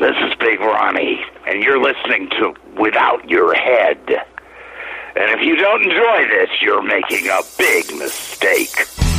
[0.00, 3.98] This is Big Ronnie, and you're listening to Without Your Head.
[5.14, 9.09] And if you don't enjoy this, you're making a big mistake.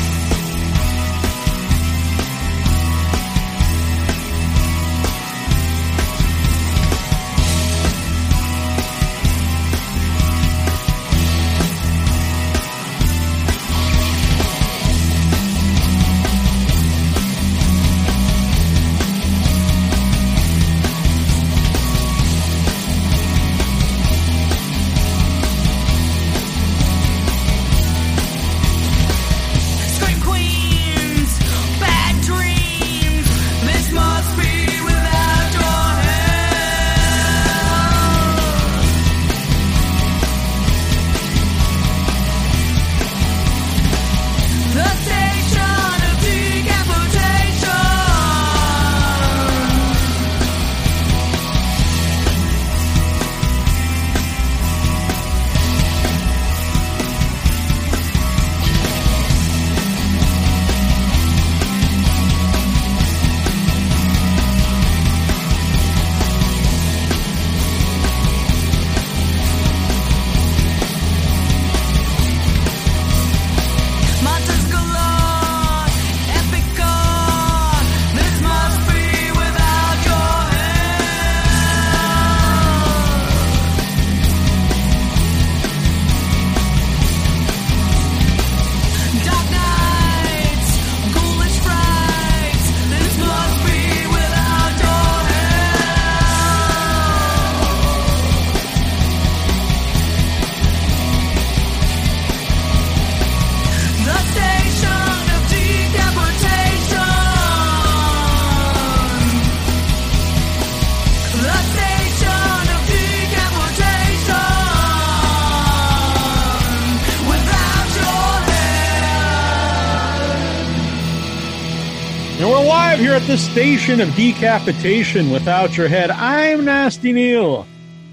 [123.32, 126.12] Live the station of decapitation without your head.
[126.12, 127.66] I'm Nasty Neil.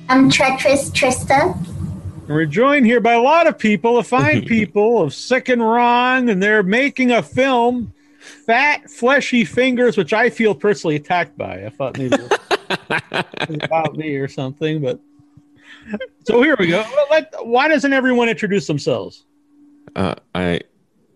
[0.08, 1.56] I'm treacherous Trista.
[1.56, 5.60] And we're joined here by a lot of people, a fine people of sick and
[5.60, 7.92] wrong, and they're making a film,
[8.46, 11.66] Fat Fleshy Fingers, which I feel personally attacked by.
[11.66, 12.30] I thought maybe it
[13.50, 15.00] was about me or something, but
[16.28, 16.84] so here we go.
[17.10, 19.24] Let, why doesn't everyone introduce themselves?
[19.96, 20.60] Uh, I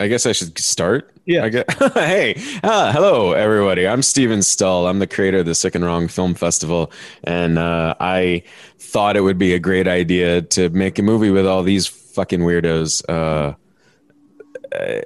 [0.02, 1.14] I guess I should start.
[1.26, 1.44] Yeah.
[1.44, 3.86] I get, hey, uh, hello everybody.
[3.86, 4.88] I'm Steven Stull.
[4.88, 6.90] I'm the creator of the Sick and Wrong Film Festival,
[7.22, 8.42] and uh, I
[8.80, 12.40] thought it would be a great idea to make a movie with all these fucking
[12.40, 13.04] weirdos.
[13.08, 13.54] Uh,
[14.74, 15.00] uh,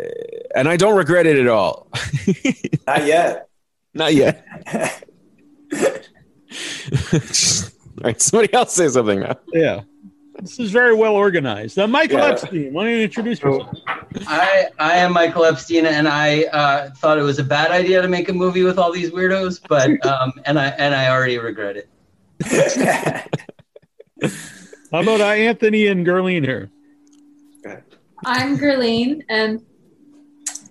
[0.55, 1.89] and I don't regret it at all.
[2.87, 3.51] Not yet.
[3.93, 4.47] Not yet.
[4.73, 5.91] all
[8.03, 9.37] right, somebody else say something now.
[9.53, 9.83] Yeah.
[10.41, 11.77] This is very well organized.
[11.77, 12.27] Now, Michael Yeah.
[12.29, 13.79] Epstein, why don't you introduce yourself?
[14.27, 18.09] I I am Michael Epstein, and I uh, thought it was a bad idea to
[18.09, 21.77] make a movie with all these weirdos, but um, and I and I already regret
[21.77, 21.89] it.
[24.93, 26.71] How about uh, Anthony and Gerline here?
[28.25, 29.65] I'm Gerline, and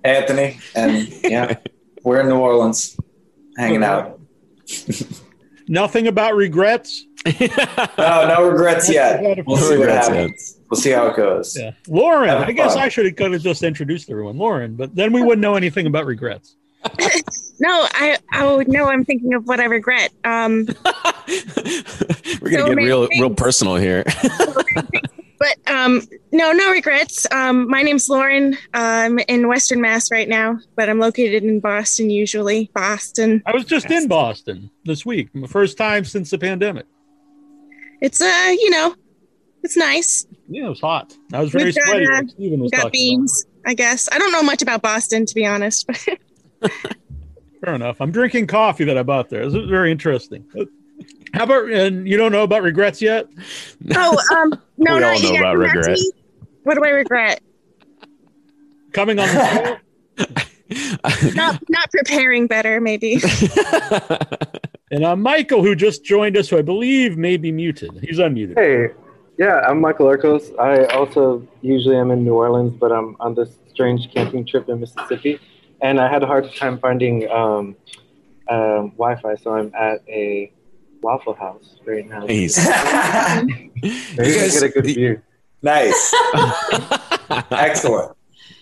[0.04, 1.56] Anthony, and yeah,
[2.04, 2.98] we're in New Orleans,
[3.58, 4.20] hanging out.
[5.68, 7.05] Nothing about regrets.
[7.98, 9.22] No, no regrets yet.
[9.48, 10.16] We'll see what regrets yet.
[10.18, 10.58] happens.
[10.70, 11.58] We'll see how it goes.
[11.58, 11.72] Yeah.
[11.88, 12.84] Lauren, I guess fun.
[12.84, 14.38] I should have could have just introduced everyone.
[14.38, 16.56] Lauren, but then we wouldn't know anything about regrets.
[17.58, 20.12] No, I oh no, I'm thinking of what I regret.
[20.26, 24.04] Um, We're gonna So get many real, real personal here.
[25.40, 26.02] but um,
[26.34, 27.26] no, no regrets.
[27.32, 28.58] Um, my name's Lauren.
[28.74, 32.70] I'm in Western Mass right now, but I'm located in Boston usually.
[32.74, 33.42] Boston.
[33.46, 36.86] I was just in Boston this week, my first time since the pandemic.
[38.02, 38.96] It's uh, you know,
[39.64, 40.26] it's nice.
[40.48, 41.16] Yeah, it was hot.
[41.34, 42.06] I was very We've got, sweaty.
[42.06, 44.08] uh, like Steven was Got talking beans, I guess.
[44.12, 46.72] I don't know much about Boston to be honest, but.
[47.64, 48.00] Fair enough.
[48.00, 49.44] I'm drinking coffee that I bought there.
[49.46, 50.46] This is very interesting.
[51.34, 53.28] How about and you don't know about regrets yet?
[53.96, 56.00] oh, um, no, We no, all know you about got- regret.
[56.64, 57.42] What do I regret?
[58.94, 59.80] Coming on the
[60.18, 60.26] show.
[61.36, 63.20] Not not preparing better, maybe.
[64.92, 67.92] And uh, Michael, who just joined us, who I believe may be muted.
[68.02, 68.56] He's unmuted.
[68.58, 68.94] Hey,
[69.38, 70.52] yeah, I'm Michael Arcos.
[70.60, 74.80] I also usually am in New Orleans, but I'm on this strange camping trip in
[74.80, 75.40] Mississippi,
[75.82, 77.76] and I had a hard time finding um,
[78.50, 80.52] um, Wi-Fi, so I'm at a
[81.02, 82.26] Waffle House right now.
[82.26, 82.58] Nice.
[83.46, 85.22] Maybe You I guys- get a good view.
[85.62, 86.14] Nice.
[87.50, 88.16] Excellent.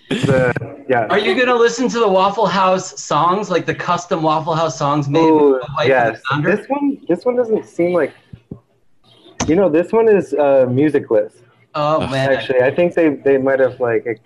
[0.10, 1.08] The, Yeah.
[1.10, 5.10] Are you gonna listen to the Waffle House songs, like the custom Waffle House songs
[5.10, 5.22] made?
[5.22, 6.58] Oh, by the wife of yes.
[6.60, 8.14] This one, this one doesn't seem like.
[9.48, 11.42] You know, this one is uh, musicless.
[11.74, 14.22] Oh man, Actually, I think they they might have like.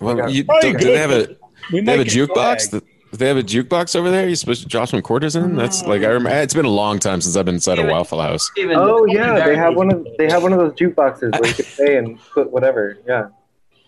[0.00, 1.36] Well, you, do, do they have a.
[1.72, 2.70] We they have a jukebox?
[2.70, 2.86] flagged.
[3.12, 4.28] They have a jukebox over there?
[4.28, 5.54] You supposed to drop some quarters in?
[5.54, 6.30] That's like I remember.
[6.40, 8.50] It's been a long time since I've been inside a Waffle House.
[8.50, 9.58] Steven, Oh yeah, they embarrassed.
[9.60, 12.50] have one of they have one of those jukeboxes where you can pay and put
[12.50, 12.98] whatever.
[13.06, 13.28] Yeah,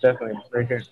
[0.01, 0.85] definitely right here.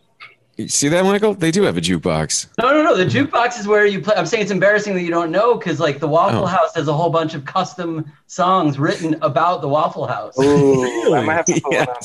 [0.60, 1.34] You see that, Michael?
[1.34, 2.48] They do have a jukebox.
[2.60, 2.96] No, no, no.
[2.96, 4.14] The jukebox is where you play.
[4.16, 6.46] I'm saying it's embarrassing that you don't know because, like, the Waffle Oh.
[6.46, 10.38] House has a whole bunch of custom songs written about the Waffle House.
[10.38, 11.96] Ooh, I might have to put one on.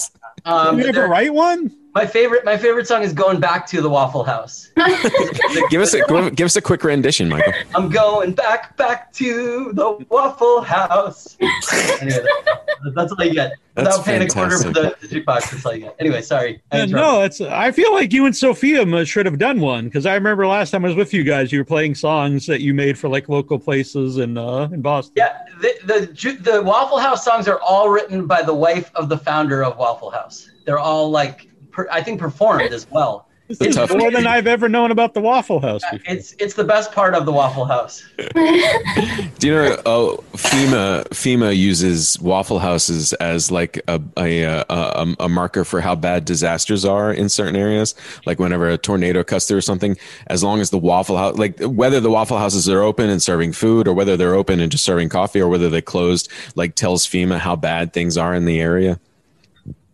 [0.45, 0.53] Yes.
[0.53, 1.71] Um, you ever they're- write one?
[1.95, 4.69] my favorite, my favorite song is "Going Back to the Waffle House."
[5.69, 7.53] Give us a give, give us a quick rendition, Michael.
[7.75, 11.38] I'm going back, back to the Waffle House.
[11.42, 13.53] anyway, that- that's all you get.
[13.75, 15.95] That's Without paying a quarter for the, the jukebox, that's all you get.
[16.00, 16.62] Anyway, sorry.
[16.71, 17.41] I Uh, no, it's.
[17.41, 20.86] I feel like you and Sophia should have done one because I remember last time
[20.86, 23.57] I was with you guys, you were playing songs that you made for like local
[23.59, 25.13] places in uh, in Boston.
[25.18, 29.18] Yeah, the, the the Waffle House songs are all written by the wife of the
[29.18, 30.34] founder of Waffle House.
[30.65, 33.27] They're all like, per, I think, performed as well.
[33.47, 35.83] This The is tough- more than I've ever known about the Waffle House.
[35.91, 36.12] Before.
[36.15, 38.03] It's it's the best part of the Waffle House.
[38.33, 39.81] Do you know?
[39.85, 45.79] Oh, FEMA FEMA uses Waffle Houses as like a a, a a a marker for
[45.79, 47.94] how bad disasters are in certain areas.
[48.25, 49.95] Like whenever a tornado cuts through or something,
[50.25, 53.51] as long as the Waffle House, like whether the Waffle Houses are open and serving
[53.53, 57.06] food, or whether they're open and just serving coffee, or whether they closed, like tells
[57.06, 59.00] FEMA how bad things are in the area.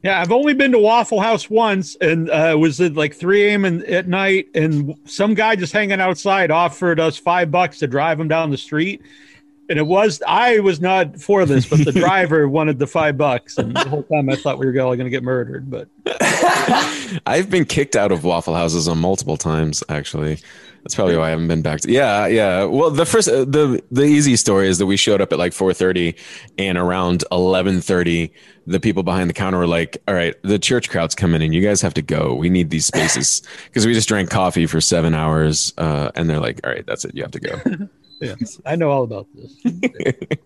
[0.04, 3.50] Yeah, I've only been to Waffle House once, and uh, it was at like 3
[3.50, 3.66] a.m.
[3.66, 8.20] in, at night, and some guy just hanging outside offered us five bucks to drive
[8.20, 9.02] him down the street.
[9.70, 13.58] And it was I was not for this, but the driver wanted the five bucks,
[13.58, 15.70] and the whole time I thought we were all going to get murdered.
[15.70, 15.88] But
[17.26, 20.40] I've been kicked out of Waffle Houses on multiple times, actually.
[20.84, 21.92] That's probably why I haven't been back to.
[21.92, 22.64] Yeah, yeah.
[22.64, 25.54] Well, the first, uh, the the easy story is that we showed up at like
[25.54, 26.16] four thirty,
[26.58, 28.34] and around eleven thirty,
[28.66, 31.54] the people behind the counter were like, "All right, the church crowd's coming in.
[31.54, 32.34] You guys have to go.
[32.34, 36.40] We need these spaces because we just drank coffee for seven hours." Uh, and they're
[36.40, 37.16] like, "All right, that's it.
[37.16, 37.62] You have to go."
[38.22, 39.56] yes, I know all about this.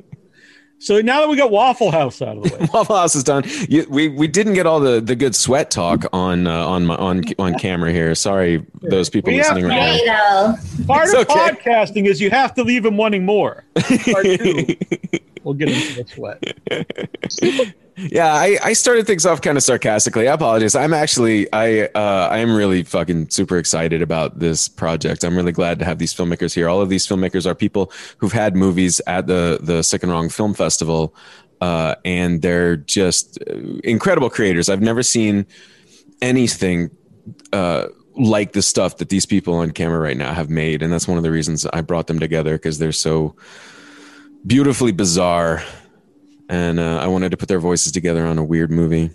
[0.80, 3.44] so now that we got Waffle House out of the way, Waffle House is done.
[3.69, 6.95] You, we we didn't get all the, the good sweat talk on uh, on my,
[6.95, 8.13] on on camera here.
[8.16, 10.56] Sorry, those people We have listening to- right now.
[10.56, 11.50] Hey, part It's of okay.
[11.56, 13.63] podcasting is you have to leave them wanting more.
[15.45, 17.75] We'll get into the sweat.
[17.97, 20.27] Yeah, I, I started things off kind of sarcastically.
[20.27, 20.75] I apologize.
[20.75, 25.24] I'm actually I uh, I am really fucking super excited about this project.
[25.24, 26.68] I'm really glad to have these filmmakers here.
[26.68, 30.27] All of these filmmakers are people who've had movies at the the Sick and Wrong
[30.27, 31.15] Film Festival,
[31.62, 33.56] uh, and they're just uh,
[33.86, 34.68] incredible creators.
[34.68, 35.45] I've never seen
[36.21, 36.89] anything
[37.53, 37.88] uh,
[38.18, 41.18] like the stuff that these people on camera right now have made, and that's one
[41.18, 43.38] of the reasons I brought them together because they're so
[44.45, 45.63] beautifully bizarre
[46.50, 49.09] and uh, I wanted to put their voices together on a weird movie.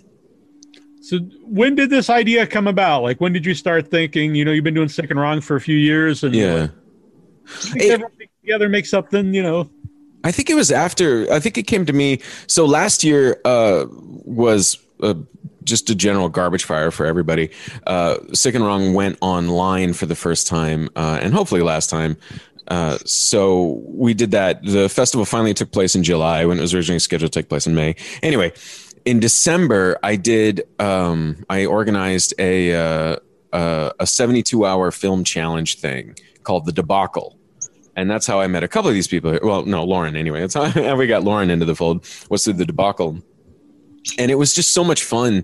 [1.01, 3.03] So when did this idea come about?
[3.03, 4.35] Like when did you start thinking?
[4.35, 6.67] You know, you've been doing sick and wrong for a few years, and Yeah,
[7.45, 9.33] think everything together make something.
[9.33, 9.69] You know,
[10.23, 11.31] I think it was after.
[11.31, 12.19] I think it came to me.
[12.47, 15.15] So last year uh, was uh,
[15.63, 17.49] just a general garbage fire for everybody.
[17.87, 22.17] Uh, Sick and Wrong went online for the first time, uh, and hopefully last time.
[22.67, 24.63] Uh, so we did that.
[24.63, 27.67] The festival finally took place in July when it was originally scheduled to take place
[27.67, 27.95] in May.
[28.23, 28.53] Anyway,
[29.05, 30.63] in December, I did.
[30.79, 33.15] Um, I organized a uh,
[33.51, 37.37] uh, a 72 hour film challenge thing called the Debacle
[37.95, 39.37] and that's how I met a couple of these people.
[39.43, 40.41] Well, no, Lauren anyway.
[40.41, 42.05] That's how we got Lauren into the fold.
[42.29, 43.21] Was through the debacle,
[44.17, 45.43] and it was just so much fun.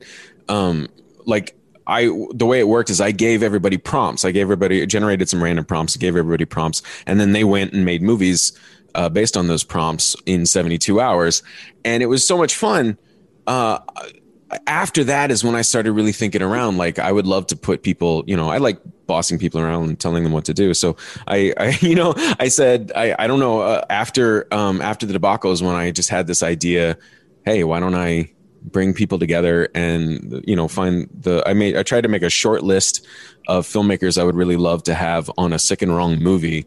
[0.49, 0.87] Um,
[1.25, 1.55] like
[1.87, 2.03] I,
[2.33, 4.25] the way it worked is I gave everybody prompts.
[4.25, 5.95] I gave everybody generated some random prompts.
[5.95, 8.51] Gave everybody prompts, and then they went and made movies
[8.93, 11.43] uh, based on those prompts in 72 hours,
[11.85, 12.97] and it was so much fun.
[13.47, 13.79] Uh,
[14.65, 16.77] after that is when I started really thinking around.
[16.77, 19.99] Like I would love to put people, you know, I like bossing people around and
[19.99, 20.73] telling them what to do.
[20.73, 20.95] So
[21.27, 23.61] I, I you know, I said, I, I don't know.
[23.61, 26.97] Uh, after, um, after the debacle is when I just had this idea.
[27.45, 28.31] Hey, why don't I
[28.71, 31.43] bring people together and you know find the?
[31.45, 33.05] I made I tried to make a short list
[33.47, 36.65] of filmmakers I would really love to have on a sick and wrong movie,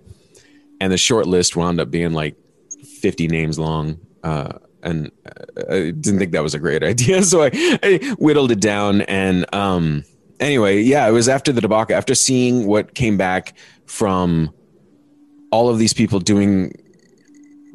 [0.80, 2.36] and the short list wound up being like
[3.00, 3.98] fifty names long.
[4.22, 4.52] Uh,
[4.82, 5.10] and
[5.68, 7.50] I didn't think that was a great idea, so I,
[7.82, 9.02] I whittled it down.
[9.02, 10.04] And um,
[10.38, 14.52] anyway, yeah, it was after the debacle, after seeing what came back from
[15.50, 16.72] all of these people doing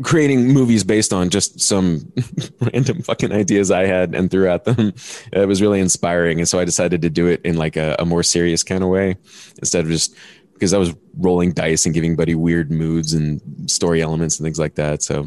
[0.03, 2.11] creating movies based on just some
[2.73, 4.93] random fucking ideas I had and threw at them.
[5.31, 8.05] It was really inspiring, and so I decided to do it in like a, a
[8.05, 9.17] more serious kind of way
[9.59, 10.15] instead of just
[10.53, 14.59] because I was rolling dice and giving Buddy weird moods and story elements and things
[14.59, 15.03] like that.
[15.03, 15.23] So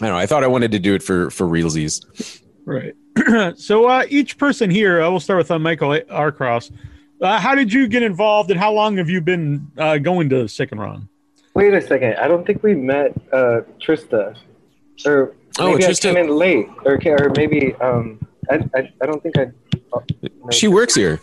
[0.00, 0.16] I don't know.
[0.16, 2.40] I thought I wanted to do it for for realsies.
[2.64, 2.94] Right.
[3.58, 6.70] so uh, each person here, I will start with uh, Michael Arcos.
[7.20, 10.48] Uh, how did you get involved, and how long have you been uh, going to
[10.48, 11.08] Sick and Wrong?
[11.54, 12.16] Wait a second.
[12.16, 14.36] I don't think we met uh, Trista.
[15.06, 16.66] Or Oh, maybe Trista- I came in late.
[16.86, 18.18] Or, or maybe um,
[18.50, 19.50] I, I, I don't think I.
[19.92, 20.50] oh, no.
[20.50, 21.20] She works here.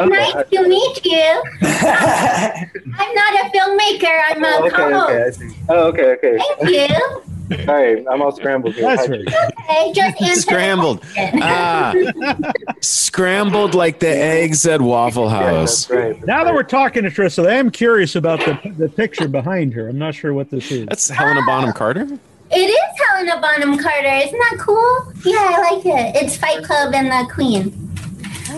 [0.00, 0.08] Okay.
[0.08, 1.42] Nice to meet you.
[1.62, 4.22] I'm not a filmmaker.
[4.28, 5.10] I'm a Oh, okay, co-host.
[5.10, 5.56] okay, I see.
[5.68, 6.38] Oh, okay, okay.
[6.60, 7.22] Thank you.
[7.64, 8.84] Sorry, I'm all scrambled here.
[8.84, 9.20] That's right.
[9.26, 11.00] Okay, just Scrambled.
[11.02, 11.40] question.
[11.42, 11.92] Ah,
[12.80, 15.86] scrambled like the eggs at Waffle Yeah, House.
[15.86, 16.14] that's right.
[16.14, 16.54] that's Now that right.
[16.54, 19.88] we're talking to Trista, I am curious about the, the picture behind her.
[19.88, 20.86] I'm not sure what this is.
[20.86, 22.06] That's Helena Bonham Carter.
[22.50, 24.08] It is Helena Bonham Carter.
[24.08, 25.12] Isn't that cool?
[25.24, 26.22] Yeah, I like it.
[26.22, 27.87] It's Fight Club and the Queen.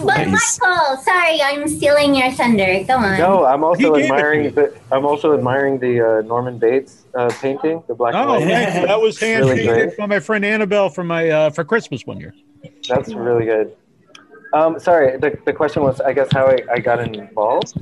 [0.05, 0.59] But Nice.
[0.61, 2.85] Michael, sorry, I'm stealing your thunder.
[2.85, 3.19] Go on.
[3.19, 4.75] No, I'm also gave admiring the.
[4.93, 8.45] I'm also admiring the uh, Norman Bates uh, painting, the black and Oh, white.
[8.45, 9.97] thank that was hand Really painted great.
[9.99, 12.35] by my friend Annabelle for my uh, for Christmas one year.
[12.89, 13.77] That's really good.
[14.53, 17.75] Um, sorry, the, the question was, I guess, how I, I got involved.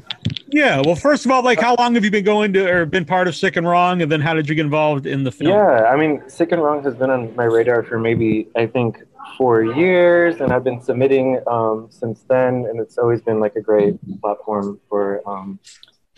[0.49, 0.83] Yeah.
[0.85, 3.27] Well, first of all, like, how long have you been going to or been part
[3.27, 5.50] of Sick and Wrong, and then how did you get involved in the film?
[5.50, 9.03] Yeah, I mean, Sick and Wrong has been on my radar for maybe I think
[9.37, 13.61] four years, and I've been submitting um, since then, and it's always been like a
[13.61, 15.58] great platform for um,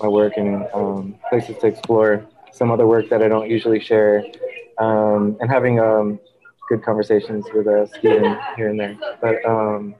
[0.00, 4.25] my work and um, places to explore some other work that I don't usually share,
[4.79, 6.21] um, and having um,
[6.69, 8.99] good conversations with uh, Steven here and there.
[9.21, 9.95] But um,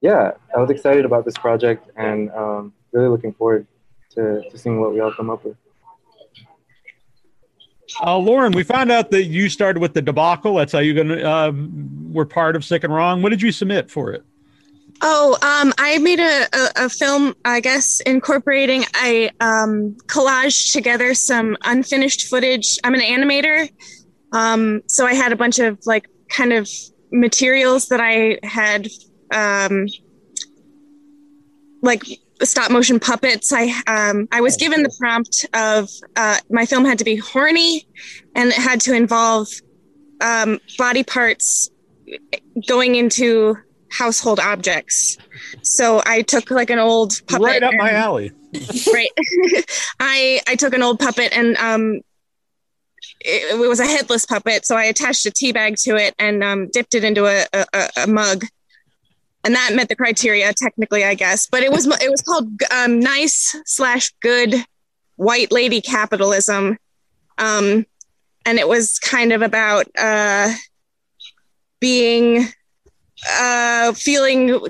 [0.00, 2.30] yeah, I was excited about this project and
[2.92, 3.66] really looking forward
[4.10, 5.56] to, to seeing what we all come up with.
[8.00, 10.54] Uh, Lauren, we found out that you started with the debacle.
[10.54, 11.52] That's how you gonna uh,
[12.10, 13.22] were part of Sick and Wrong.
[13.22, 14.24] What did you submit for it?
[15.02, 21.14] Oh, um, I made a, a, a film, I guess, incorporating, I um, collaged together
[21.14, 22.78] some unfinished footage.
[22.84, 23.68] I'm an animator.
[24.32, 26.68] Um, so I had a bunch of like kind of
[27.12, 28.88] materials that I had,
[29.32, 29.86] um,
[31.82, 32.02] like
[32.42, 33.52] stop motion puppets.
[33.52, 37.86] I, um, I was given the prompt of uh, my film had to be horny
[38.34, 39.48] and it had to involve
[40.20, 41.70] um, body parts
[42.68, 43.56] going into
[43.90, 45.16] household objects.
[45.62, 47.44] So I took like an old puppet.
[47.46, 48.32] Right up my alley.
[48.92, 49.08] right.
[50.00, 52.00] I I took an old puppet and um
[53.20, 56.42] it, it was a headless puppet, so I attached a tea bag to it and
[56.44, 58.44] um, dipped it into a, a- a mug,
[59.44, 61.46] and that met the criteria technically, I guess.
[61.46, 64.54] But it was it was called um, nice slash good
[65.16, 66.78] white lady capitalism,
[67.38, 67.86] um,
[68.46, 70.52] and it was kind of about uh,
[71.80, 72.46] being
[73.30, 74.60] uh, feeling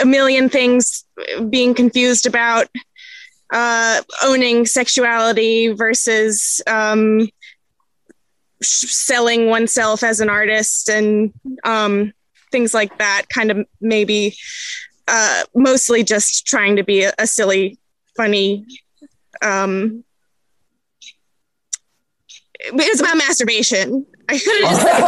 [0.00, 1.04] a million things,
[1.48, 2.66] being confused about
[3.52, 7.28] uh, owning sexuality versus um,
[8.62, 11.32] selling oneself as an artist and
[11.64, 12.12] um,
[12.54, 13.28] things like that.
[13.28, 14.36] Kind of maybe
[15.08, 17.78] uh, mostly just trying to be a, a silly,
[18.16, 18.64] funny.
[19.42, 20.04] Um,
[22.60, 24.06] it was about masturbation.
[24.28, 25.00] I could have just said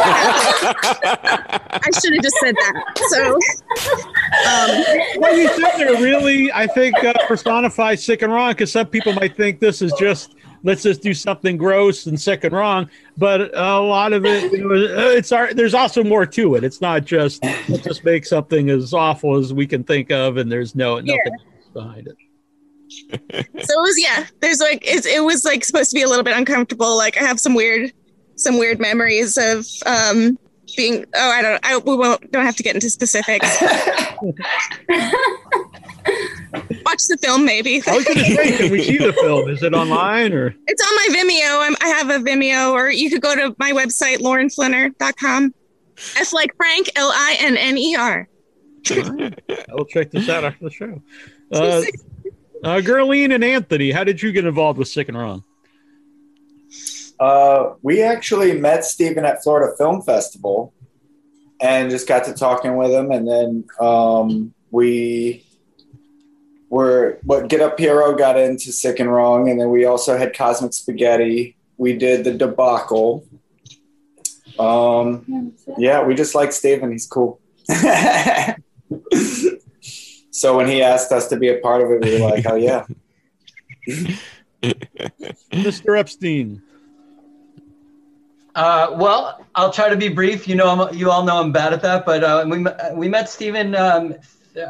[1.05, 1.81] that.
[1.85, 2.75] I should have just said that.
[3.09, 3.33] So,
[4.51, 8.89] um, What you said there really, I think, uh, personifies Sick and Wrong because some
[8.89, 10.35] people might think this is just
[10.67, 14.69] let's just do something gross and sick and wrong, but a lot of it, you
[14.69, 15.55] know, uh, it's our.
[15.55, 16.65] There's also more to it.
[16.65, 20.51] It's not just let's just make something as awful as we can think of, and
[20.51, 21.39] there's no nothing
[21.73, 22.17] behind it.
[23.11, 26.23] so it was yeah there's like it, it was like supposed to be a little
[26.23, 27.93] bit uncomfortable like i have some weird
[28.37, 30.39] some weird memories of um
[30.77, 33.61] being oh i don't i we won't don't have to get into specifics
[36.85, 39.49] watch the film maybe I was going to say, can we see the film?
[39.49, 40.55] Is it online or?
[40.67, 43.73] it's on my vimeo I'm, i have a vimeo or you could go to my
[43.73, 45.55] website laurenflinner.com
[46.19, 48.29] f like frank l-i-n-n-e-r
[48.91, 51.03] I'll check this out after the show.
[51.53, 51.85] Uh,
[52.65, 55.45] uh, Gerline and Anthony, how did you get involved with Sick and Wrong?
[57.21, 60.75] Uh, we actually met Stephen at Florida Film Festival
[61.61, 63.13] and just got to talking with him.
[63.13, 65.46] And then um, we
[66.69, 69.49] were, what Get Up Hero got into Sick and Wrong.
[69.49, 71.57] And then we also had Cosmic Spaghetti.
[71.77, 73.27] We did the debacle.
[74.59, 76.91] Um, yeah, we just like Stephen.
[76.91, 77.41] He's cool.
[80.31, 82.57] so when he asked us to be a part of it, we were like, oh,
[82.57, 82.87] yeah.
[85.53, 85.99] Mr.
[85.99, 86.63] Epstein.
[88.57, 90.49] Uh, well, I'll try to be brief.
[90.49, 93.29] You know, I'm, you all know I'm bad at that, but uh, we we met
[93.29, 94.21] Steven, um, th-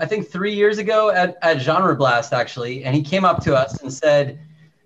[0.00, 3.54] I think three years ago at, at Genre Blast actually, and he came up to
[3.54, 4.38] us and said,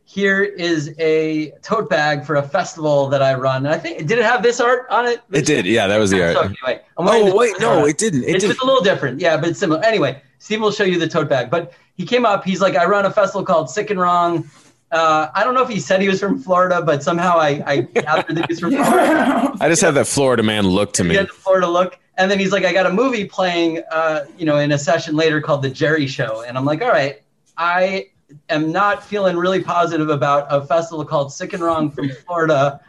[0.05, 4.19] "Here is a tote bag for a festival that I run." And I think did
[4.19, 5.21] it have this art on it?
[5.31, 5.67] It did.
[5.67, 6.47] Yeah, that was the So art.
[6.65, 8.25] anyway, Oh wait, no, it didn't.
[8.25, 8.61] It it's didn't.
[8.61, 9.83] a little different, yeah, but it's similar.
[9.85, 11.51] Anyway, Steven will show you the tote bag.
[11.51, 12.45] But he came up.
[12.45, 14.49] He's like, I run a festival called Sick and Wrong.
[14.93, 17.77] Uh, I don't know if he said he was from Florida, but somehow I, I
[17.83, 19.53] gathered that he was from Florida.
[19.61, 21.15] I just have that Florida man look to He me.
[21.15, 21.99] had the Florida look.
[22.19, 25.15] And then he's like, I got a movie playing, uh, you know, in a session
[25.17, 26.43] later called The Jerry Show.
[26.43, 27.23] And I'm like, all right,
[27.57, 28.09] I
[28.49, 32.81] am not feeling really positive about a festival called Sick and Wrong from Florida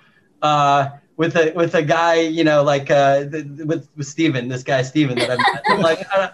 [0.42, 4.64] uh, with a with a guy, you know, like uh, th- with, with Steven, this
[4.64, 5.62] guy Steven that I've met.
[5.68, 6.30] I'm like, I'm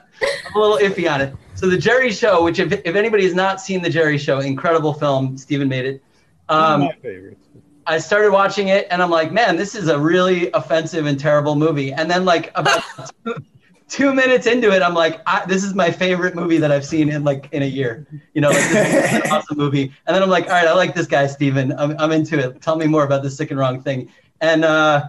[0.56, 1.34] a little iffy on it.
[1.58, 4.94] So The Jerry Show, which if, if anybody has not seen The Jerry Show, incredible
[4.94, 6.04] film, Steven made it.
[6.50, 7.44] Um, my favorites.
[7.88, 11.56] I started watching it and I'm like, man, this is a really offensive and terrible
[11.56, 11.92] movie.
[11.92, 12.84] And then like about
[13.26, 13.36] two,
[13.90, 17.10] two minutes into it, I'm like, I, this is my favorite movie that I've seen
[17.10, 18.06] in like in a year.
[18.36, 19.92] You know, like this is an awesome movie.
[20.06, 21.72] And then I'm like, all right, I like this guy, Steven.
[21.80, 22.62] I'm, I'm into it.
[22.62, 24.12] Tell me more about the sick and wrong thing.
[24.42, 25.08] And uh,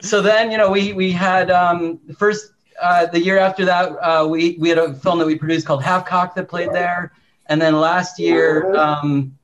[0.00, 3.92] so then, you know, we we had um, the first uh, the year after that,
[4.00, 7.12] uh, we we had a film that we produced called Half Cock that played there.
[7.46, 9.36] And then last year, um,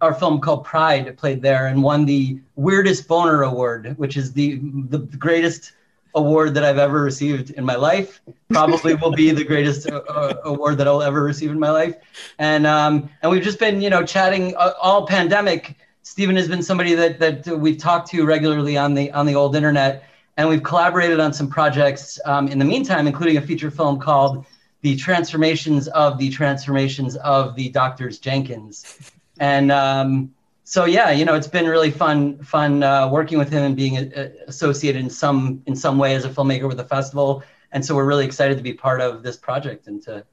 [0.00, 4.60] our film called Pride played there and won the Weirdest Boner Award, which is the
[4.88, 5.72] the greatest
[6.16, 8.20] award that I've ever received in my life.
[8.50, 11.94] Probably will be the greatest uh, uh, award that I'll ever receive in my life.
[12.38, 15.76] And um, and we've just been you know chatting uh, all pandemic.
[16.02, 19.54] Stephen has been somebody that that we've talked to regularly on the on the old
[19.54, 20.04] internet,
[20.36, 24.46] and we've collaborated on some projects um, in the meantime, including a feature film called
[24.82, 30.32] "The Transformations of the Transformations of the Doctors Jenkins." and um,
[30.64, 34.12] so yeah you know it's been really fun fun uh, working with him and being
[34.14, 37.94] uh, associated in some in some way as a filmmaker with the festival and so
[37.94, 40.24] we're really excited to be part of this project and to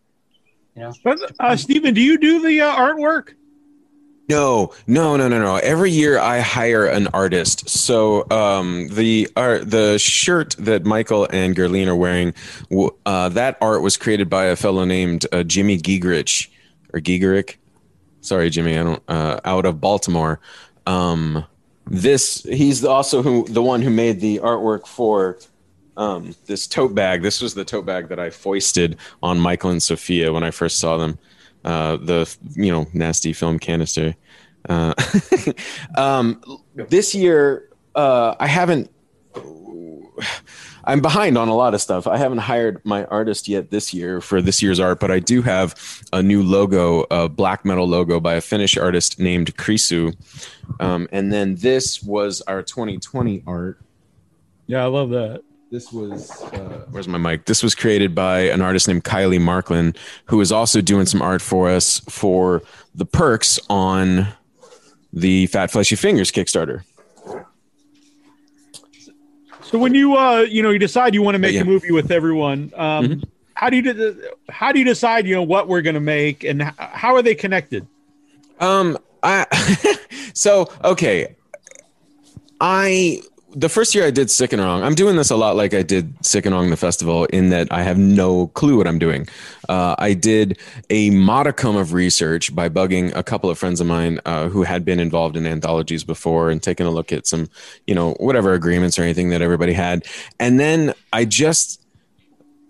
[0.76, 0.94] you know
[1.40, 3.36] uh, Stephen, do you do the uh, artwork?
[4.30, 5.58] No, no, no, no, no.
[5.58, 7.68] Every year I hire an artist.
[7.70, 12.34] So um, the art, the shirt that Michael and Gerline are wearing,
[13.06, 16.50] uh, that art was created by a fellow named uh, Jimmy Giegerich
[16.94, 17.58] or Giegerick.
[18.22, 19.04] Sorry, Jimmy, I don't.
[19.10, 20.40] Uh, out of Baltimore.
[20.88, 21.46] Um,
[21.86, 25.38] this he's also who the one who made the artwork for
[25.98, 27.22] um, this tote bag.
[27.22, 30.80] This was the tote bag that I foisted on Michael and Sophia when I first
[30.80, 31.20] saw them.
[31.64, 34.16] Uh, the you know nasty film canister.
[34.68, 34.94] Uh,
[35.98, 36.42] um,
[36.76, 38.90] this year, uh, I haven't.
[40.86, 42.08] I'm behind on a lot of stuff.
[42.08, 45.42] I haven't hired my artist yet this year for this year's art, but I do
[45.42, 45.76] have
[46.12, 50.14] a new logo, a black metal logo by a Finnish artist named Krisu.
[50.82, 53.80] Um, and then this was our 2020 art.
[54.68, 55.42] Yeah, I love that.
[55.74, 57.46] This was uh, where's my mic?
[57.46, 61.42] This was created by an artist named Kylie Marklin, who is also doing some art
[61.42, 62.62] for us for
[62.94, 64.28] the perks on
[65.12, 66.84] the Fat Fleshy Fingers Kickstarter.
[69.64, 71.62] So when you uh you know you decide you want to make Yeah.
[71.62, 73.24] a movie with everyone, um, Mhm.
[73.56, 74.16] how do you de-
[74.50, 77.24] how do you decide you know what we're going to make and h- how are
[77.24, 77.88] they connected?
[78.60, 79.48] Um, I
[80.36, 81.36] so okay.
[82.62, 83.24] I
[83.56, 84.84] the first year I did Sick and Wrong.
[84.84, 87.68] I'm doing this a lot like I did Sick and Wrong the festival in that
[87.72, 89.28] I have no clue what I'm doing.
[89.70, 90.58] Uh, I did
[90.90, 94.84] a modicum of research by bugging a couple of friends of mine uh, who had
[94.84, 97.50] been involved in anthologies before and taking a look at some,
[97.88, 100.06] you know, whatever agreements or anything that everybody had,
[100.40, 101.82] and then I just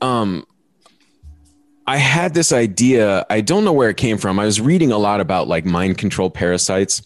[0.01, 0.45] um
[1.85, 3.25] I had this idea.
[3.29, 4.39] I don't know where it came from.
[4.39, 7.01] I was reading a lot about like mind control parasites.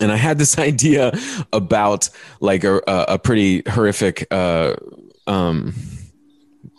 [0.00, 1.12] And I had this idea
[1.52, 2.08] about
[2.40, 4.74] like a, a, pretty horrific, uh,
[5.26, 5.74] um,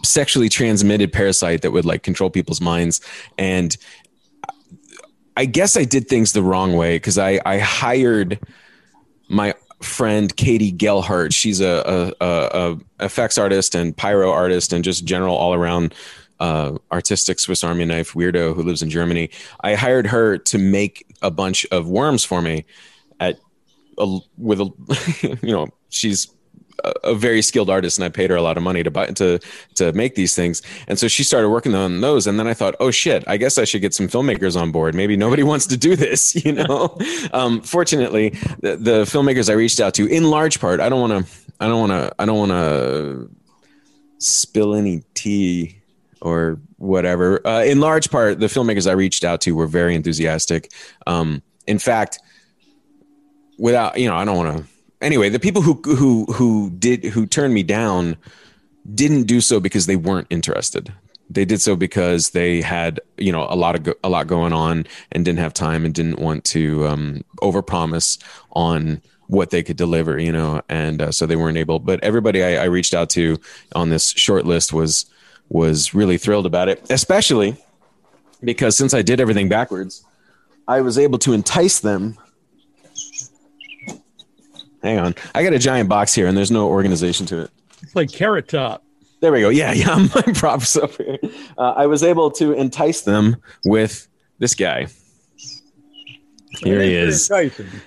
[0.04, 3.02] sexually transmitted parasite that would like control people's minds.
[3.38, 3.76] And
[5.38, 8.40] I guess I did things the wrong way because I, I hired
[9.30, 11.34] my friend Katie Gelhart.
[11.34, 12.50] She's a, a, a,
[13.00, 15.96] a effects artist and pyro artist and just general all around
[16.40, 19.30] uh, artistic Swiss Army knife weirdo who lives in Germany.
[19.62, 22.66] I hired her to make a bunch of worms for me
[23.22, 23.40] at
[23.98, 26.28] a, with a you know she's
[26.84, 29.06] a, a very skilled artist and I paid her a lot of money to buy
[29.08, 29.40] to
[29.76, 32.76] to make these things and so she started working on those and then I thought
[32.80, 35.78] oh shit I guess I should get some filmmakers on board maybe nobody wants to
[35.78, 36.98] do this you know
[37.32, 38.30] um, fortunately
[38.60, 41.32] the, the filmmakers I reached out to in large part I don't want to
[41.62, 43.30] I don't want to I don't want to
[44.18, 45.82] spill any tea
[46.22, 47.46] or whatever.
[47.46, 50.72] Uh, in large part, the filmmakers I reached out to were very enthusiastic.
[51.08, 52.20] Um, in fact,
[53.62, 54.63] without you know, I don't want to
[55.02, 58.17] anyway, the people who who who did who turned me down
[58.93, 60.91] didn't do so because they weren't interested.
[61.30, 64.52] They did so because they had you know a lot of go- a lot going
[64.52, 68.21] on and didn't have time and didn't want to um, overpromise
[68.52, 70.19] on what they could deliver.
[70.19, 71.80] You know, and uh, so they weren't able.
[71.80, 73.39] But everybody I, I reached out to
[73.76, 75.06] on this short list was
[75.50, 77.56] was really thrilled about it, especially
[78.43, 80.04] because since I did everything backwards,
[80.67, 82.17] I was able to entice them.
[84.84, 87.52] Hang on, I got a giant box here, and there's no organization to it.
[87.84, 88.84] It's like Carrot Top.
[89.22, 89.50] There we go.
[89.50, 91.17] Yeah, yeah, my props up here.
[91.58, 94.08] Uh, I was able to entice them with
[94.39, 94.88] this guy.
[96.63, 97.28] Here he is.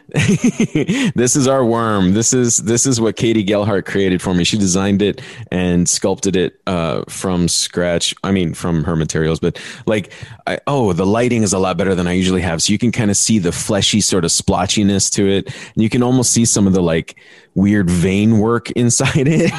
[1.14, 2.12] this is our worm.
[2.12, 4.42] This is this is what Katie Gelhart created for me.
[4.44, 5.20] She designed it
[5.52, 8.14] and sculpted it uh, from scratch.
[8.24, 10.12] I mean, from her materials, but like,
[10.46, 12.90] I, oh, the lighting is a lot better than I usually have, so you can
[12.90, 16.44] kind of see the fleshy sort of splotchiness to it, and you can almost see
[16.44, 17.16] some of the like
[17.54, 19.52] weird vein work inside it.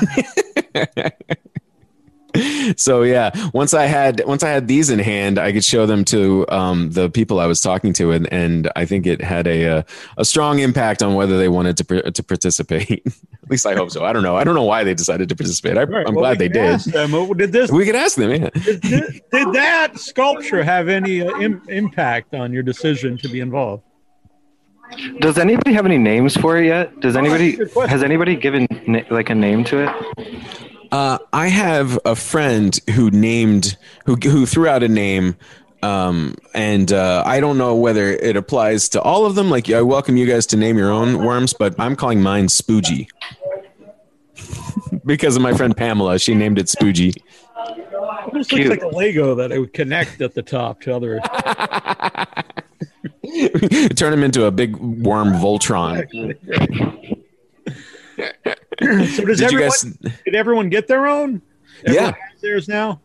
[2.78, 6.04] so yeah once i had once i had these in hand i could show them
[6.06, 9.64] to um, the people i was talking to and, and i think it had a,
[9.64, 9.86] a
[10.18, 13.04] a strong impact on whether they wanted to to participate.
[13.46, 14.04] At least i hope so.
[14.04, 14.36] I don't know.
[14.36, 15.78] I don't know why they decided to participate.
[15.78, 16.80] I, Right, i'm well, glad they did.
[16.82, 18.50] them, uh, did this we could ask them yeah.
[18.50, 23.40] Did, did, did that sculpture have any uh, Im- impact on your decision to be
[23.42, 23.84] involved?
[25.20, 27.00] Does anybody have any names for it yet?
[27.02, 30.75] Does anybody has anybody given na- like a name to it?
[30.92, 35.36] Uh, I have a friend who named who who threw out a name,
[35.82, 39.50] um, and uh, I don't know whether it applies to all of them.
[39.50, 43.08] Like, I welcome you guys to name your own worms, but I'm calling mine Spoogie
[45.06, 46.20] because of my friend Pamela.
[46.20, 47.16] She named it Spoogie.
[47.16, 51.20] It just looks like a Lego that it would connect at the top to other.
[53.96, 56.36] Turn him into a big worm Voltron.
[58.82, 61.42] so does Did you everyone, guys- did everyone get their own?
[61.86, 62.12] Everyone Yeah.
[62.32, 63.00] has theirs now.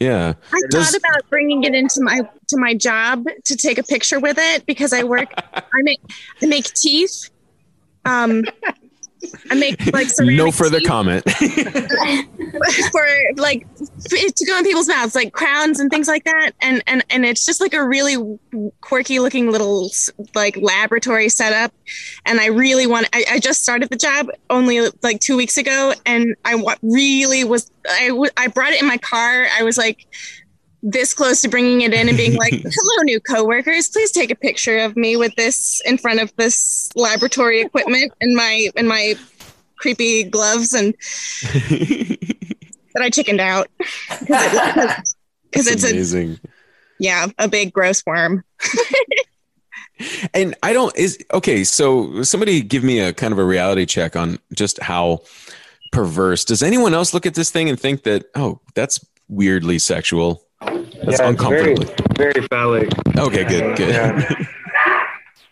[0.00, 0.34] Yeah.
[0.52, 4.20] I Does- thought about bringing it into my to my job to take a picture
[4.20, 5.28] with it because I work.
[5.54, 6.00] I make
[6.42, 7.30] I make teeth.
[8.04, 8.44] Um,
[9.50, 11.24] I make like no further comment.
[12.92, 16.52] for like to go in people's mouths, like crowns and things like that.
[16.60, 18.38] And and and it's just like a really
[18.80, 19.90] quirky looking little
[20.34, 21.72] like laboratory setup.
[22.24, 23.08] And I really want.
[23.12, 27.44] I, I just started the job only like two weeks ago, and I wa- really
[27.44, 27.70] was.
[27.88, 29.46] I w- I brought it in my car.
[29.56, 30.06] I was like
[30.88, 33.88] this close to bringing it in and being like, "Hello, new coworkers.
[33.88, 38.36] Please take a picture of me with this in front of this laboratory equipment and
[38.36, 39.14] my and my
[39.78, 40.94] creepy gloves." And
[42.92, 43.68] but I chickened out
[44.20, 46.38] because it's a amazing.
[47.00, 48.44] yeah a big gross worm.
[50.34, 51.64] And I don't is okay.
[51.64, 55.22] So somebody give me a kind of a reality check on just how
[55.90, 56.44] perverse.
[56.44, 60.45] Does anyone else look at this thing and think that oh that's weirdly sexual?
[61.06, 62.14] That's yeah, it's very, uncomfortably.
[62.16, 62.90] very phallic.
[63.16, 63.94] Okay, good, good.
[63.94, 64.44] Yeah.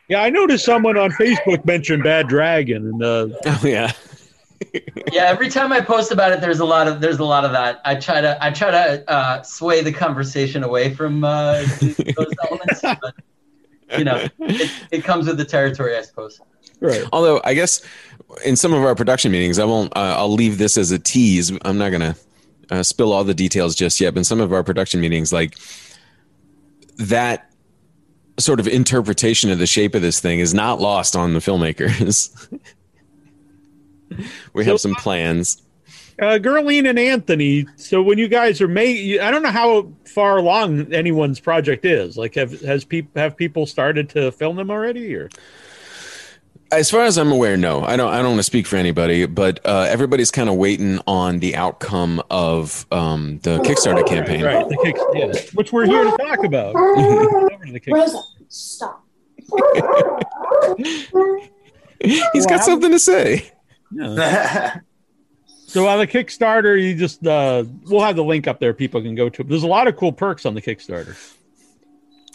[0.06, 3.90] Yeah, I noticed someone on Facebook mentioned Bad Dragon, and uh, oh yeah,
[5.12, 7.52] yeah every time i post about it there's a lot of there's a lot of
[7.52, 12.32] that i try to i try to uh, sway the conversation away from uh, those
[12.48, 13.14] elements but
[13.98, 16.40] you know it, it comes with the territory i suppose
[16.80, 17.04] right.
[17.12, 17.82] Although I guess
[18.44, 19.96] in some of our production meetings, I won't.
[19.96, 21.52] Uh, I'll leave this as a tease.
[21.64, 22.16] I'm not gonna
[22.70, 24.14] uh, spill all the details just yet.
[24.14, 25.58] But in some of our production meetings, like
[26.98, 27.50] that
[28.38, 32.58] sort of interpretation of the shape of this thing is not lost on the filmmakers.
[34.52, 35.62] we have some plans.
[36.20, 37.66] Uh, Gerline and Anthony.
[37.76, 42.16] So when you guys are making, I don't know how far along anyone's project is.
[42.16, 45.28] Like, have has people have people started to film them already, or
[46.72, 47.84] As far as I'm aware, no.
[47.84, 48.12] I don't.
[48.12, 51.54] I don't want to speak for anybody, but uh, everybody's kind of waiting on the
[51.56, 54.42] outcome of um, the Kickstarter campaign.
[54.44, 54.68] right?
[54.68, 56.74] The kick, yeah, which we're here to talk about.
[56.76, 57.94] Over to the kick-
[58.48, 59.04] Stop.
[62.32, 63.50] He's got something to say.
[63.92, 64.80] Yeah.
[65.66, 68.74] So on the Kickstarter, you just uh, we'll have the link up there.
[68.74, 69.42] People can go to.
[69.42, 69.48] It.
[69.48, 71.16] There's a lot of cool perks on the Kickstarter.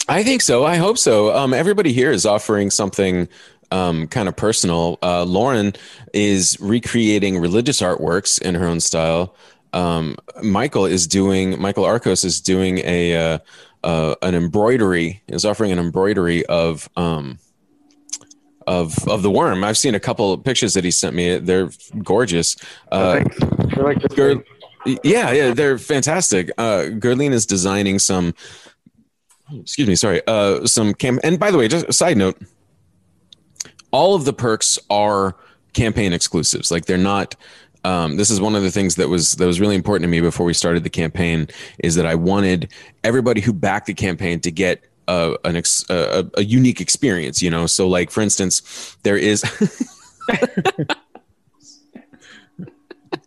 [0.08, 0.66] I think so.
[0.66, 1.36] I hope so.
[1.36, 3.28] Um, everybody here is offering something
[3.72, 4.98] um, kind of personal.
[5.02, 5.74] Uh, Lauren
[6.14, 9.36] is recreating religious artworks in her own style.
[9.74, 11.60] Um, Michael is doing.
[11.62, 13.40] Michael Arcos is doing a uh,
[13.84, 15.22] uh, an embroidery.
[15.28, 16.90] Is offering an embroidery of.
[16.96, 17.40] Um,
[18.68, 19.64] of, of the worm.
[19.64, 21.40] I've seen a couple of pictures that he sent me.
[21.40, 21.72] They're
[22.04, 22.56] gorgeous.
[22.92, 23.24] Uh,
[23.74, 24.44] They're like Ger-
[24.86, 26.52] yeah, yeah, they're fantastic.
[26.58, 28.34] Uh, Gerline is designing some.
[29.52, 30.22] Excuse me, sorry.
[30.28, 31.20] Uh, some cam.
[31.24, 32.40] And by the way, just a side note.
[33.92, 35.36] All of the perks are
[35.74, 36.72] campaign exclusives.
[36.72, 37.36] Like they're not.
[37.86, 40.20] Um, this is one of the things that was that was really important to me
[40.20, 41.48] before we started the campaign
[41.80, 42.72] is that I wanted
[43.04, 47.42] everybody who backed the campaign to get a, an ex, a, a unique experience.
[47.42, 49.44] You know, so like for instance, there is.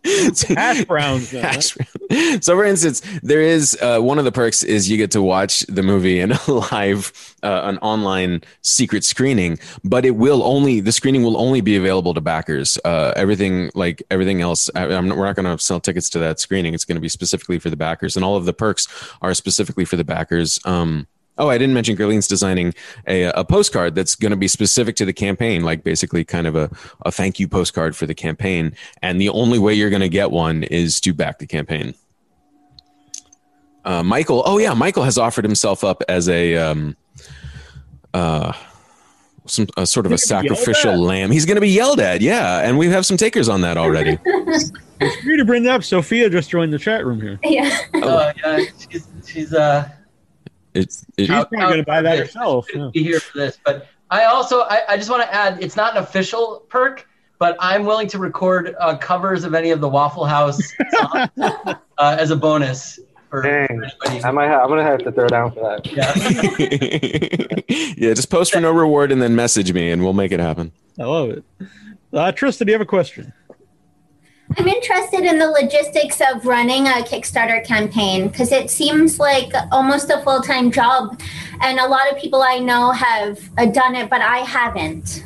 [0.49, 1.31] Hash browns.
[1.31, 1.41] though.
[1.41, 2.41] Hash brown.
[2.41, 5.61] So, for instance, there is uh, one of the perks is you get to watch
[5.61, 6.39] the movie in a
[6.71, 11.75] live, uh, an online secret screening, but it will only the screening will only be
[11.75, 12.77] available to backers.
[12.83, 16.39] Uh, everything like everything else, I, not, we're not going to sell tickets to that
[16.39, 16.73] screening.
[16.73, 18.87] It's going to be specifically for the backers, and all of the perks
[19.21, 20.59] are specifically for the backers.
[20.65, 21.07] Um,
[21.37, 22.73] Oh, I didn't mention Gerline's designing
[23.07, 26.55] a, a postcard that's going to be specific to the campaign, like basically kind of
[26.55, 26.69] a,
[27.05, 28.75] a thank you postcard for the campaign.
[29.01, 31.95] And the only way you're going to get one is to back the campaign.
[33.85, 36.95] Uh, Michael, oh yeah, Michael has offered himself up as a um,
[38.13, 38.53] uh,
[39.45, 41.31] some a sort of a He's gonna be yelled sacrificial lamb.
[41.31, 44.17] He's going to be yelled at, yeah, and we have some takers on that already.
[44.99, 45.83] It's for you to bring that up.
[45.83, 47.37] Sophia just joined the chat room here.
[47.43, 47.77] Yeah.
[47.95, 49.89] Oh, yeah, she's she's uh
[50.73, 52.67] It's it, She's probably going to buy that herself.
[52.73, 52.89] yeah.
[52.93, 53.57] be here for this.
[53.63, 57.07] But I also I, I just want to add it's not an official perk,
[57.39, 60.59] but I'm willing to record uh, covers of any of the Waffle House
[60.91, 63.67] songs, uh, as a bonus for, for Dang.
[63.69, 64.23] anybody.
[64.23, 65.91] I might have, I'm gonna have to throw down for that.
[65.91, 66.13] Yeah.
[67.97, 70.71] yeah, just post for no reward and then message me, and we'll make it happen.
[70.99, 71.43] I love it.
[72.13, 73.33] Uh, Trista, do you have a question?
[74.57, 80.09] I'm interested in the logistics of running a Kickstarter campaign because it seems like almost
[80.09, 81.19] a full time job.
[81.61, 85.23] And a lot of people I know have uh, done it, but I haven't.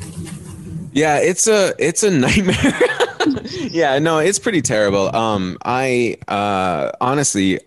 [0.92, 2.80] Yeah, it's a it's a nightmare.
[3.70, 5.14] yeah, no, it's pretty terrible.
[5.14, 7.60] Um, I uh, honestly,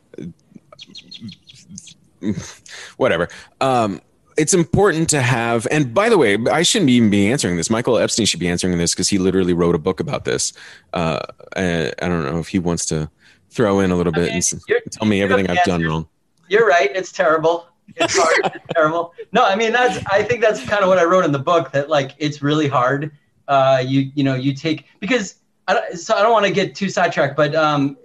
[2.98, 3.30] whatever.
[3.60, 4.02] Um,
[4.38, 5.68] it's important to have.
[5.72, 7.70] And by the way, I shouldn't even be answering this.
[7.70, 10.54] Michael Epstein should be answering this because he literally wrote a book about this.
[10.94, 11.20] Uh,
[11.56, 13.10] and I don't know if he wants to
[13.50, 16.08] throw in a little bit and s- you're- tell me everything I've done wrong.
[16.48, 16.90] You're right.
[16.96, 17.68] It's terrible.
[17.96, 18.40] It's hard.
[18.56, 19.14] it's terrible.
[19.32, 20.04] No, I mean that's.
[20.08, 21.72] I think that's kind of what I wrote in the book.
[21.72, 23.12] That like it's really hard.
[23.48, 25.36] Uh, you you know you take because
[25.68, 27.98] I don't, so I don't want to get too sidetracked, but um,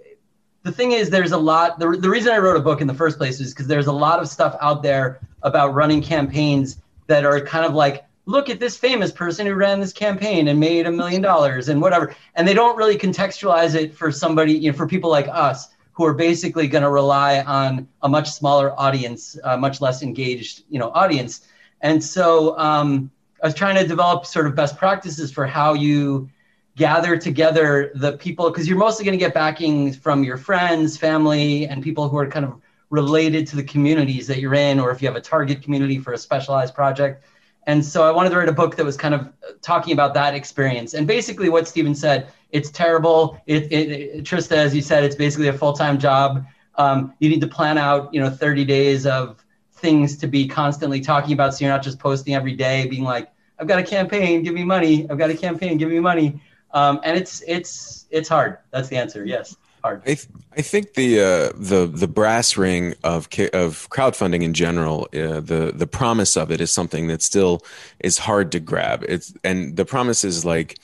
[0.63, 1.79] the thing is there's a lot.
[1.79, 3.91] The the reason I wrote a book in the first place is because there's a
[3.93, 8.59] lot of stuff out there about running campaigns that are kind of like look at
[8.59, 12.13] this famous person who ran this campaign and made a million dollars and whatever.
[12.35, 16.05] And they don't really contextualize it for somebody you know for people like us who
[16.05, 20.77] are basically going to rely on a much smaller audience a much less engaged you
[20.77, 21.47] know audience.
[21.81, 23.09] And so um,
[23.41, 26.29] i was trying to develop sort of best practices for how you
[26.75, 31.65] gather together the people because you're mostly going to get backing from your friends family
[31.67, 35.01] and people who are kind of related to the communities that you're in or if
[35.01, 37.23] you have a target community for a specialized project
[37.67, 40.33] and so I wanted to write a book that was kind of talking about that
[40.33, 40.93] experience.
[40.93, 43.39] And basically, what Steven said, it's terrible.
[43.45, 46.45] It, it, it Trista, as you said, it's basically a full time job.
[46.75, 51.01] Um, you need to plan out, you know, 30 days of things to be constantly
[51.01, 54.43] talking about, so you're not just posting every day, being like, "I've got a campaign,
[54.43, 55.05] give me money.
[55.09, 56.39] I've got a campaign, give me money."
[56.71, 58.59] Um, and it's it's it's hard.
[58.71, 59.25] That's the answer.
[59.25, 60.01] Yes, hard.
[60.03, 65.07] I, th- I think the uh, the the brass ring of of crowdfunding in general,
[65.13, 67.61] uh, the the promise of it is something that still
[67.99, 69.03] is hard to grab.
[69.07, 70.79] It's and the promise is like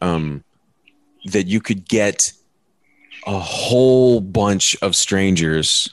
[0.00, 0.44] um,
[1.32, 2.32] that you could get
[3.26, 5.92] a whole bunch of strangers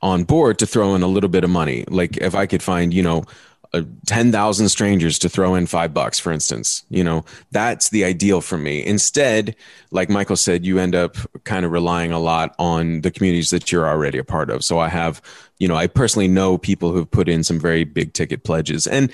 [0.00, 1.84] on board to throw in a little bit of money.
[1.88, 3.24] Like if I could find, you know,
[3.74, 8.40] uh, 10,000 strangers to throw in five bucks, for instance, you know, that's the ideal
[8.40, 8.84] for me.
[8.84, 9.56] Instead,
[9.90, 13.72] like Michael said, you end up kind of relying a lot on the communities that
[13.72, 14.62] you're already a part of.
[14.62, 15.22] So I have,
[15.58, 19.10] you know, I personally know people who've put in some very big ticket pledges and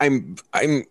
[0.00, 0.84] I'm, I'm,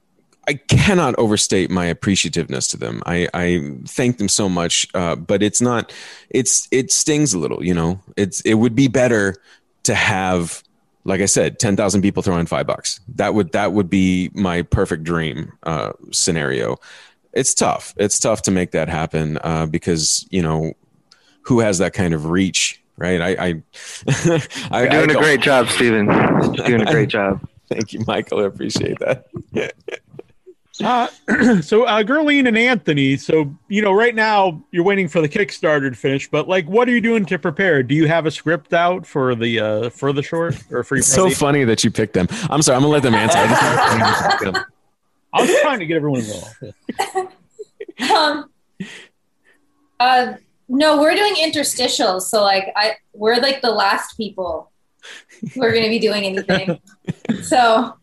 [0.50, 3.04] I cannot overstate my appreciativeness to them.
[3.06, 5.93] I, I thank them so much, uh, but it's not.
[6.32, 8.00] It's it stings a little, you know.
[8.17, 9.36] It's it would be better
[9.84, 10.63] to have,
[11.04, 13.00] like I said, ten thousand people throw in five bucks.
[13.16, 16.78] That would that would be my perfect dream uh, scenario.
[17.34, 17.94] It's tough.
[17.98, 20.74] It's tough to make that happen uh, because you know
[21.44, 23.22] who has that kind of reach, right?
[23.22, 23.64] I, I,
[24.72, 26.06] I You're doing a great job, Steven.
[26.08, 27.48] You're doing a great job.
[27.70, 28.40] Thank you, Michael.
[28.40, 29.28] I appreciate that.
[30.84, 31.08] Uh,
[31.62, 33.18] so, uh, Gerline and Anthony.
[33.18, 36.88] So, you know, right now you're waiting for the Kickstarter to finish, but like, what
[36.88, 37.84] are you doing to prepare?
[37.84, 41.00] Do you have a script out for the uh for the short or for your?
[41.00, 42.28] It's so funny that you picked them.
[42.50, 42.78] I'm sorry.
[42.78, 43.38] I'm gonna let them answer.
[43.38, 44.65] I just wanted to pick them.
[45.34, 47.34] I was trying to get everyone involved.
[48.15, 48.50] um,
[50.00, 50.34] uh,
[50.68, 52.22] no, we're doing interstitials.
[52.24, 54.72] So like I, we're like the last people
[55.54, 56.80] who are going to be doing anything.
[57.44, 57.98] so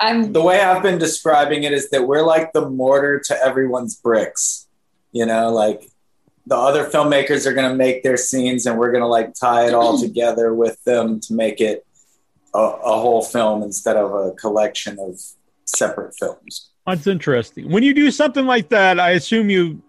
[0.00, 3.96] I'm the way I've been describing it is that we're like the mortar to everyone's
[3.96, 4.66] bricks.
[5.12, 5.90] You know, like
[6.46, 9.66] the other filmmakers are going to make their scenes and we're going to like tie
[9.66, 11.86] it all together with them to make it
[12.54, 15.20] a, a whole film instead of a collection of
[15.66, 16.70] separate films.
[16.86, 17.70] That's interesting.
[17.70, 19.82] When you do something like that, I assume you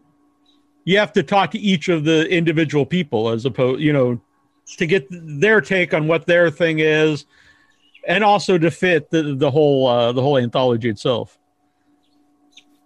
[0.83, 4.19] you have to talk to each of the individual people as opposed, you know,
[4.77, 7.25] to get their take on what their thing is,
[8.07, 11.37] and also to fit the the whole uh, the whole anthology itself.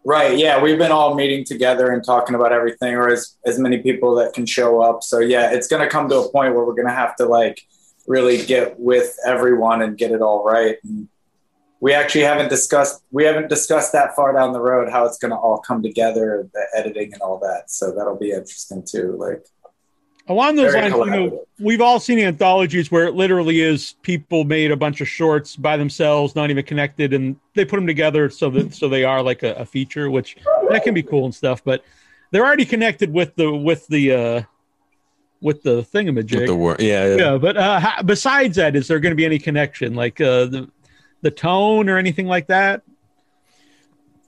[0.07, 0.37] Right.
[0.37, 4.13] Yeah, we've been all meeting together and talking about everything, or as as many people
[4.15, 5.01] that can show up.
[5.03, 7.25] So yeah, it's going to come to a point where we're going to have to
[7.25, 7.65] like
[8.07, 10.77] really get with everyone and get it all right.
[10.83, 11.07] And
[11.79, 15.31] we actually haven't discussed we haven't discussed that far down the road how it's going
[15.31, 17.71] to all come together, the editing and all that.
[17.71, 19.15] So that'll be interesting too.
[19.19, 19.45] Like
[20.27, 24.43] Along those Very lines, you know, we've all seen anthologies where it literally is people
[24.43, 28.29] made a bunch of shorts by themselves, not even connected, and they put them together
[28.31, 30.37] so that so they are like a, a feature, which
[30.69, 31.63] that can be cool and stuff.
[31.63, 31.85] But
[32.31, 34.41] they're already connected with the with the uh,
[35.41, 36.39] with the thingamajig.
[36.39, 37.15] With the wor- yeah, yeah.
[37.15, 40.45] yeah, but uh, how, besides that, is there going to be any connection, like uh,
[40.45, 40.69] the
[41.21, 42.81] the tone or anything like that?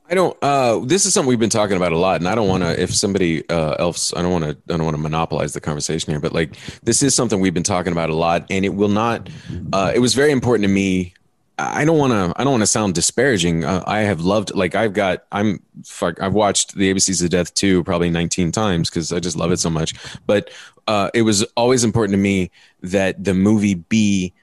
[0.10, 0.38] I don't.
[0.42, 2.82] Uh, this is something we've been talking about a lot, and I don't want to.
[2.82, 4.52] If somebody uh, else, I don't want to.
[4.74, 7.64] I don't want to monopolize the conversation here, but like this is something we've been
[7.64, 9.30] talking about a lot, and it will not.
[9.74, 11.14] Uh, it was very important to me.
[11.60, 12.40] I don't want to.
[12.40, 13.66] I don't want to sound disparaging.
[13.66, 14.56] Uh, I have loved.
[14.56, 15.26] Like I've got.
[15.32, 15.62] I'm.
[15.84, 16.22] Fuck.
[16.22, 19.60] I've watched the ABCs of Death two probably 19 times because I just love it
[19.60, 19.94] so much.
[20.26, 20.52] But
[20.88, 22.50] uh, it was always important to me
[22.82, 24.34] that the movie be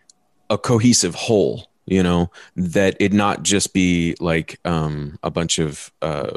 [0.51, 5.93] a cohesive whole you know that it not just be like um, a bunch of
[6.03, 6.33] uh,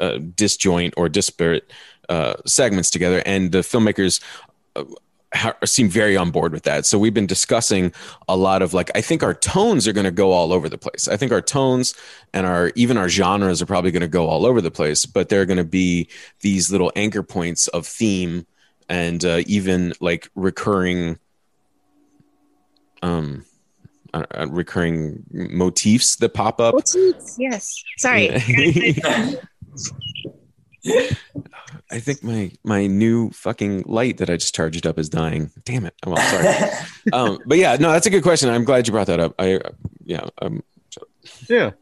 [0.00, 1.70] uh, disjoint or disparate
[2.08, 3.22] uh, segments together.
[3.26, 4.22] And the filmmakers
[4.76, 4.84] uh,
[5.34, 6.86] ha- seem very on board with that.
[6.86, 7.92] So we've been discussing
[8.28, 10.78] a lot of like i think our tones are going to go all over the
[10.78, 11.08] place.
[11.08, 11.94] I think our tones
[12.32, 15.28] and our even our genres are probably going to go all over the place but
[15.28, 16.08] there are going to be
[16.40, 18.46] these little anchor points of theme
[18.88, 21.18] and uh, even like recurring
[23.02, 23.44] um
[24.14, 26.74] uh, uh, recurring motifs that pop up.
[26.74, 27.82] Motifs, yes.
[27.96, 28.30] Sorry.
[31.90, 35.50] I think my my new fucking light that I just charged up is dying.
[35.64, 35.94] Damn it!
[36.06, 36.70] Oh, well, sorry.
[37.12, 38.50] um, but yeah, no, that's a good question.
[38.50, 39.34] I'm glad you brought that up.
[39.38, 39.70] I uh,
[40.04, 40.62] yeah, um,
[41.48, 41.72] Yeah.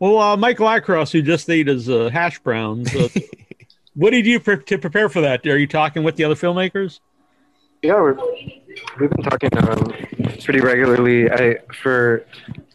[0.00, 3.08] Well, uh, Mike Lacrosse, who just ate his uh, hash browns, uh,
[3.94, 5.44] what did you pre- to prepare for that?
[5.46, 7.00] Are you talking with the other filmmakers?
[7.82, 8.16] Yeah, we're,
[8.98, 9.92] we've been talking um,
[10.42, 11.30] pretty regularly.
[11.30, 12.24] I for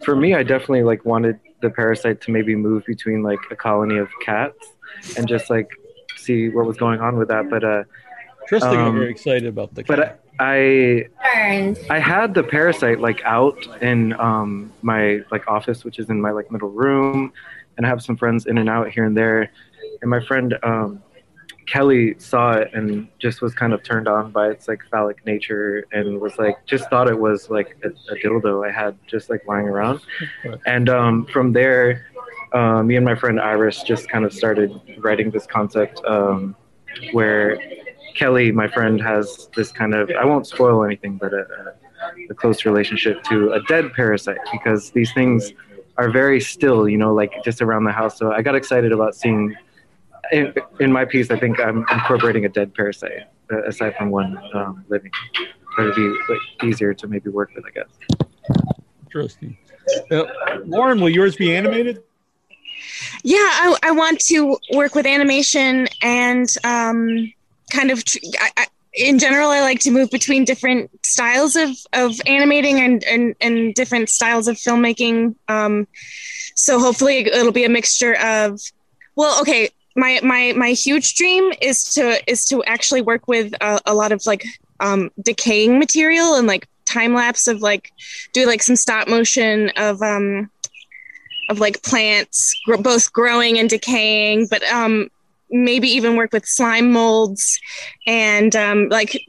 [0.04, 3.98] for me, I definitely like wanted the parasite to maybe move between like a colony
[3.98, 4.74] of cats
[5.18, 5.70] and just like
[6.16, 7.50] see what was going on with that.
[7.50, 7.84] But uh,
[8.48, 9.84] Tristan got Um, very excited about the.
[9.84, 9.98] Cat.
[9.98, 11.80] but I Turned.
[11.90, 16.32] I had the parasite like out in um, my like office, which is in my
[16.32, 17.34] like middle room,
[17.76, 19.52] and I have some friends in and out here and there.
[20.02, 21.04] And my friend um,
[21.66, 25.86] Kelly saw it and just was kind of turned on by its like phallic nature
[25.92, 29.46] and was like just thought it was like a, a dildo I had just like
[29.48, 30.02] lying around.
[30.66, 32.06] And um, from there,
[32.54, 36.56] uh, me and my friend Iris just kind of started writing this concept um,
[37.12, 37.60] where
[38.16, 42.34] Kelly, my friend, has this kind of I won't spoil anything, but a, a, a
[42.34, 45.54] close relationship to a dead parasite because these things
[45.98, 48.18] are very still, you know, like just around the house.
[48.18, 49.56] So I got excited about seeing.
[50.34, 54.38] In, in my piece, I think I'm incorporating a dead parasite uh, aside from one
[54.56, 55.12] um, living.
[55.78, 57.88] But it'd be like, easier to maybe work with, I guess.
[59.06, 59.56] Interesting.
[60.10, 60.24] Uh,
[60.66, 62.02] Lauren, will yours be animated?
[63.24, 67.32] Yeah, I, I want to work with animation and um,
[67.72, 68.04] kind of.
[68.04, 72.80] tr- I, I, in general, I like to move between different styles of, of animating
[72.80, 75.36] and, and, and different styles of filmmaking.
[75.48, 75.88] Um,
[76.56, 78.60] so hopefully, it'll be a mixture of.
[79.16, 79.70] Well, okay.
[79.96, 84.12] My, my my huge dream is to is to actually work with a, a lot
[84.12, 84.44] of like
[84.80, 87.92] um, decaying material and like time lapse of like
[88.34, 90.50] do like some stop motion of um,
[91.50, 95.10] of like plants gr- both growing and decaying but um
[95.50, 97.60] maybe even work with slime molds
[98.08, 99.26] and um like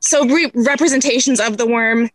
[0.00, 2.08] so re- representations of the worm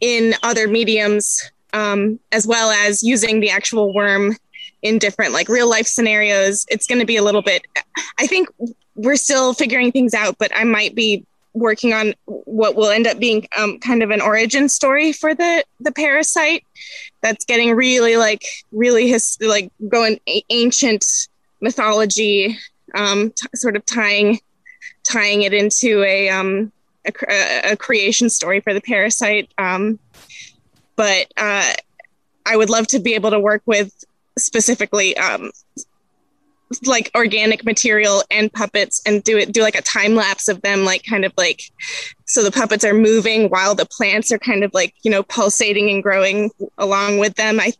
[0.00, 4.36] in other mediums um as well as using the actual worm
[4.82, 7.62] in different like real life scenarios it's going to be a little bit
[8.18, 8.48] i think
[8.94, 11.24] we're still figuring things out but i might be
[11.54, 15.64] working on what will end up being um, kind of an origin story for the
[15.80, 16.64] the parasite
[17.20, 21.04] that's getting really like really his like going a- ancient
[21.60, 22.56] mythology
[22.94, 24.38] um t- sort of tying
[25.02, 26.70] tying it into a um
[27.06, 29.98] a, a, creation story for the parasite um
[30.96, 31.72] but uh
[32.48, 33.92] I would love to be able to work with
[34.38, 35.50] specifically um,
[36.84, 40.84] like organic material and puppets and do it do like a time lapse of them
[40.84, 41.62] like kind of like
[42.26, 45.88] so the puppets are moving while the plants are kind of like you know pulsating
[45.90, 47.72] and growing along with them i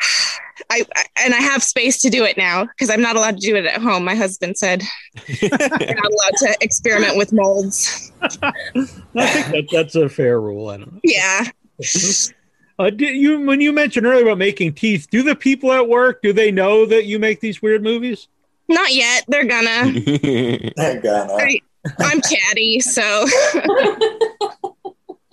[0.70, 0.84] I,
[1.24, 3.64] and I have space to do it now because I'm not allowed to do it
[3.64, 4.04] at home.
[4.04, 4.82] My husband said
[5.16, 8.12] I'm not allowed to experiment with molds.
[8.20, 10.68] I think that, that's a fair rule.
[10.68, 11.00] I don't know.
[11.04, 11.44] Yeah.
[12.78, 15.08] Uh, did you when you mentioned earlier about making teeth?
[15.10, 18.28] Do the people at work do they know that you make these weird movies?
[18.68, 19.24] Not yet.
[19.28, 19.92] They're gonna.
[20.76, 21.32] They're gonna.
[21.34, 21.60] I,
[21.98, 23.02] I'm chatty, so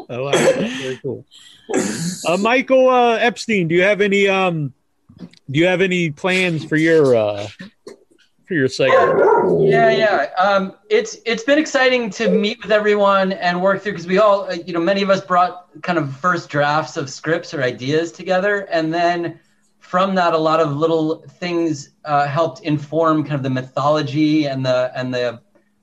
[0.08, 0.32] Oh, wow.
[0.32, 1.26] very cool.
[2.28, 4.74] Uh, Michael uh, Epstein, do you have any um,
[5.20, 7.48] do you have any plans for your uh,
[8.48, 9.70] for your segment?
[9.70, 10.30] Yeah, yeah.
[10.38, 14.50] Um, it's it's been exciting to meet with everyone and work through because we all,
[14.50, 18.12] uh, you know, many of us brought kind of first drafts of scripts or ideas
[18.12, 19.39] together, and then
[19.80, 24.66] from that, a lot of little things uh, helped inform kind of the mythology and
[24.66, 25.41] the and the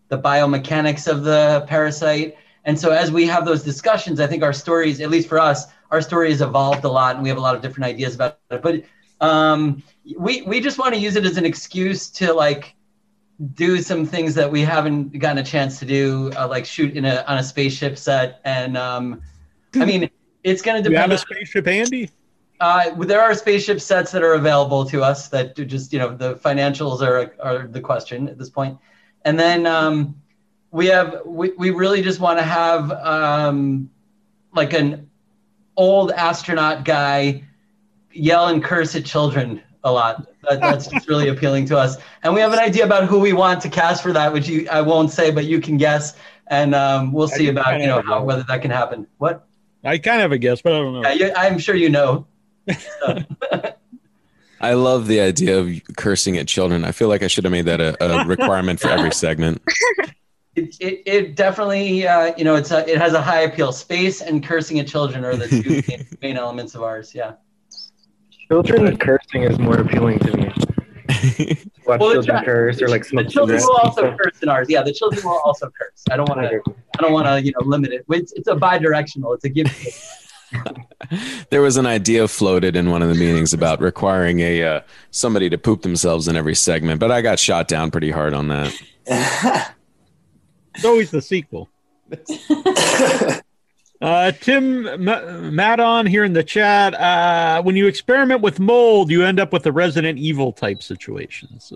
[0.08, 2.36] the biomechanics of the parasite.
[2.64, 5.66] And so as we have those discussions, I think our stories, at least for us,
[5.90, 8.38] our story has evolved a lot, and we have a lot of different ideas about
[8.50, 8.62] it.
[8.62, 8.82] But
[9.22, 9.82] um,
[10.18, 12.74] we we just want to use it as an excuse to like
[13.54, 17.04] do some things that we haven't gotten a chance to do, uh, like shoot in
[17.04, 18.40] a on a spaceship set.
[18.44, 19.22] And um,
[19.74, 20.10] I mean,
[20.44, 22.10] it's going to Do you have a spaceship Andy?
[22.60, 26.34] Uh, there are spaceship sets that are available to us that just you know the
[26.36, 28.74] financials are are the question at this point.
[28.74, 28.82] point,
[29.24, 30.16] and then um,
[30.72, 33.88] we have we, we really just want to have um,
[34.54, 35.08] like an
[35.76, 37.42] old astronaut guy
[38.12, 40.26] yell and curse at children a lot.
[40.48, 43.32] That, that's just really appealing to us, and we have an idea about who we
[43.32, 46.16] want to cast for that, which you I won't say, but you can guess,
[46.48, 49.06] and um, we'll see about you know how, whether that can happen.
[49.18, 49.46] What?
[49.84, 51.02] I kind of have a guess, but I don't know.
[51.02, 52.26] Yeah, you, I'm sure you know.
[54.60, 56.84] I love the idea of cursing at children.
[56.84, 59.60] I feel like I should have made that a, a requirement for every segment.
[60.54, 63.72] It, it, it definitely, uh, you know, it's a, it has a high appeal.
[63.72, 67.14] Space and cursing at children are the two main, main elements of ours.
[67.14, 67.32] Yeah.
[68.52, 70.44] Children cursing is more appealing to me.
[71.86, 74.18] Watch Well, children chi- curse or like The children will also stuff.
[74.22, 74.66] curse in ours.
[74.68, 76.02] Yeah, the children will also curse.
[76.10, 76.60] I don't want to.
[76.98, 78.04] I don't want to, you know, limit it.
[78.10, 79.32] It's, it's a bi-directional.
[79.32, 79.66] It's a give.
[81.48, 84.80] There was an idea floated in one of the meetings about requiring a uh,
[85.10, 88.48] somebody to poop themselves in every segment, but I got shot down pretty hard on
[88.48, 88.78] that.
[90.74, 91.70] It's always the sequel.
[94.02, 95.04] Uh, Tim M-
[95.54, 96.92] Madon here in the chat.
[96.94, 101.72] Uh, when you experiment with mold, you end up with a Resident Evil type situations.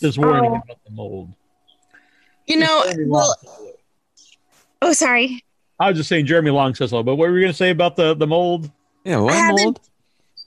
[0.00, 0.54] Just warning Oh.
[0.56, 1.32] about the mold.
[2.46, 2.84] you know.
[3.06, 3.34] Well,
[4.82, 5.44] oh, sorry.
[5.78, 7.70] I was just saying Jeremy Long says so, but what were you going to say
[7.70, 8.70] about the, the mold?
[9.04, 9.80] Yeah, I what haven't- mold?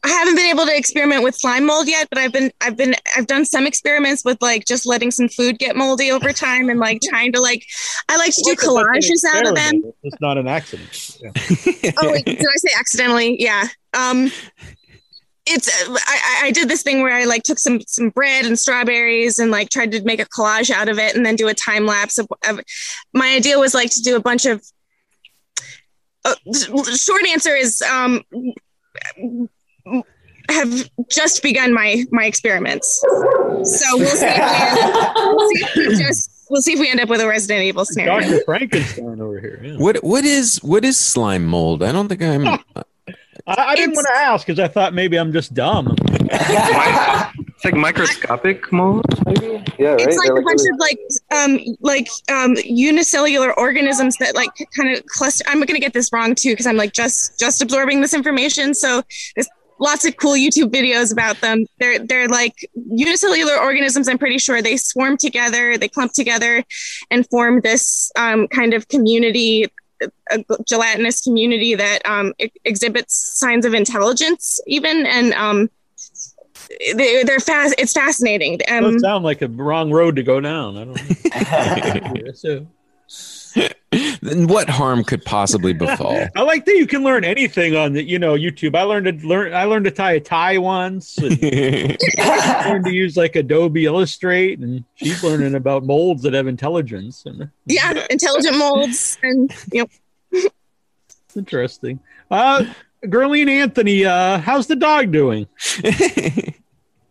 [0.06, 2.94] I haven't been able to experiment with slime mold yet, but I've been I've been
[3.18, 6.80] I've done some experiments with like just letting some food get moldy over time and
[6.80, 7.66] like trying to like
[8.08, 9.94] I like to do Look, it's like an collages out of them.
[10.04, 11.18] It's not an accident.
[11.20, 11.92] Yeah.
[11.98, 13.42] oh wait, did I say accidentally?
[13.42, 13.64] Yeah.
[13.96, 14.32] Um
[15.48, 15.94] it's I,
[16.44, 19.50] I- I did this thing where I like took some some bread and strawberries and
[19.50, 22.20] like tried to make a collage out of it and then do a time lapse
[22.20, 22.60] of, of
[23.14, 24.64] my idea was like to do a bunch of
[26.26, 26.36] uh,
[26.96, 28.22] short answer is um
[30.50, 33.00] have just begun my my experiments
[33.64, 37.00] so we'll see if we, we'll see if we just we'll see if we end
[37.00, 38.44] up with a resident evil scenario Dr.
[38.46, 39.60] Frankenstein over here.
[39.64, 39.78] yeah.
[39.78, 41.82] What what is what is slime mold?
[41.82, 42.48] I don't think I'm.
[42.48, 42.64] I,
[43.48, 45.96] I didn't want to ask because I thought maybe I'm just dumb.
[46.32, 49.64] It's like microscopic mold, maybe.
[49.80, 50.02] Yeah, right.
[50.02, 51.00] it's like They're a bunch really- of like
[51.32, 56.36] um like um unicellular organisms that like kind of cluster i'm gonna get this wrong
[56.36, 59.02] too because i'm like just just absorbing this information so
[59.36, 59.48] there's
[59.80, 64.62] lots of cool youtube videos about them they're they're like unicellular organisms i'm pretty sure
[64.62, 66.64] they swarm together they clump together
[67.12, 69.66] and form this um, kind of community
[70.32, 75.70] a gelatinous community that um, e- exhibits signs of intelligence even and um,
[76.96, 80.78] they, they're fast it's fascinating um, Doesn't sound like a wrong road to go down.
[80.78, 82.32] I don't know.
[82.34, 82.68] so,
[84.22, 86.28] Then what harm could possibly befall?
[86.36, 88.76] I like that you can learn anything on the you know YouTube.
[88.76, 89.54] I learned to learn.
[89.54, 91.18] I learned to tie a tie once.
[91.20, 91.38] And
[92.20, 97.26] I learned to use like Adobe Illustrate, and she's learning about molds that have intelligence.
[97.26, 99.86] And yeah intelligent molds and you
[100.34, 100.42] know
[101.36, 102.00] interesting.
[102.30, 102.66] Uh,
[103.06, 105.48] Gerline Anthony, uh, how's the dog doing?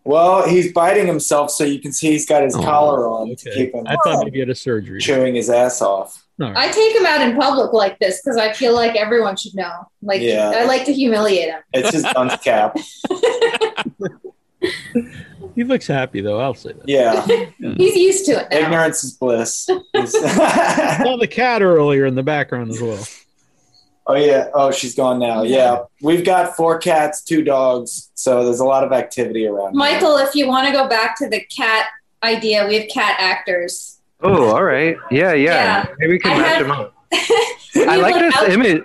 [0.05, 3.51] well, he's biting himself, so you can see he's got his Oh, collar on to
[3.55, 5.01] keep him I thought maybe he had a surgery.
[5.01, 6.24] chewing his ass off.
[6.41, 6.68] All right.
[6.68, 9.72] I take him out in public like this because I feel like everyone should know.
[10.03, 10.53] Like Yeah.
[10.55, 11.61] I like to humiliate him.
[11.72, 12.76] It's his dunce cap.
[15.55, 16.41] He looks happy though.
[16.41, 16.89] I'll say that.
[16.89, 17.24] Yeah.
[17.76, 18.59] He's used to it now.
[18.59, 19.68] Ignorance is bliss.
[19.93, 20.12] He's-
[21.05, 23.07] Saw the cat earlier in the background as well.
[24.09, 24.49] oh yeah.
[24.55, 25.43] Oh, she's gone now.
[25.43, 25.82] Yeah.
[26.03, 29.72] We've got four cats, two dogs, so there's a lot of activity around.
[29.72, 29.78] here.
[29.78, 31.87] Michael, if you want to go back to the cat
[32.24, 33.93] idea, we have cat actors.
[34.21, 34.97] Oh, all right.
[35.11, 35.85] Yeah, yeah.
[35.87, 35.95] Yeah.
[35.99, 36.95] Maybe we can I match have- them up.
[37.77, 38.83] I like this out- image.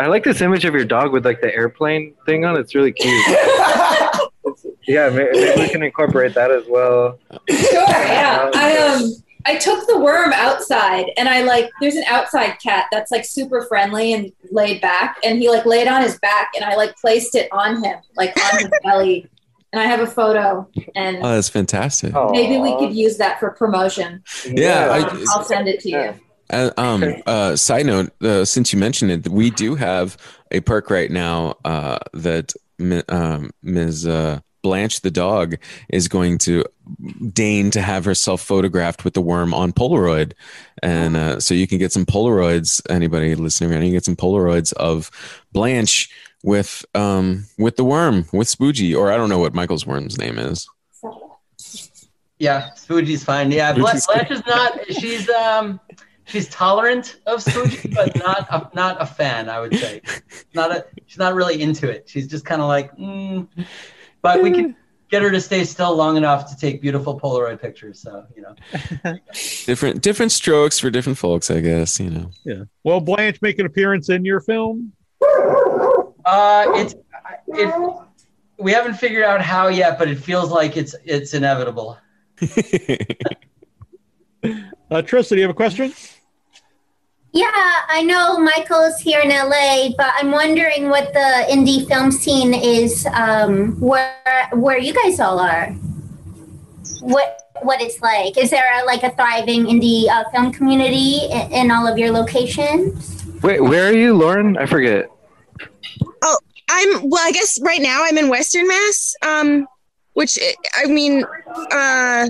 [0.00, 2.56] I like this image of your dog with like the airplane thing on.
[2.58, 3.12] It's really cute.
[4.86, 7.18] yeah, may- maybe we can incorporate that as well.
[7.48, 8.50] Sure, yeah.
[8.54, 9.12] I um
[9.46, 13.62] I took the worm outside and I like there's an outside cat that's like super
[13.66, 17.34] friendly and laid back and he like laid on his back and I like placed
[17.34, 19.28] it on him, like on his belly.
[19.72, 22.14] And I have a photo and Oh, that's fantastic.
[22.30, 24.22] maybe we could use that for promotion.
[24.46, 26.14] Yeah, I- Um, I'll send it to you.
[26.50, 30.16] Uh, um, uh, side note, uh, since you mentioned it, we do have
[30.50, 32.54] a perk right now uh, that
[33.10, 34.06] um, Ms.
[34.06, 35.56] Uh, Blanche the dog
[35.90, 36.64] is going to
[37.32, 40.32] deign to have herself photographed with the worm on Polaroid,
[40.82, 42.80] and uh, so you can get some Polaroids.
[42.90, 45.10] Anybody listening around, you can get some Polaroids of
[45.52, 46.10] Blanche
[46.42, 50.38] with um, with the worm with Spoogie, or I don't know what Michael's worm's name
[50.38, 50.68] is.
[52.38, 53.50] Yeah, Spoogee's fine.
[53.50, 54.92] Yeah, Bla- Spoogie's Blanche is not.
[54.92, 55.80] She's um,
[56.24, 59.48] she's tolerant of Spoogie, but not a, not a fan.
[59.48, 60.00] I would say,
[60.54, 60.86] not a.
[61.06, 62.08] She's not really into it.
[62.08, 63.48] She's just kind of like, mm.
[64.22, 64.76] but we can
[65.10, 68.00] get her to stay still long enough to take beautiful Polaroid pictures.
[68.00, 68.54] So you know,
[69.66, 71.98] Different different strokes for different folks, I guess.
[71.98, 72.30] You know.
[72.44, 72.62] Yeah.
[72.84, 74.92] Well, Blanche make an appearance in your film.
[76.24, 76.94] Uh, it's
[77.48, 77.74] it.
[78.58, 81.98] We haven't figured out how yet, but it feels like it's it's inevitable.
[84.90, 85.92] Uh, Trista, do you have a question?
[87.32, 92.10] Yeah, I know Michael is here in LA, but I'm wondering what the indie film
[92.10, 95.72] scene is um, where where you guys all are.
[97.02, 98.38] What what it's like?
[98.38, 102.10] Is there a, like a thriving indie uh, film community in, in all of your
[102.10, 103.26] locations?
[103.42, 104.56] Wait, where are you, Lauren?
[104.56, 105.10] I forget.
[106.68, 107.26] I'm well.
[107.26, 109.14] I guess right now I'm in Western Mass.
[109.22, 109.66] Um,
[110.14, 110.38] which
[110.76, 111.24] I mean,
[111.70, 112.28] uh,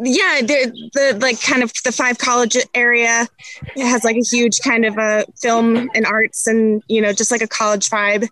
[0.00, 3.26] yeah, the the like kind of the five college area
[3.74, 7.30] it has like a huge kind of a film and arts and you know just
[7.30, 8.28] like a college vibe.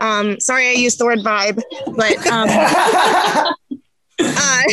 [0.00, 1.62] Um, sorry, I used the word vibe,
[1.96, 3.52] but um, uh,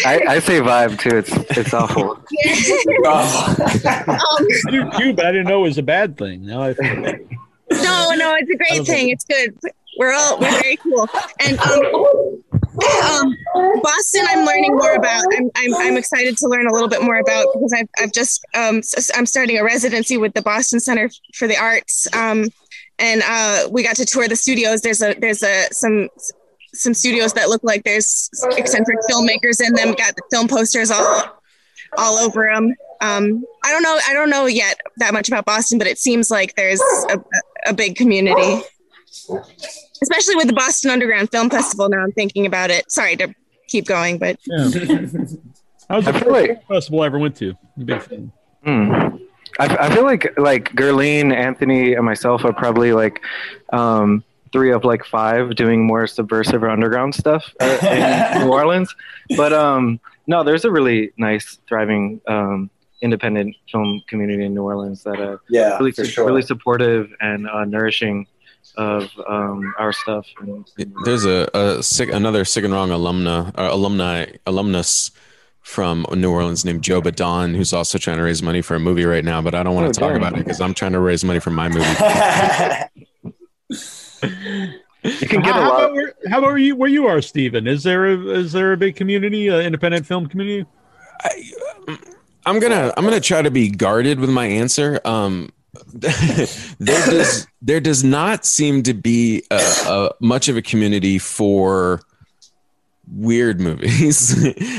[0.05, 1.17] I, I say vibe too.
[1.17, 2.17] It's it's awful.
[3.07, 6.45] um, You, you, but I didn't know it was a bad thing.
[6.45, 7.27] Now I feel bad.
[7.71, 9.09] No, no, it's a great thing.
[9.09, 9.57] It's good.
[9.97, 11.07] We're all we're very cool.
[11.45, 12.43] And um,
[12.73, 15.23] um, Boston, I'm learning more about.
[15.37, 18.45] I'm, I'm I'm excited to learn a little bit more about because I've I've just
[18.55, 18.81] um
[19.15, 22.07] I'm starting a residency with the Boston Center for the Arts.
[22.13, 22.45] Um,
[22.99, 24.81] and uh, we got to tour the studios.
[24.81, 26.09] There's a there's a some
[26.73, 29.93] some studios that look like there's eccentric filmmakers in them.
[29.93, 31.41] Got the film posters all
[31.97, 32.73] all over them.
[33.01, 33.99] Um, I don't know.
[34.07, 37.19] I don't know yet that much about Boston, but it seems like there's a,
[37.65, 38.61] a big community,
[40.01, 41.89] especially with the Boston Underground Film Festival.
[41.89, 42.91] Now I'm thinking about it.
[42.91, 43.33] Sorry to
[43.67, 44.69] keep going, but Yeah.
[45.89, 47.55] How was the I first like- festival I ever went to?
[47.83, 48.31] Big fan.
[48.63, 48.91] Hmm.
[49.59, 53.21] I, I feel like like Gerline, Anthony, and myself are probably like
[53.71, 57.77] um, three of like five doing more subversive or underground stuff uh,
[58.35, 58.95] in New Orleans.
[59.37, 62.71] But um, no, there's a really nice, thriving um,
[63.03, 66.25] independent film community in New Orleans that uh, Yeah, really su- sure.
[66.25, 68.25] really supportive and uh, nourishing
[68.77, 70.25] of um, our stuff.
[70.39, 70.65] And,
[71.05, 75.11] There's a, a sick, another sick and wrong alumna, uh, alumni, alumnus
[75.61, 79.05] from New Orleans named Joe Badon, who's also trying to raise money for a movie
[79.05, 79.41] right now.
[79.41, 80.17] But I don't want Oh, to talk darn.
[80.21, 81.85] about it because I'm trying to raise money for my movie.
[85.03, 85.91] you can get how, a how lot.
[85.91, 87.67] about how about you where you are, Stephen?
[87.67, 90.65] Is there a is there a big community, uh, independent film community?
[92.45, 94.99] I'm gonna I'm gonna try to be guarded with my answer.
[95.05, 95.51] Um,
[95.93, 96.47] there
[96.79, 99.55] does there does not seem to be a,
[99.87, 102.01] a, much of a community for
[103.11, 104.35] weird movies.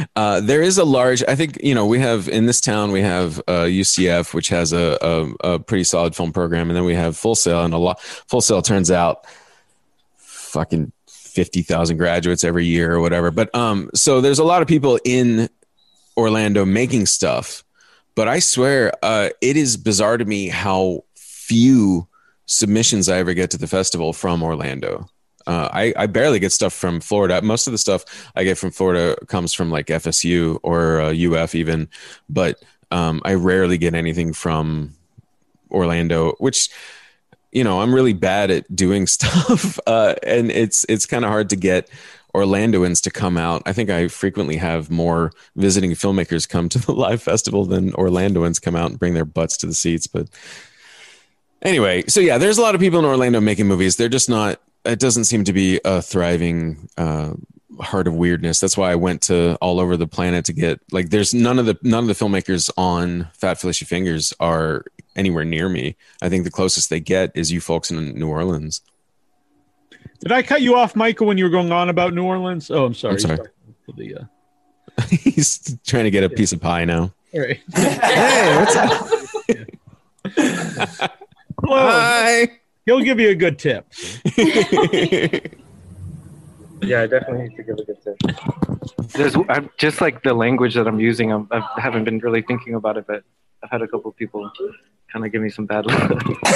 [0.17, 1.23] uh, there is a large.
[1.27, 4.73] I think you know we have in this town we have uh, UCF, which has
[4.73, 7.79] a, a, a pretty solid film program, and then we have Full Sail, and a
[7.79, 9.27] lot Full Sail turns out
[10.17, 13.31] fucking fifty thousand graduates every year or whatever.
[13.31, 15.49] But um, so there's a lot of people in
[16.17, 17.65] Orlando making stuff,
[18.15, 22.09] but I swear uh, it is bizarre to me how few
[22.47, 25.09] submissions I ever get to the festival from Orlando.
[25.47, 27.43] Uh, I, I barely get stuff from Florida.
[27.43, 28.05] Most of the stuff
[28.35, 31.89] I get from Florida comes from like FSU or uh, UF even,
[32.29, 34.95] but um, I rarely get anything from
[35.71, 36.71] Orlando, which
[37.53, 41.51] you know I'm really bad at doing stuff, uh, and it's it's kind of hard
[41.51, 41.91] to get
[42.35, 43.63] Orlandoans to come out.
[43.65, 48.61] I think I frequently have more visiting filmmakers come to the live festival than Orlandoans
[48.61, 50.07] come out and bring their butts to the seats.
[50.07, 50.29] But
[51.63, 53.97] anyway, so yeah, there's a lot of people in Orlando making movies.
[53.97, 54.61] They're just not.
[54.85, 57.33] It doesn't seem to be a thriving uh,
[57.81, 58.61] heart of weirdness.
[58.61, 61.11] That's why I went to all over the planet to get like.
[61.11, 64.85] There's none of the none of the filmmakers on Fat Fleshy Fingers are
[65.17, 65.97] anywhere near me.
[66.21, 68.81] I think the closest they get is you folks in New Orleans.
[70.21, 72.71] Did I cut you off, Michael, when you were going on about New Orleans?
[72.71, 73.15] Oh, I'm sorry.
[73.15, 73.49] I'm sorry.
[73.87, 74.25] For the, uh,
[75.11, 77.13] He's trying to get a piece of pie now.
[77.35, 77.61] all right.
[77.75, 79.09] Hey, what's up?
[81.63, 81.89] Hello.
[81.89, 82.61] Hi.
[82.87, 83.87] He'll give you a good tip.
[86.83, 88.17] Yeah, I definitely need to give a good tip.
[89.13, 91.33] There's I'm, just like the language that I'm using.
[91.33, 93.25] I'm, I haven't been really thinking about it, but
[93.63, 94.51] I've had a couple people
[95.15, 96.41] kind of give me some bad looks.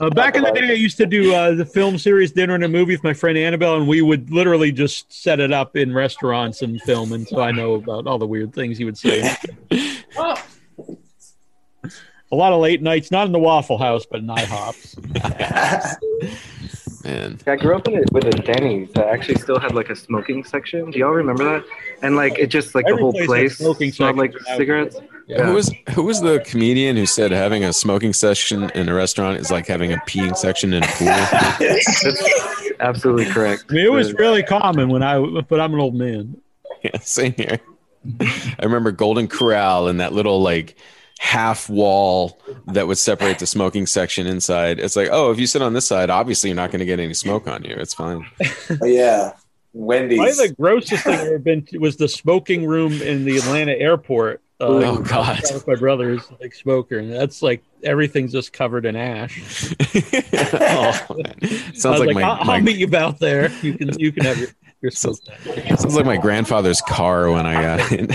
[0.00, 2.64] Uh, back in the day, I used to do uh, the film series Dinner and
[2.64, 5.92] a Movie with my friend Annabelle, and we would literally just set it up in
[5.92, 7.12] restaurants and film.
[7.12, 9.36] And so I know about all the weird things he would say.
[10.16, 10.42] Oh,
[12.32, 14.96] A lot of late nights, not in the Waffle House, but in IHOPs.
[17.04, 17.38] Man.
[17.46, 20.44] I grew up in a, with a Denny's that actually still had like a smoking
[20.44, 20.90] section.
[20.90, 21.64] Do y'all remember that?
[22.02, 24.96] And like it just like Every the whole place place smoking smelled like cigarettes.
[25.26, 25.46] Yeah.
[25.46, 29.38] Who was who was the comedian who said having a smoking section in a restaurant
[29.38, 31.08] is like having a peeing section in a pool?
[32.80, 33.66] Absolutely correct.
[33.70, 36.40] I mean, it was really common when I, but I'm an old man.
[36.82, 37.60] yeah, same here.
[38.20, 40.76] I remember Golden Corral and that little like
[41.20, 44.80] half wall that would separate the smoking section inside.
[44.80, 46.98] It's like, oh, if you sit on this side, obviously you're not going to get
[46.98, 47.74] any smoke on you.
[47.76, 48.26] It's fine.
[48.82, 49.32] Yeah,
[49.74, 50.18] Wendy's.
[50.18, 53.72] Probably the grossest thing I've ever been to was the smoking room in the Atlanta
[53.72, 54.40] airport.
[54.60, 55.42] Uh, Oh, God.
[55.66, 59.74] My brother is a big smoker, and that's like everything's just covered in ash.
[59.94, 61.34] oh, man.
[61.42, 63.50] I Sounds was like, my, I'll, my I'll meet you out there.
[63.62, 64.48] You can you can have your,
[64.80, 65.18] your smoke.
[65.44, 68.10] sounds like my grandfather's car when I got in.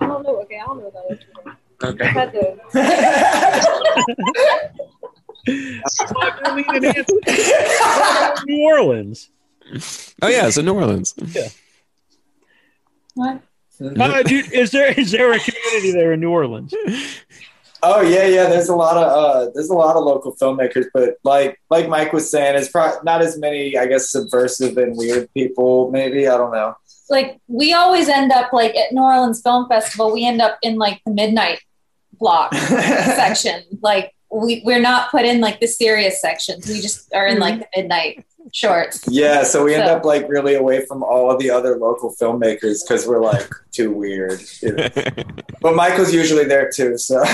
[0.00, 0.40] I don't know.
[0.42, 1.24] Okay, I don't know about it.
[1.29, 1.29] I
[1.82, 2.12] Okay.
[8.46, 9.30] New Orleans.
[10.20, 11.14] Oh yeah, so New Orleans.
[13.14, 13.40] What?
[13.80, 16.74] Uh, dude, is there is there a community there in New Orleans?
[17.82, 18.46] Oh yeah, yeah.
[18.48, 22.12] There's a lot of uh, there's a lot of local filmmakers, but like like Mike
[22.12, 25.90] was saying, it's pro- not as many, I guess, subversive and weird people.
[25.90, 26.74] Maybe I don't know.
[27.08, 30.12] Like we always end up like at New Orleans Film Festival.
[30.12, 31.60] We end up in like the midnight
[32.18, 33.62] block section.
[33.80, 36.68] Like we we're not put in like the serious sections.
[36.68, 39.04] We just are in like the midnight shorts.
[39.08, 42.80] Yeah, so we end up like really away from all of the other local filmmakers
[42.86, 44.40] because we're like too weird.
[44.62, 44.88] you know.
[45.60, 47.22] But Michael's usually there too, so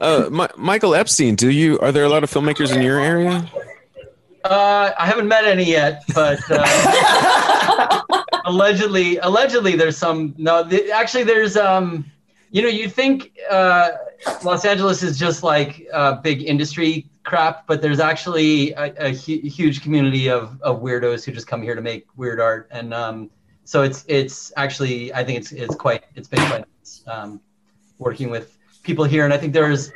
[0.00, 1.78] Uh, Mi- Michael Epstein, do you?
[1.80, 3.50] Are there a lot of filmmakers in your area?
[4.44, 8.02] Uh, I haven't met any yet, but uh,
[8.48, 10.34] allegedly, allegedly, there's some.
[10.36, 11.56] No, actually, there's.
[11.56, 12.10] Um,
[12.50, 13.90] you know, you think uh,
[14.42, 19.46] Los Angeles is just like uh, big industry crap, but there's actually a, a hu-
[19.46, 23.30] huge community of, of weirdos who just come here to make weird art, and um,
[23.64, 26.64] so it's it's actually I think it's it's quite it's been quite
[27.06, 27.40] um,
[27.98, 29.92] working with people here, and I think there's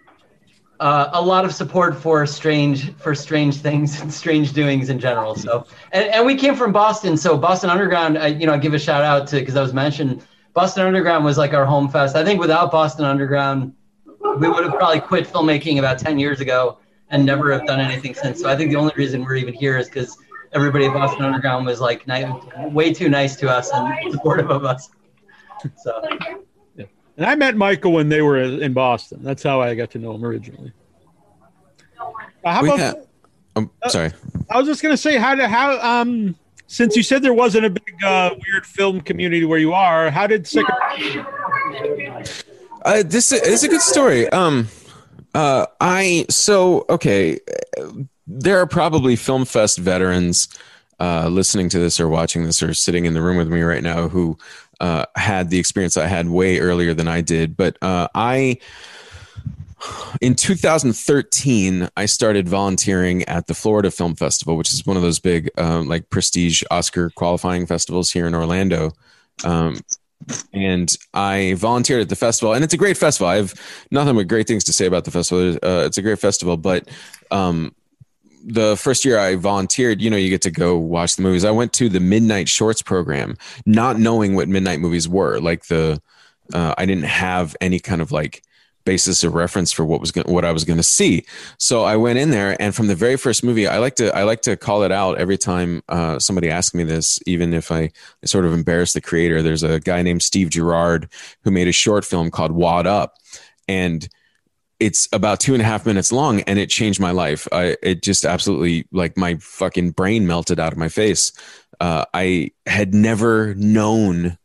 [0.82, 5.36] uh, a lot of support for strange for strange things and strange doings in general.
[5.36, 8.74] So, and, and we came from Boston, so Boston Underground, I, you know, I give
[8.74, 10.26] a shout out to because I was mentioned.
[10.54, 12.16] Boston Underground was like our home fest.
[12.16, 13.72] I think without Boston Underground,
[14.38, 16.78] we would have probably quit filmmaking about ten years ago
[17.10, 18.40] and never have done anything since.
[18.40, 20.18] So I think the only reason we're even here is because
[20.52, 22.26] everybody at Boston Underground was like ni-
[22.70, 24.90] way too nice to us and supportive of us.
[25.76, 26.02] So.
[27.22, 29.20] And I met Michael when they were in Boston.
[29.22, 30.72] That's how I got to know him originally.
[32.00, 32.04] Uh,
[32.52, 33.06] how We about, have-
[33.54, 34.10] I'm sorry.
[34.50, 36.34] I was just gonna say how did how um
[36.66, 40.26] since you said there wasn't a big uh, weird film community where you are, how
[40.26, 40.74] did second
[42.84, 44.28] Uh, this is a good story.
[44.30, 44.66] Um,
[45.32, 47.38] uh, I so okay.
[48.26, 50.48] There are probably film fest veterans
[50.98, 53.82] uh, listening to this or watching this or sitting in the room with me right
[53.82, 54.36] now who
[54.82, 57.56] uh, had the experience I had way earlier than I did.
[57.56, 58.58] But uh, I,
[60.20, 65.20] in 2013, I started volunteering at the Florida Film Festival, which is one of those
[65.20, 68.92] big, um, like prestige Oscar qualifying festivals here in Orlando.
[69.44, 69.78] Um,
[70.52, 73.28] and I volunteered at the festival, and it's a great festival.
[73.28, 73.54] I have
[73.90, 75.58] nothing but great things to say about the festival.
[75.62, 76.88] Uh, it's a great festival, but
[77.30, 77.74] um,
[78.44, 81.44] the first year I volunteered, you know, you get to go watch the movies.
[81.44, 83.36] I went to the Midnight Shorts program,
[83.66, 86.00] not knowing what midnight movies were, like the
[86.52, 88.42] uh, I didn't have any kind of like
[88.84, 91.24] basis of reference for what was gonna, what I was going to see.
[91.58, 94.24] So I went in there, and from the very first movie, I like to I
[94.24, 97.90] like to call it out every time uh, somebody asks me this, even if I,
[98.24, 99.42] sort of embarrass the creator.
[99.42, 101.08] There's a guy named Steve Gerard
[101.44, 103.14] who made a short film called Wad Up,
[103.68, 104.08] and
[104.82, 107.46] it's about two and a half minutes long, and it changed my life.
[107.52, 111.32] I it just absolutely like my fucking brain melted out of my face.
[111.80, 114.38] Uh, I had never known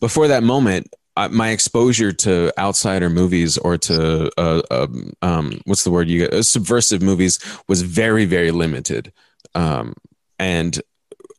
[0.00, 5.84] before that moment uh, my exposure to outsider movies or to uh, um, um, what's
[5.84, 7.38] the word you get uh, subversive movies
[7.68, 9.12] was very very limited
[9.54, 9.94] um,
[10.38, 10.80] and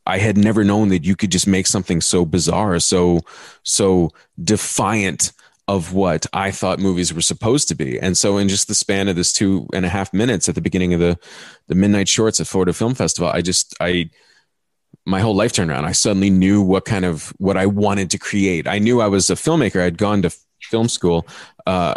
[0.05, 3.19] i had never known that you could just make something so bizarre so
[3.63, 4.11] so
[4.43, 5.31] defiant
[5.67, 9.07] of what i thought movies were supposed to be and so in just the span
[9.07, 11.17] of this two and a half minutes at the beginning of the
[11.67, 14.09] the midnight shorts at florida film festival i just i
[15.05, 15.85] my whole life turned around.
[15.85, 18.67] I suddenly knew what kind of what I wanted to create.
[18.67, 19.81] I knew I was a filmmaker.
[19.81, 21.27] I'd gone to film school,
[21.65, 21.95] uh,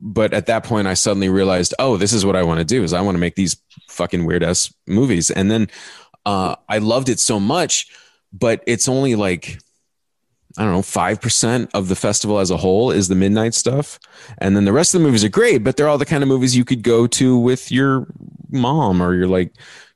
[0.00, 2.82] but at that point, I suddenly realized, oh, this is what I want to do.
[2.82, 3.56] Is I want to make these
[3.88, 5.30] fucking weird ass movies.
[5.30, 5.68] And then
[6.26, 7.86] uh, I loved it so much,
[8.32, 9.58] but it's only like
[10.58, 14.00] I don't know, 5% of the festival as a whole is the midnight stuff.
[14.38, 16.28] And then the rest of the movies are great, but they're all the kind of
[16.28, 18.06] movies you could go to with your
[18.50, 19.52] mom or your like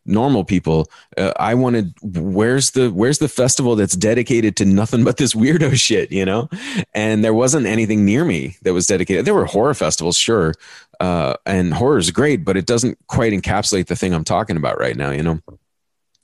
[0.06, 0.86] normal people.
[1.16, 5.74] Uh, I wanted where's the where's the festival that's dedicated to nothing but this weirdo
[5.80, 6.48] shit, you know?
[6.94, 9.24] And there wasn't anything near me that was dedicated.
[9.24, 10.54] There were horror festivals, sure.
[11.00, 14.78] Uh, and horror is great, but it doesn't quite encapsulate the thing I'm talking about
[14.78, 15.40] right now, you know?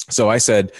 [0.09, 0.73] So I said,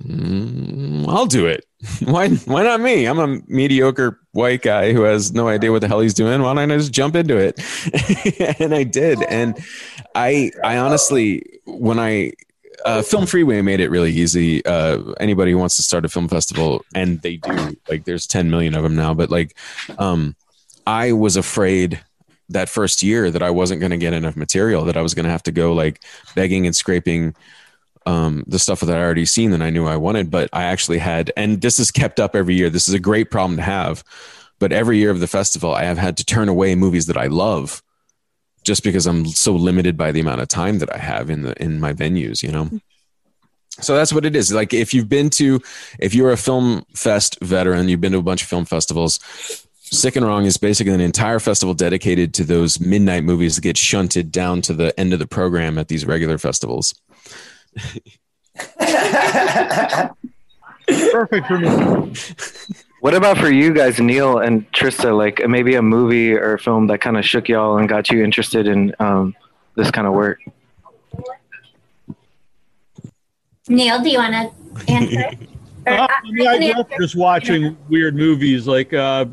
[0.00, 1.66] Mm, I'll do it.
[2.04, 2.28] Why?
[2.28, 3.06] Why not me?
[3.06, 6.40] I'm a mediocre white guy who has no idea what the hell he's doing.
[6.42, 7.60] Why don't I just jump into it?
[8.60, 9.22] and I did.
[9.22, 9.58] And
[10.14, 12.32] I, I honestly, when I
[12.84, 14.64] uh, Film Freeway made it really easy.
[14.64, 17.76] Uh, anybody who wants to start a film festival, and they do.
[17.88, 19.14] Like, there's 10 million of them now.
[19.14, 19.56] But like,
[19.98, 20.34] um,
[20.86, 22.00] I was afraid
[22.48, 24.84] that first year that I wasn't going to get enough material.
[24.84, 26.02] That I was going to have to go like
[26.34, 27.34] begging and scraping
[28.06, 30.98] um, the stuff that I already seen that I knew I wanted, but I actually
[30.98, 32.70] had, and this is kept up every year.
[32.70, 34.04] This is a great problem to have,
[34.58, 37.26] but every year of the festival, I have had to turn away movies that I
[37.26, 37.82] love,
[38.64, 41.60] just because I'm so limited by the amount of time that I have in the
[41.62, 42.42] in my venues.
[42.42, 42.70] You know,
[43.80, 44.52] so that's what it is.
[44.52, 45.60] Like if you've been to,
[45.98, 49.18] if you're a film fest veteran, you've been to a bunch of film festivals.
[49.80, 53.76] Sick and Wrong is basically an entire festival dedicated to those midnight movies that get
[53.76, 56.94] shunted down to the end of the program at these regular festivals.
[61.12, 62.12] Perfect for me.
[63.00, 65.16] What about for you guys, Neil and Trista?
[65.16, 68.22] Like maybe a movie or a film that kind of shook y'all and got you
[68.22, 69.34] interested in um,
[69.74, 70.38] this kind of work.
[73.68, 75.30] Neil, do you want to answer?
[75.84, 78.68] Or, Uh, uh, I mean, I grew up just watching weird movies.
[78.68, 79.24] Like uh,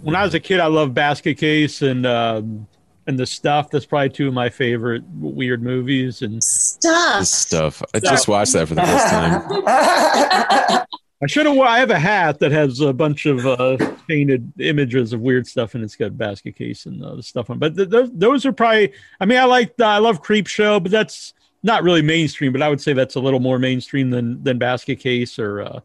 [0.00, 2.66] when I was a kid, I loved Basket Case and um,
[3.06, 3.70] and the stuff.
[3.70, 6.22] That's probably two of my favorite weird movies.
[6.22, 7.20] And Stuff.
[7.20, 7.82] This stuff.
[7.94, 10.86] I just watched that for the first time.
[11.22, 11.56] I should have.
[11.58, 13.76] I have a hat that has a bunch of uh,
[14.08, 17.60] painted images of weird stuff, and it's got Basket Case and uh, the stuff on.
[17.60, 18.92] But th- those those are probably.
[19.20, 21.32] I mean, I like I love Creepshow, but that's
[21.62, 22.52] not really mainstream.
[22.52, 25.80] But I would say that's a little more mainstream than than Basket Case or uh,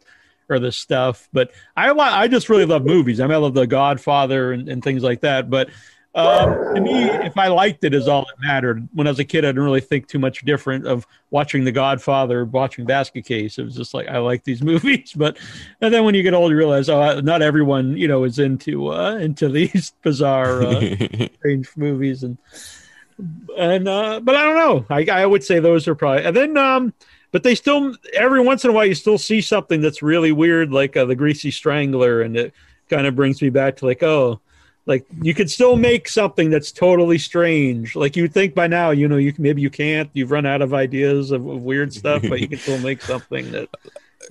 [0.50, 1.30] or the stuff.
[1.32, 3.20] But I li- I just really love movies.
[3.20, 5.52] I mean, I love The Godfather and, and things like that.
[5.52, 5.70] But
[6.18, 8.90] um, to me, if I liked it, is all that mattered.
[8.94, 11.72] When I was a kid, I didn't really think too much different of watching The
[11.72, 13.60] Godfather, watching Basket Case.
[13.60, 15.38] It was just like I like these movies, but
[15.80, 18.92] and then when you get old, you realize oh, not everyone you know is into
[18.92, 20.80] uh, into these bizarre, uh,
[21.38, 22.40] strange movies and
[23.56, 24.86] and uh, but I don't know.
[24.90, 26.94] I I would say those are probably and then um.
[27.34, 30.72] But they still, every once in a while, you still see something that's really weird,
[30.72, 32.54] like uh, the Greasy Strangler, and it
[32.90, 34.40] kind of brings me back to like, oh,
[34.88, 37.96] like you could still make something that's totally strange.
[37.96, 40.10] Like you'd think by now, you know, you maybe you can't.
[40.14, 43.52] You've run out of ideas of, of weird stuff, but you can still make something
[43.52, 43.70] that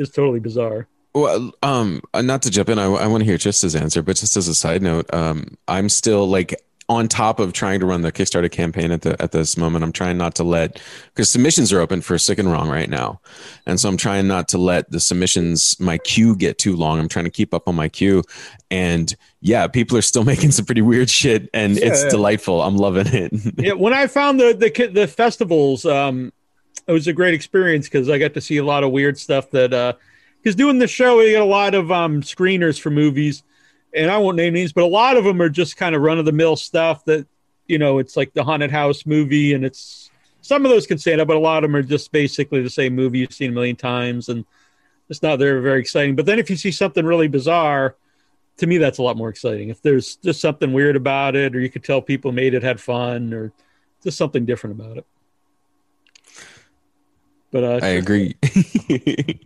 [0.01, 0.89] is totally bizarre.
[1.15, 4.37] Well, um, uh, not to jump in, I, want to hear Trista's answer, but just
[4.37, 6.55] as a side note, um, I'm still like
[6.89, 9.83] on top of trying to run the Kickstarter campaign at the at this moment.
[9.85, 13.21] I'm trying not to let because submissions are open for Sick and Wrong right now,
[13.67, 16.99] and so I'm trying not to let the submissions my queue get too long.
[17.01, 18.23] I'm trying to keep up on my queue,
[18.71, 22.11] and yeah, people are still making some pretty weird shit, and Yeah, it's yeah.
[22.11, 22.63] delightful.
[22.63, 23.33] I'm loving it.
[23.59, 26.33] yeah, when I found the the the festivals, um,
[26.87, 29.51] it was a great experience because I got to see a lot of weird stuff.
[29.51, 29.99] That
[30.41, 33.43] because doing the show, we get a lot of um, screeners for movies,
[33.97, 36.19] and I won't name names, but a lot of them are just kind of run
[36.19, 37.27] of the mill stuff that
[37.67, 40.11] you know it's like the haunted house movie, and it's
[40.43, 42.71] some of those can stand up, but a lot of them are just basically the
[42.71, 44.45] same movie you've seen a million times, and
[45.09, 46.15] it's not very very exciting.
[46.15, 47.97] But then if you see something really bizarre.
[48.59, 49.69] to me that's a lot more exciting.
[49.69, 52.81] If there's just something weird about it, or you could tell people made it, had
[52.81, 53.53] fun, or
[54.03, 55.07] just something different about it.
[57.51, 58.37] But uh, I agree.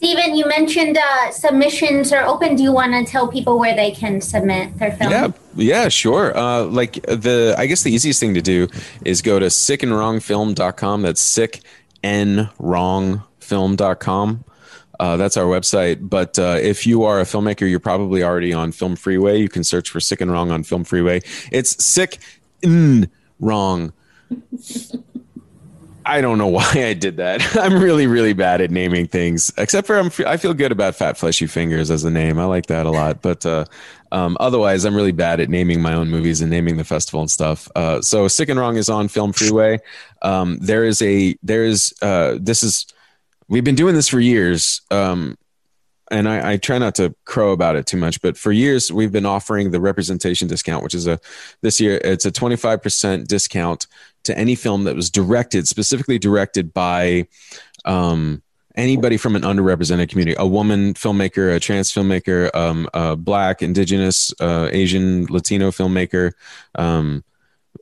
[0.00, 2.54] Steven, you mentioned uh, submissions are open.
[2.54, 5.10] Do you want to tell people where they can submit their film?
[5.10, 6.38] Yeah, yeah, sure.
[6.38, 8.68] Uh, like the, I guess the easiest thing to do
[9.04, 11.02] is go to sickandwrongfilm.com.
[11.02, 11.62] That's sick
[12.04, 14.44] and wrongfilm.com.
[15.00, 16.08] Uh, that's our website.
[16.08, 19.40] But uh, if you are a filmmaker, you're probably already on Film Freeway.
[19.40, 21.22] You can search for Sick and Wrong on Film Freeway.
[21.50, 22.18] It's sick
[22.62, 23.92] and wrong.
[26.08, 27.56] I don't know why I did that.
[27.56, 29.52] I'm really, really bad at naming things.
[29.58, 32.38] Except for I'm, I feel good about Fat Fleshy Fingers as a name.
[32.38, 33.20] I like that a lot.
[33.22, 33.66] But uh,
[34.10, 37.30] um, otherwise, I'm really bad at naming my own movies and naming the festival and
[37.30, 37.68] stuff.
[37.76, 39.78] Uh, so Sick and Wrong is on Film Freeway.
[40.22, 42.86] Um, there is a there is uh, this is
[43.48, 44.80] we've been doing this for years.
[44.90, 45.36] Um,
[46.10, 49.12] and I, I try not to crow about it too much, but for years we've
[49.12, 51.20] been offering the representation discount, which is a
[51.60, 53.86] this year it's a 25% discount
[54.28, 57.26] to any film that was directed specifically directed by
[57.84, 58.42] um,
[58.76, 64.32] anybody from an underrepresented community a woman filmmaker a trans filmmaker um, a black indigenous
[64.40, 66.32] uh, asian latino filmmaker
[66.76, 67.24] um,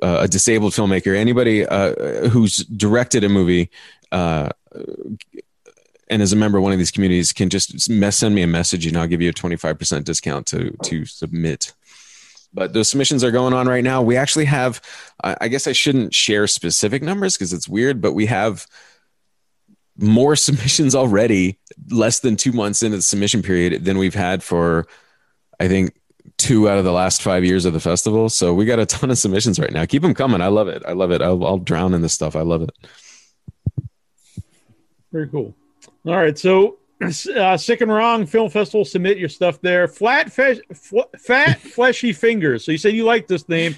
[0.03, 3.69] uh, a disabled filmmaker anybody uh, who's directed a movie
[4.13, 4.49] uh,
[6.09, 8.87] and as a member of one of these communities can just send me a message
[8.87, 11.75] and I'll give you a 25% discount to to submit.
[12.57, 14.01] But those submissions are going on right now.
[14.01, 14.81] We actually have
[15.23, 18.67] I guess I shouldn't share specific numbers because it's weird, but we have
[19.99, 21.59] more submissions already
[21.91, 24.87] less than 2 months into the submission period than we've had for
[25.61, 26.01] I think
[26.39, 28.31] two out of the last 5 years of the festival.
[28.31, 29.85] So we got a ton of submissions right now.
[29.85, 30.41] Keep them coming.
[30.41, 30.83] I love it.
[30.89, 31.21] I love it.
[31.21, 32.35] I'll, I'll drown in this stuff.
[32.35, 32.71] I love it.
[35.13, 35.55] Very cool.
[36.07, 39.89] All right, so uh, Sick and Wrong Film Festival, submit your stuff there.
[39.89, 42.65] Flat, fe- fl- fat, fleshy fingers.
[42.65, 43.77] So you said you like this name.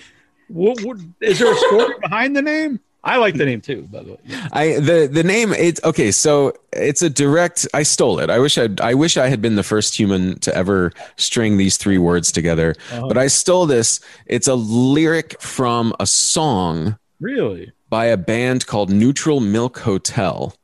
[0.48, 2.80] What, what, is there a story behind the name?
[3.04, 4.18] I like the name too, by the way.
[4.52, 6.10] I the the name it's okay.
[6.10, 7.66] So it's a direct.
[7.72, 8.28] I stole it.
[8.28, 11.76] I wish I I wish I had been the first human to ever string these
[11.76, 12.74] three words together.
[12.90, 13.06] Uh-huh.
[13.06, 14.00] But I stole this.
[14.26, 17.72] It's a lyric from a song Really?
[17.88, 20.54] by a band called Neutral Milk Hotel,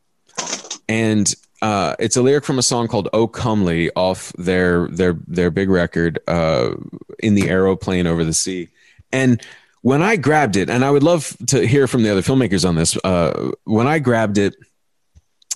[0.88, 1.32] and
[1.64, 5.70] uh, it's a lyric from a song called "Oh Comely" off their their their big
[5.70, 6.74] record, uh,
[7.20, 8.68] "In the Aeroplane Over the Sea,"
[9.10, 9.40] and
[9.80, 12.74] when I grabbed it, and I would love to hear from the other filmmakers on
[12.74, 12.98] this.
[13.02, 14.54] Uh, when I grabbed it,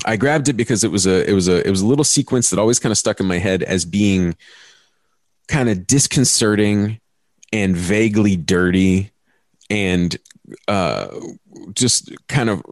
[0.06, 2.48] I grabbed it because it was a it was a it was a little sequence
[2.48, 4.34] that always kind of stuck in my head as being
[5.46, 7.00] kind of disconcerting
[7.52, 9.10] and vaguely dirty
[9.68, 10.16] and
[10.68, 11.08] uh,
[11.74, 12.62] just kind of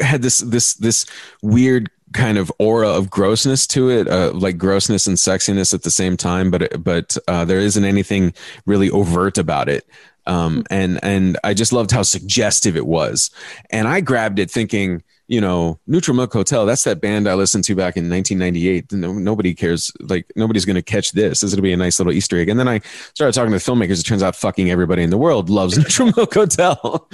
[0.00, 1.04] had this this this
[1.42, 5.90] weird kind of aura of grossness to it, uh, like grossness and sexiness at the
[5.90, 6.50] same time.
[6.50, 8.32] But but uh, there isn't anything
[8.64, 9.86] really overt about it.
[10.26, 13.30] Um, and and I just loved how suggestive it was.
[13.70, 16.64] And I grabbed it thinking, you know, Neutral Milk Hotel.
[16.64, 18.92] That's that band I listened to back in 1998.
[18.92, 19.92] No, nobody cares.
[20.00, 21.40] Like nobody's going to catch this.
[21.40, 22.48] This is going to be a nice little Easter egg.
[22.48, 22.80] And then I
[23.14, 24.00] started talking to the filmmakers.
[24.00, 27.08] It turns out fucking everybody in the world loves Neutral Milk Hotel.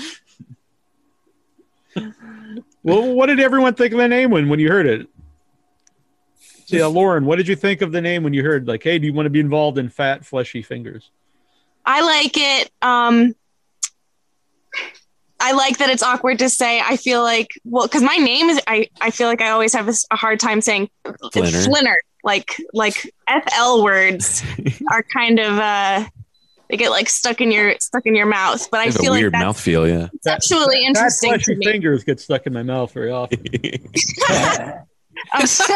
[2.83, 5.07] Well, what did everyone think of the name when when you heard it?
[6.67, 8.99] So, yeah, Lauren, what did you think of the name when you heard like, hey,
[8.99, 11.11] do you want to be involved in fat, fleshy fingers?
[11.85, 12.71] I like it.
[12.81, 13.35] Um,
[15.41, 16.81] I like that it's awkward to say.
[16.81, 19.87] I feel like, well, because my name is, I, I feel like I always have
[19.87, 20.91] this, a hard time saying
[21.33, 21.65] Flinner.
[21.65, 21.97] Flinner.
[22.23, 24.45] Like, like FL words
[24.93, 26.05] are kind of, uh,
[26.71, 28.71] they get like stuck in your stuck in your mouth.
[28.71, 29.89] But I feel a like weird that's mouthfeel.
[29.89, 30.09] Yeah.
[30.09, 31.67] conceptually Fat, interesting fleshy to me.
[31.67, 33.45] fingers get stuck in my mouth very often.
[35.33, 35.75] I'm so-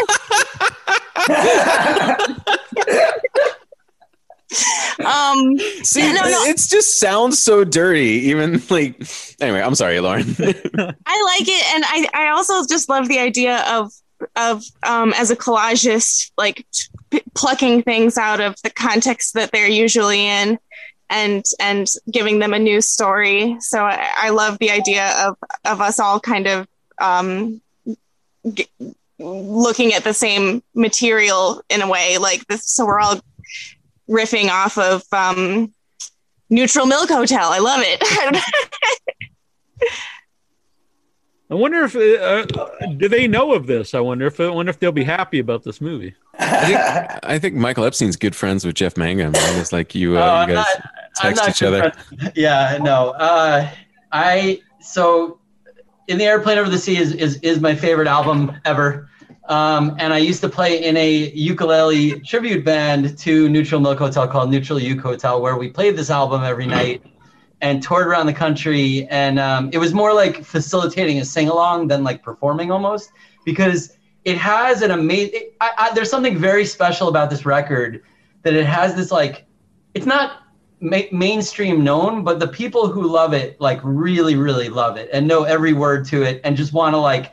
[5.04, 6.44] um, See, Yeah, no, no.
[6.44, 8.00] it just sounds so dirty.
[8.28, 9.02] Even like,
[9.40, 10.22] anyway, I'm sorry, Lauren.
[10.38, 13.92] I like it, and I I also just love the idea of
[14.36, 16.66] of um as a collagist like
[17.10, 20.58] p- plucking things out of the context that they're usually in
[21.10, 23.56] and and giving them a new story.
[23.60, 26.66] So i, I love the idea of of us all kind of
[26.98, 27.60] um
[28.52, 28.68] g-
[29.18, 33.20] looking at the same material in a way like this so we're all
[34.08, 35.72] riffing off of um
[36.50, 37.50] neutral milk hotel.
[37.50, 38.02] I love it
[41.54, 43.94] I wonder if uh, uh, do they know of this?
[43.94, 46.12] I wonder if I wonder if they'll be happy about this movie.
[46.36, 49.30] I think, I think Michael Epstein's good friends with Jeff Mangum.
[49.30, 49.60] Man.
[49.60, 50.90] It's like you, Oh, uh, I'm you guys not-
[51.36, 51.92] text each other.
[51.92, 52.32] friends.
[52.34, 53.10] Yeah, no.
[53.10, 53.70] Uh,
[54.10, 55.38] I so
[56.08, 59.08] in the airplane over the sea is is, is my favorite album ever.
[59.48, 64.26] Um, and I used to play in a ukulele tribute band to Neutral Milk Hotel
[64.26, 67.02] called Neutral Uke Hotel, where we played this album every night
[67.64, 69.08] and toured around the country.
[69.08, 73.10] And um, it was more like facilitating a sing along than like performing almost
[73.46, 75.50] because it has an amazing.
[75.94, 78.02] There's something very special about this record
[78.42, 79.46] that it has this like.
[79.94, 80.42] It's not
[80.80, 85.26] ma- mainstream known, but the people who love it like really, really love it and
[85.26, 87.32] know every word to it and just want to like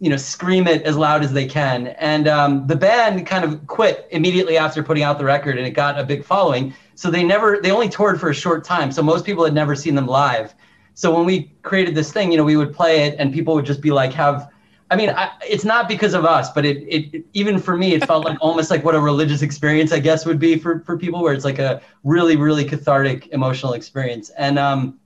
[0.00, 1.88] you know scream it as loud as they can.
[1.88, 5.70] And um, the band kind of quit immediately after putting out the record and it
[5.72, 6.74] got a big following.
[6.94, 8.92] So they never they only toured for a short time.
[8.92, 10.54] So most people had never seen them live.
[10.94, 13.66] So when we created this thing you know we would play it and people would
[13.66, 14.48] just be like have
[14.90, 17.94] i mean I, it's not because of us but it, it it- even for me
[17.94, 20.96] it felt like almost like what a religious experience i guess would be for for
[20.98, 24.30] people where it's like a really really cathartic emotional experience.
[24.30, 25.00] And um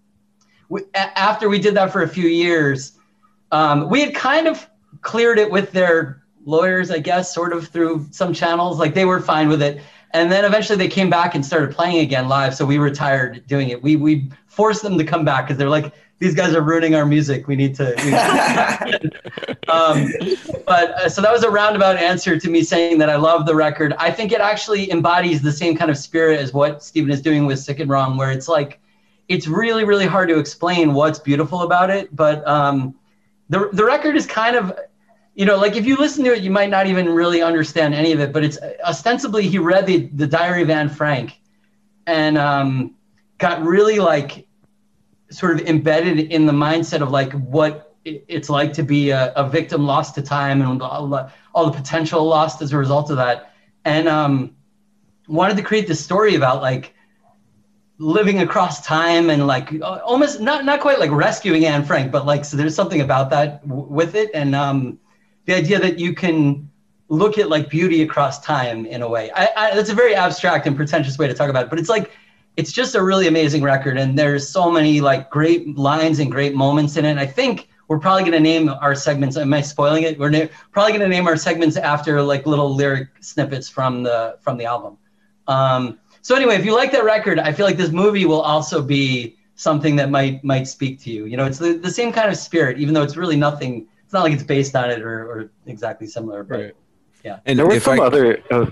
[0.68, 2.97] we, a- after we did that for a few years
[3.52, 4.68] um, we had kind of
[5.00, 8.78] cleared it with their lawyers, I guess, sort of through some channels.
[8.78, 9.80] Like they were fine with it.
[10.12, 12.54] And then eventually they came back and started playing again live.
[12.54, 13.82] So we retired doing it.
[13.82, 17.04] We we forced them to come back because they're like, these guys are ruining our
[17.04, 17.46] music.
[17.46, 17.94] We need to.
[17.98, 18.10] We
[19.02, 19.68] need to.
[19.72, 20.10] um,
[20.66, 23.54] but uh, so that was a roundabout answer to me saying that I love the
[23.54, 23.92] record.
[23.98, 27.44] I think it actually embodies the same kind of spirit as what Steven is doing
[27.44, 28.80] with Sick and Wrong, where it's like,
[29.28, 32.46] it's really really hard to explain what's beautiful about it, but.
[32.48, 32.94] Um,
[33.48, 34.78] the the record is kind of
[35.34, 38.12] you know like if you listen to it you might not even really understand any
[38.12, 41.40] of it but it's ostensibly he read the the diary of anne frank
[42.06, 42.94] and um,
[43.36, 44.46] got really like
[45.30, 49.48] sort of embedded in the mindset of like what it's like to be a, a
[49.48, 53.16] victim lost to time and all the, all the potential lost as a result of
[53.16, 53.52] that.
[53.84, 54.56] And um,
[55.26, 56.94] wanted to create this story about like
[57.98, 62.24] living across time and like uh, almost not not quite like rescuing Anne Frank, but
[62.26, 64.98] like so there's something about that w- with it, and um,
[65.46, 66.70] the idea that you can
[67.08, 69.30] look at like beauty across time in a way.
[69.34, 71.88] I, I, that's a very abstract and pretentious way to talk about it, but it's
[71.88, 72.10] like
[72.56, 76.54] it's just a really amazing record, and there's so many like great lines and great
[76.54, 77.10] moments in it.
[77.10, 79.36] And I think we're probably going to name our segments.
[79.36, 80.18] Am I spoiling it?
[80.18, 84.36] We're na- probably going to name our segments after like little lyric snippets from the
[84.40, 84.98] from the album.
[85.46, 88.82] Um, so anyway, if you like that record, I feel like this movie will also
[88.82, 91.24] be something that might might speak to you.
[91.26, 93.86] You know, it's the, the same kind of spirit, even though it's really nothing.
[94.04, 96.42] It's not like it's based on it or, or exactly similar.
[96.42, 96.74] But
[97.24, 98.42] yeah, And there were some I- other.
[98.50, 98.70] Oh,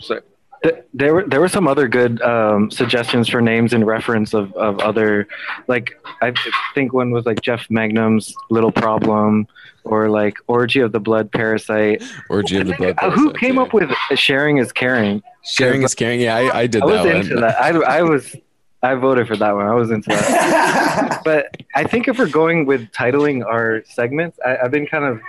[0.00, 0.22] sorry.
[0.62, 4.52] Th- There were there were some other good um, suggestions for names in reference of,
[4.54, 5.28] of other,
[5.68, 5.92] like
[6.22, 6.32] I
[6.74, 9.46] think one was like Jeff Mangum's Little Problem,
[9.84, 12.02] or like Orgy of the Blood Parasite.
[12.28, 13.62] Orgy of the Blood Uh, Who came yeah.
[13.62, 15.22] up with Sharing is Caring?
[15.44, 16.20] Sharing is caring.
[16.20, 17.60] Yeah, I, I did I was that into that.
[17.60, 18.34] I, I was
[18.82, 19.66] I voted for that one.
[19.66, 21.20] I was into that.
[21.24, 25.20] but I think if we're going with titling our segments, I, I've been kind of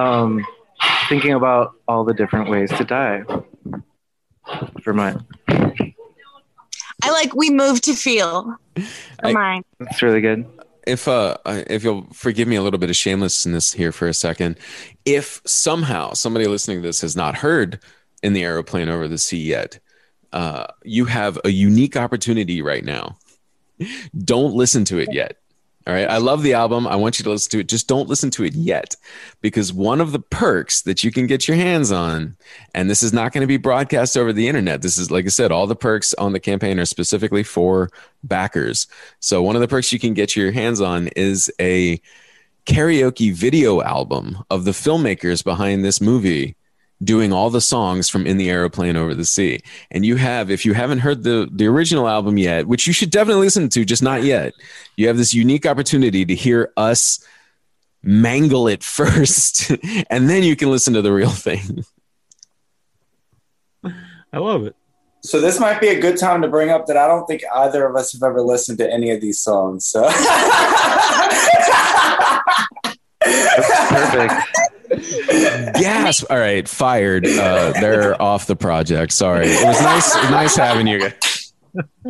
[0.00, 0.44] um,
[1.08, 3.22] thinking about all the different ways to die.
[4.82, 8.56] For mine, I like we move to feel.
[8.76, 9.62] For I- mine.
[9.78, 10.46] that's really good.
[10.86, 14.56] if uh if you'll forgive me a little bit of shamelessness here for a second
[15.04, 17.80] if somehow somebody listening to this has not heard
[18.22, 19.80] in the aeroplane over the sea yet
[20.32, 23.16] uh you have a unique opportunity right now
[24.24, 25.38] don't listen to it yet
[25.86, 26.08] all right?
[26.08, 26.86] I love the album.
[26.86, 27.68] I want you to listen to it.
[27.68, 28.96] Just don't listen to it yet
[29.40, 32.36] because one of the perks that you can get your hands on
[32.74, 34.82] and this is not going to be broadcast over the internet.
[34.82, 37.88] This is like i said all the perks on the campaign are specifically for
[38.24, 38.88] backers.
[39.20, 42.00] So one of the perks you can get your hands on is a
[42.66, 46.56] karaoke video album of the filmmakers behind this movie
[47.02, 49.60] doing all the songs from In the Aeroplane Over the Sea.
[49.90, 53.10] And you have, if you haven't heard the the original album yet, which you should
[53.10, 54.54] definitely listen to, just not yet,
[54.96, 57.24] you have this unique opportunity to hear us
[58.02, 59.70] mangle it first,
[60.10, 61.84] and then you can listen to the real thing.
[64.32, 64.74] I love it.
[65.20, 67.84] So this might be a good time to bring up that I don't think either
[67.86, 69.86] of us have ever listened to any of these songs.
[69.86, 70.02] So
[73.88, 74.34] Perfect.
[74.98, 76.24] Yes.
[76.24, 76.68] All right.
[76.68, 77.26] Fired.
[77.26, 79.12] Uh, they're off the project.
[79.12, 79.46] Sorry.
[79.48, 80.14] It was nice.
[80.30, 81.10] Nice having you.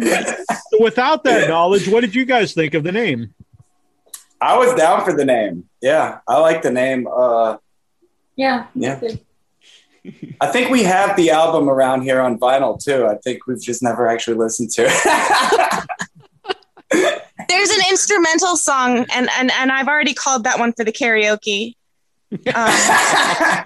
[0.01, 3.35] So without that knowledge, what did you guys think of the name?
[4.41, 5.65] I was down for the name.
[5.81, 7.07] Yeah, I like the name.
[7.11, 7.57] Uh,
[8.37, 8.67] Yeah.
[8.75, 9.01] Yeah.
[10.41, 13.07] I think we have the album around here on vinyl too.
[13.07, 15.87] I think we've just never actually listened to it.
[17.49, 21.75] There's an instrumental song, and and and I've already called that one for the karaoke.
[22.33, 22.39] Um,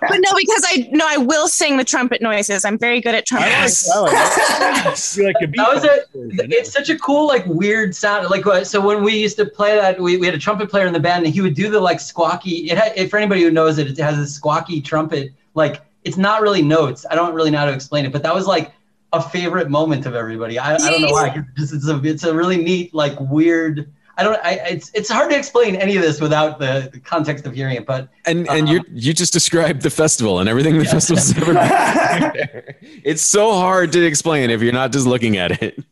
[0.00, 2.64] but no, because I no, I will sing the trumpet noises.
[2.64, 3.48] I'm very good at trumpet.
[3.48, 3.90] I like, noises.
[3.90, 5.14] I like that.
[5.24, 6.58] Like a That was beatbox a.
[6.58, 8.28] It's such a cool, like, weird sound.
[8.28, 10.86] Like, uh, so when we used to play that, we, we had a trumpet player
[10.86, 12.70] in the band, and he would do the like squawky.
[12.70, 15.32] It had, if for anybody who knows it, it has a squawky trumpet.
[15.54, 17.06] Like, it's not really notes.
[17.10, 18.72] I don't really know how to explain it, but that was like
[19.12, 20.58] a favorite moment of everybody.
[20.58, 21.30] I, I don't know why.
[21.30, 23.90] 'cause It's, it's a it's a really neat, like, weird.
[24.20, 24.38] I don't.
[24.44, 27.76] I, it's it's hard to explain any of this without the, the context of hearing
[27.76, 27.86] it.
[27.86, 32.74] But And and you you just described the festival and everything the festival's ever been.
[33.02, 35.82] It's so hard to explain if you're not just looking at it.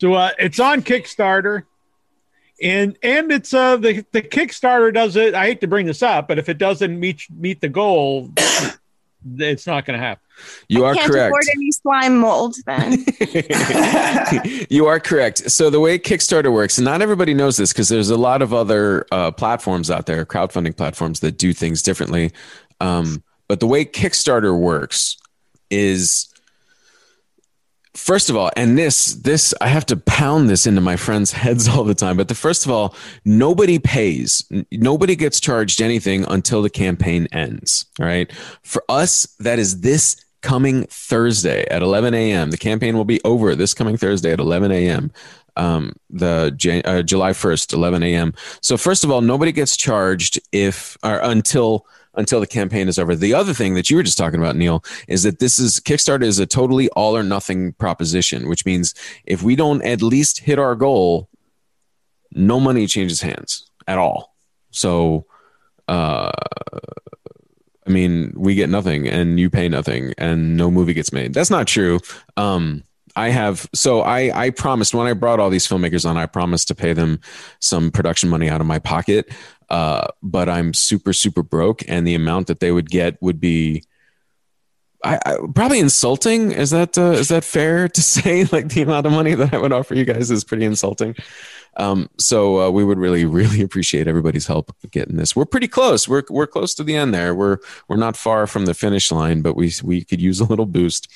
[0.00, 1.64] So uh, it's on Kickstarter,
[2.62, 5.34] and and it's uh the the Kickstarter does it.
[5.34, 8.30] I hate to bring this up, but if it doesn't meet meet the goal,
[9.36, 10.22] it's not going to happen.
[10.68, 11.26] You are Can't correct.
[11.28, 13.04] afford any slime mold then.
[14.70, 15.50] you are correct.
[15.50, 18.52] So the way Kickstarter works, and not everybody knows this because there's a lot of
[18.52, 22.32] other uh, platforms out there, crowdfunding platforms that do things differently.
[22.80, 25.16] Um, but the way Kickstarter works
[25.70, 26.28] is,
[27.94, 31.68] first of all, and this this I have to pound this into my friends' heads
[31.76, 32.16] all the time.
[32.16, 37.86] But the first of all, nobody pays, nobody gets charged anything until the campaign ends.
[38.00, 38.30] All right,
[38.62, 40.16] for us, that is this
[40.46, 42.52] coming Thursday at 11 a.m.
[42.52, 45.10] The campaign will be over this coming Thursday at 11 a.m.
[45.56, 48.32] Um, the uh, July 1st, 11 a.m.
[48.60, 51.84] So first of all, nobody gets charged if or until
[52.14, 53.16] until the campaign is over.
[53.16, 56.22] The other thing that you were just talking about, Neil, is that this is Kickstarter
[56.22, 58.94] is a totally all or nothing proposition, which means
[59.24, 61.28] if we don't at least hit our goal,
[62.30, 64.36] no money changes hands at all.
[64.70, 65.26] So,
[65.88, 66.30] uh,
[67.86, 71.34] I mean, we get nothing and you pay nothing and no movie gets made.
[71.34, 72.00] That's not true.
[72.36, 72.82] Um,
[73.16, 76.68] I have so I I promised when I brought all these filmmakers on, I promised
[76.68, 77.20] to pay them
[77.60, 79.32] some production money out of my pocket.
[79.70, 83.84] Uh, but I'm super super broke, and the amount that they would get would be.
[85.02, 86.52] I, I probably insulting.
[86.52, 88.44] Is that uh, is that fair to say?
[88.44, 91.16] Like the amount of money that I would offer you guys is pretty insulting.
[91.76, 95.36] Um, so uh, we would really, really appreciate everybody's help getting this.
[95.36, 96.08] We're pretty close.
[96.08, 97.34] We're we're close to the end there.
[97.34, 97.58] We're
[97.88, 101.08] we're not far from the finish line, but we we could use a little boost.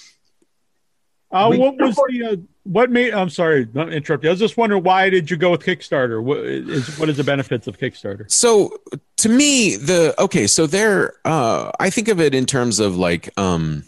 [1.32, 3.14] Uh, We- what was the uh, what made?
[3.14, 4.30] I'm sorry, not to interrupt you.
[4.30, 6.22] I was just wondering why did you go with Kickstarter?
[6.22, 8.30] What is what is the benefits of Kickstarter?
[8.30, 8.76] So
[9.18, 13.30] to me, the okay, so there, uh, I think of it in terms of like,
[13.38, 13.84] um,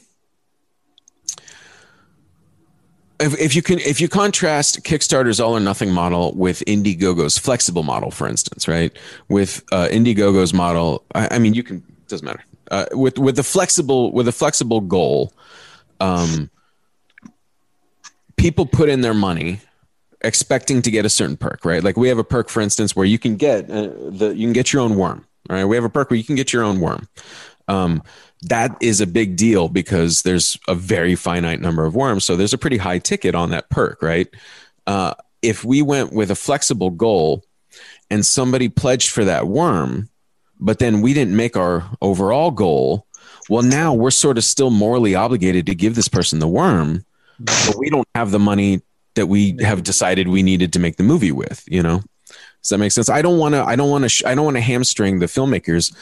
[3.23, 7.83] if, if you can, if you contrast Kickstarter's all or nothing model with Indiegogo's flexible
[7.83, 8.97] model, for instance, right?
[9.29, 12.45] With uh, Indiegogo's model, I, I mean, you can doesn't matter.
[12.71, 15.33] Uh, with with the flexible with a flexible goal,
[16.01, 16.51] um,
[18.37, 19.61] people put in their money
[20.23, 21.83] expecting to get a certain perk, right?
[21.83, 24.53] Like we have a perk, for instance, where you can get uh, the you can
[24.53, 25.27] get your own worm.
[25.51, 27.09] All right, we have a perk where you can get your own worm.
[27.69, 28.03] Um,
[28.43, 32.55] that is a big deal because there's a very finite number of worms, so there's
[32.55, 34.29] a pretty high ticket on that perk, right?
[34.87, 37.45] Uh, if we went with a flexible goal
[38.11, 40.09] and somebody pledged for that worm,
[40.61, 43.07] but then we didn't make our overall goal,
[43.49, 47.05] well, now we're sort of still morally obligated to give this person the worm,
[47.39, 48.83] but we don't have the money
[49.15, 52.03] that we have decided we needed to make the movie with you know
[52.63, 54.45] does that make sense i don't want to i don't want to sh- i don't
[54.45, 55.95] want to hamstring the filmmakers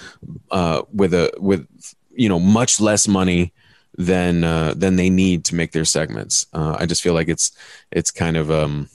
[0.51, 1.67] uh, with a with
[2.13, 3.53] you know much less money
[3.97, 7.53] than uh, than they need to make their segments uh, i just feel like it's
[7.91, 8.89] it's kind of um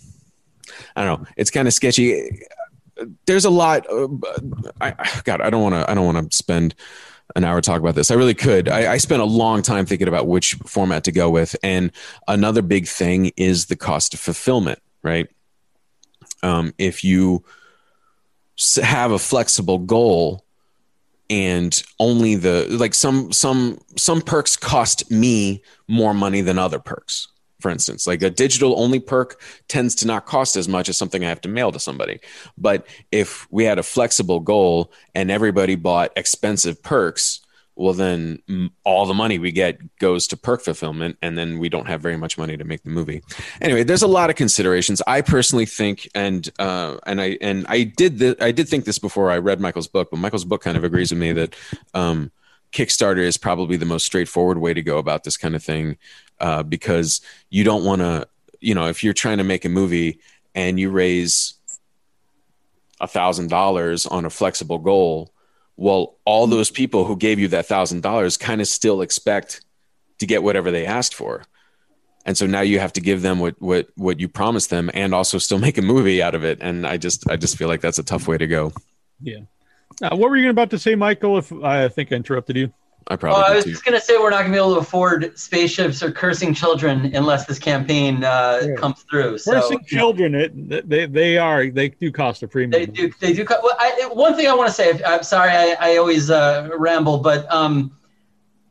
[0.95, 2.39] i don't know it's kind of sketchy
[3.25, 4.07] there's a lot uh,
[4.79, 4.93] I,
[5.23, 6.75] god i don't want to i don't want to spend
[7.35, 8.11] an hour talk about this.
[8.11, 8.69] I really could.
[8.69, 11.55] I, I spent a long time thinking about which format to go with.
[11.63, 11.91] And
[12.27, 15.27] another big thing is the cost of fulfillment, right?
[16.45, 17.43] Um, if you
[18.81, 20.45] have a flexible goal
[21.29, 27.27] and only the like some some some perks cost me more money than other perks
[27.59, 28.05] for instance.
[28.05, 31.41] Like a digital only perk tends to not cost as much as something i have
[31.41, 32.19] to mail to somebody.
[32.59, 37.41] But if we had a flexible goal and everybody bought expensive perks
[37.75, 41.87] well then all the money we get goes to perk fulfillment and then we don't
[41.87, 43.21] have very much money to make the movie.
[43.61, 45.01] Anyway there's a lot of considerations.
[45.07, 48.99] I personally think and uh, and i and i did the, i did think this
[48.99, 51.55] before i read michael's book but michael's book kind of agrees with me that
[51.93, 52.31] um,
[52.71, 55.97] kickstarter is probably the most straightforward way to go about this kind of thing
[56.39, 58.27] uh, because you don't want to
[58.59, 60.19] you know if you're trying to make a movie
[60.53, 61.55] and you raise
[62.99, 65.31] a thousand dollars on a flexible goal
[65.77, 69.63] well all those people who gave you that thousand dollars kind of still expect
[70.19, 71.43] to get whatever they asked for
[72.25, 75.13] and so now you have to give them what what what you promised them and
[75.13, 77.81] also still make a movie out of it and i just i just feel like
[77.81, 78.71] that's a tough way to go
[79.21, 79.39] Yeah.
[80.01, 81.37] Uh, what were you about to say, Michael?
[81.37, 82.73] If I think I interrupted you.
[83.07, 83.71] I probably I was too.
[83.71, 87.45] just gonna say we're not gonna be able to afford spaceships or cursing children unless
[87.45, 88.73] this campaign uh, Yeah.
[88.75, 89.37] comes through.
[89.37, 92.71] So Nursing children, it they they are they do cost a premium.
[92.71, 93.11] They do.
[93.19, 93.45] They do.
[93.45, 95.03] co- Well, I, one thing I want to say.
[95.03, 97.95] I'm sorry, I, I always uh, ramble, but um,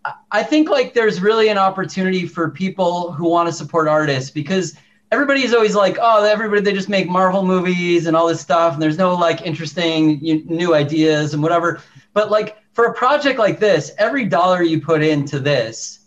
[0.05, 4.31] I- I think like there's really an opportunity for people who want to support artists
[4.33, 4.75] because
[5.13, 8.83] everybody's always like, oh, everybody they just make Marvel movies and all this stuff, and
[8.83, 11.81] there's no like interesting you, new ideas and whatever.
[12.15, 16.01] But like for a project like this, every dollar you put into this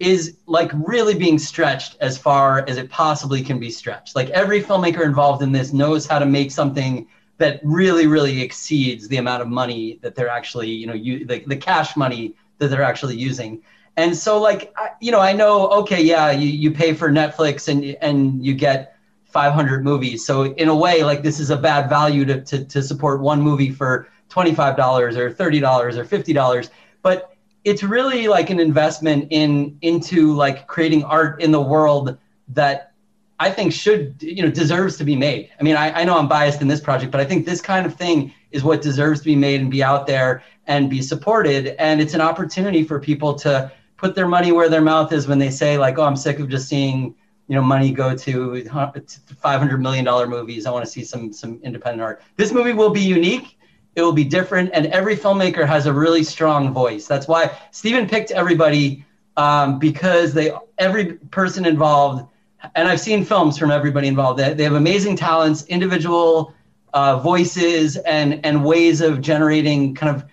[0.00, 4.16] is like really being stretched as far as it possibly can be stretched.
[4.16, 7.06] Like every filmmaker involved in this knows how to make something
[7.36, 11.44] that really, really exceeds the amount of money that they're actually, you know, you the,
[11.46, 13.62] the cash money that they're actually using.
[13.96, 17.68] And so, like, I, you know, I know, okay, yeah, you, you pay for Netflix
[17.68, 20.24] and and you get 500 movies.
[20.24, 23.42] So in a way, like, this is a bad value to to, to support one
[23.42, 26.70] movie for $25 or $30 or $50.
[27.02, 27.34] But
[27.64, 32.92] it's really like an investment in into like creating art in the world that
[33.40, 35.50] I think should you know deserves to be made.
[35.58, 37.86] I mean, I, I know I'm biased in this project, but I think this kind
[37.86, 41.74] of thing is what deserves to be made and be out there and be supported.
[41.78, 45.38] And it's an opportunity for people to put their money where their mouth is when
[45.38, 47.14] they say like, "Oh, I'm sick of just seeing
[47.48, 50.66] you know money go to 500 million dollar movies.
[50.66, 53.53] I want to see some some independent art." This movie will be unique.
[53.96, 57.06] It will be different, and every filmmaker has a really strong voice.
[57.06, 59.04] That's why Steven picked everybody
[59.36, 62.28] um, because they every person involved
[62.74, 64.38] and I've seen films from everybody involved.
[64.38, 66.54] They, they have amazing talents, individual
[66.92, 70.24] uh, voices, and and ways of generating kind of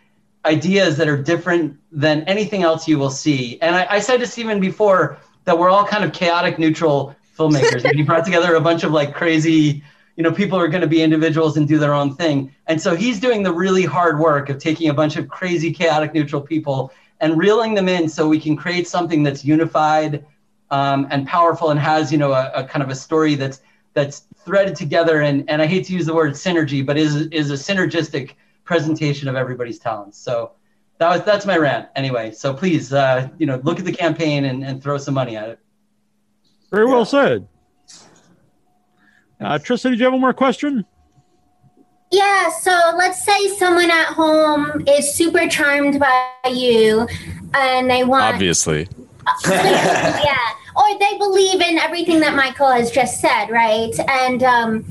[0.45, 3.59] ideas that are different than anything else you will see.
[3.61, 7.83] And I, I said to Stephen before that we're all kind of chaotic, neutral filmmakers.
[7.85, 9.83] and he brought together a bunch of like crazy,
[10.21, 12.53] you know, people are going to be individuals and do their own thing.
[12.67, 16.13] And so he's doing the really hard work of taking a bunch of crazy, chaotic,
[16.13, 20.23] neutral people and reeling them in so we can create something that's unified
[20.69, 23.61] um, and powerful and has you know a, a kind of a story that's
[23.95, 27.49] that's threaded together and and I hate to use the word synergy, but is is
[27.49, 30.19] a synergistic presentation of everybody's talents.
[30.19, 30.51] So
[30.99, 32.29] that was that's my rant anyway.
[32.29, 35.49] So please uh, you know look at the campaign and, and throw some money at
[35.49, 35.59] it.
[36.69, 37.47] Very well said.
[39.41, 40.85] Uh, Trista, did you have one more question?
[42.11, 47.07] Yeah, so let's say someone at home is super charmed by you
[47.53, 48.87] and they want Obviously.
[49.47, 50.35] yeah
[50.75, 54.85] or they believe in everything that michael has just said right and um,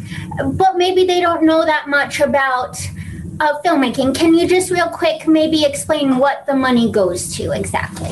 [0.54, 2.80] but maybe they don't know that much about
[3.40, 8.10] uh, filmmaking can you just real quick maybe explain what the money goes to exactly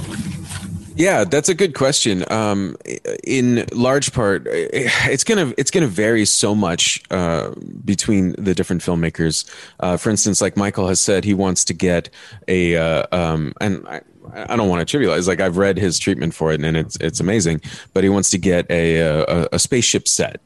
[0.98, 2.24] Yeah, that's a good question.
[2.28, 2.76] Um,
[3.22, 7.52] in large part, it's gonna it's gonna vary so much uh,
[7.84, 9.48] between the different filmmakers.
[9.78, 12.10] Uh, for instance, like Michael has said, he wants to get
[12.48, 14.00] a uh, um, and I,
[14.34, 15.28] I don't want to trivialize.
[15.28, 17.60] Like I've read his treatment for it, and it's it's amazing.
[17.94, 20.40] But he wants to get a a, a spaceship set,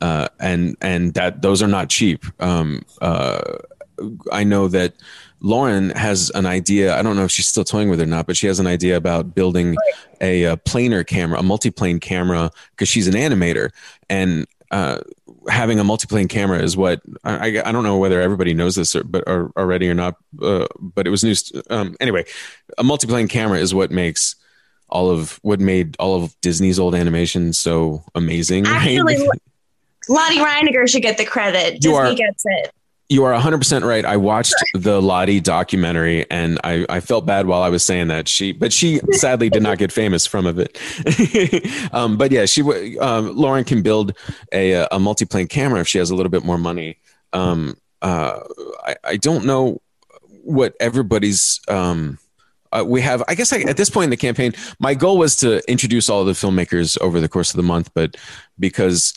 [0.00, 2.24] uh, and and that those are not cheap.
[2.40, 3.40] Um, uh,
[4.30, 4.94] I know that
[5.40, 6.96] Lauren has an idea.
[6.98, 8.66] I don't know if she's still toying with it or not, but she has an
[8.66, 9.76] idea about building
[10.20, 13.70] a, a planar camera, a multiplane camera, because she's an animator,
[14.10, 14.98] and uh,
[15.48, 19.04] having a multiplane camera is what I, I don't know whether everybody knows this or,
[19.04, 20.16] but or, already or not.
[20.40, 21.52] Uh, but it was news.
[21.70, 22.24] Um, anyway,
[22.76, 24.36] a multiplane camera is what makes
[24.90, 28.64] all of what made all of Disney's old animation so amazing.
[28.64, 28.98] right?
[28.98, 29.16] Actually,
[30.08, 31.74] Lotte Reiniger should get the credit.
[31.74, 32.72] You Disney are- gets it.
[33.10, 34.04] You are 100% right.
[34.04, 38.28] I watched the Lotte documentary and I, I felt bad while I was saying that.
[38.28, 40.76] She, but she sadly did not get famous from of it.
[41.94, 44.12] um, but yeah, she, um, Lauren can build
[44.52, 46.98] a, a multi-plane camera if she has a little bit more money.
[47.32, 48.40] Um, uh,
[48.84, 49.80] I, I don't know
[50.42, 52.18] what everybody's, um,
[52.72, 55.36] uh, we have, I guess I, at this point in the campaign, my goal was
[55.36, 58.18] to introduce all the filmmakers over the course of the month, but
[58.58, 59.14] because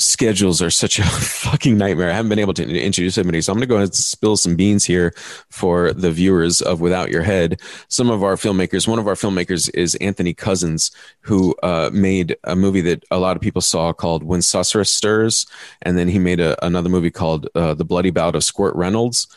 [0.00, 2.10] schedules are such a fucking nightmare.
[2.10, 3.40] I haven't been able to introduce anybody.
[3.40, 5.12] So I'm going to go and spill some beans here
[5.50, 7.60] for the viewers of Without Your Head.
[7.88, 10.90] Some of our filmmakers, one of our filmmakers is Anthony Cousins,
[11.20, 15.46] who uh, made a movie that a lot of people saw called When Susurrus Stirs.
[15.82, 19.28] And then he made a, another movie called uh, The Bloody Bout of Squirt Reynolds.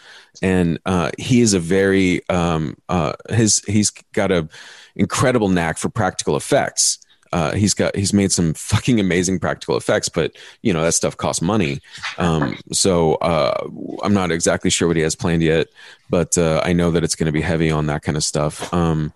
[0.42, 4.48] And uh, he is a very, um, uh, his, he's got a
[4.96, 7.03] incredible knack for practical effects
[7.34, 11.18] uh, he's got he's made some fucking amazing practical effects, but you know that stuff
[11.18, 11.82] costs money.
[12.20, 13.68] Um, so uh,
[14.04, 15.68] I'm not exactly sure what he has planned yet,
[16.12, 18.72] but uh, I know that it's going to be heavy on that kind of stuff.
[18.72, 19.14] Um,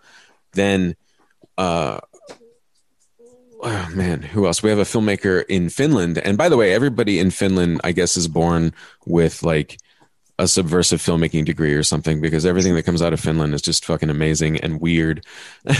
[0.53, 0.95] then,
[1.59, 1.99] uh,
[3.61, 4.63] oh man, who else?
[4.63, 8.17] We have a filmmaker in Finland, and by the way, everybody in Finland, I guess,
[8.17, 8.73] is born
[9.05, 9.77] with like
[10.39, 13.85] a subversive filmmaking degree or something because everything that comes out of Finland is just
[13.85, 15.25] fucking amazing and weird.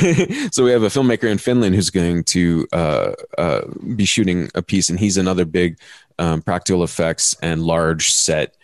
[0.51, 3.61] so we have a filmmaker in Finland who's going to uh, uh,
[3.95, 5.77] be shooting a piece, and he's another big
[6.17, 8.55] um, practical effects and large set.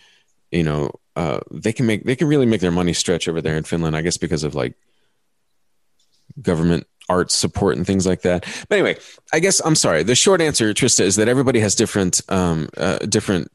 [0.52, 3.56] You know, uh, they can make they can really make their money stretch over there
[3.56, 3.96] in Finland.
[3.96, 4.74] I guess because of like
[6.42, 8.46] government art support and things like that.
[8.68, 8.98] But anyway,
[9.32, 10.04] I guess I'm sorry.
[10.04, 13.52] The short answer, Trista, is that everybody has different um, uh, different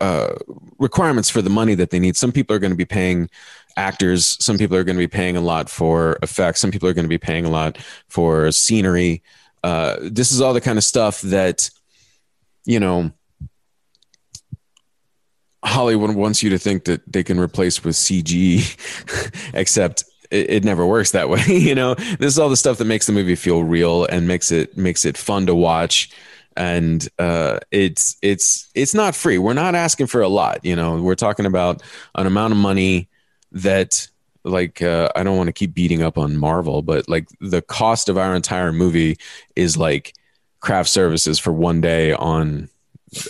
[0.00, 0.34] uh,
[0.80, 2.16] requirements for the money that they need.
[2.16, 3.30] Some people are going to be paying
[3.76, 4.36] actors.
[4.42, 6.60] Some people are going to be paying a lot for effects.
[6.60, 7.78] Some people are going to be paying a lot
[8.08, 9.22] for scenery.
[9.62, 11.70] Uh, this is all the kind of stuff that
[12.64, 13.12] you know
[15.64, 20.86] Hollywood wants you to think that they can replace with CG, except it, it never
[20.86, 21.44] works that way.
[21.48, 24.50] you know, this is all the stuff that makes the movie feel real and makes
[24.50, 26.10] it makes it fun to watch.
[26.56, 29.38] And uh, it's it's it's not free.
[29.38, 30.64] We're not asking for a lot.
[30.64, 31.82] You know, we're talking about
[32.14, 33.08] an amount of money
[33.52, 34.08] that
[34.44, 38.08] like uh, I don't want to keep beating up on Marvel, but like the cost
[38.08, 39.16] of our entire movie
[39.54, 40.14] is like
[40.60, 42.68] craft services for one day on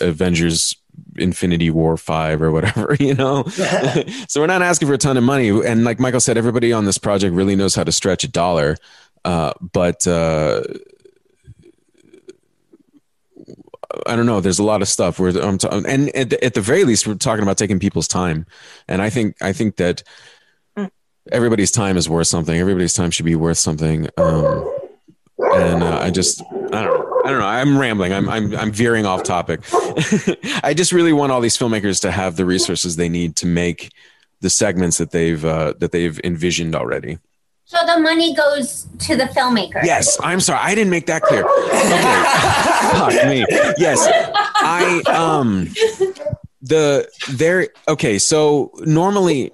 [0.01, 0.75] Avengers
[1.17, 3.43] Infinity War 5 or whatever, you know?
[4.27, 5.49] so we're not asking for a ton of money.
[5.49, 8.77] And like Michael said, everybody on this project really knows how to stretch a dollar.
[9.23, 10.63] Uh, but uh,
[14.05, 14.41] I don't know.
[14.41, 17.07] There's a lot of stuff where I'm ta- and at the, at the very least,
[17.07, 18.45] we're talking about taking people's time.
[18.87, 20.03] And I think, I think that
[21.31, 22.57] everybody's time is worth something.
[22.57, 24.07] Everybody's time should be worth something.
[24.17, 24.77] Um,
[25.37, 27.11] and uh, I just, I don't know.
[27.23, 27.45] I don't know.
[27.45, 28.13] I'm rambling.
[28.13, 29.61] I'm I'm I'm veering off topic.
[30.63, 33.91] I just really want all these filmmakers to have the resources they need to make
[34.39, 37.19] the segments that they've uh, that they've envisioned already.
[37.71, 39.81] So the money goes to the filmmaker.
[39.81, 40.59] Yes, I'm sorry.
[40.61, 41.45] I didn't make that clear.
[41.45, 43.13] Okay.
[43.15, 43.45] Fuck me.
[43.77, 44.05] Yes.
[44.61, 45.69] I um
[46.61, 49.53] the there okay, so normally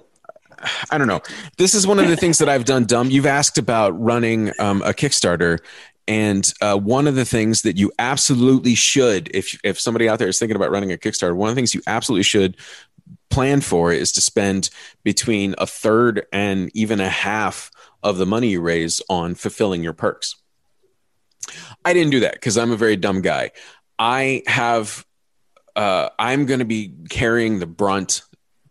[0.90, 1.20] I don't know.
[1.58, 3.08] This is one of the things that I've done dumb.
[3.08, 5.60] You've asked about running um, a Kickstarter
[6.08, 10.26] and uh, one of the things that you absolutely should, if if somebody out there
[10.26, 12.56] is thinking about running a Kickstarter, one of the things you absolutely should
[13.30, 14.70] plan for is to spend
[15.04, 17.70] between a third and even a half
[18.02, 20.36] of the money you raise on fulfilling your perks.
[21.84, 23.52] I didn't do that because I'm a very dumb guy.
[23.98, 25.04] I have,
[25.76, 28.22] uh, I'm going to be carrying the brunt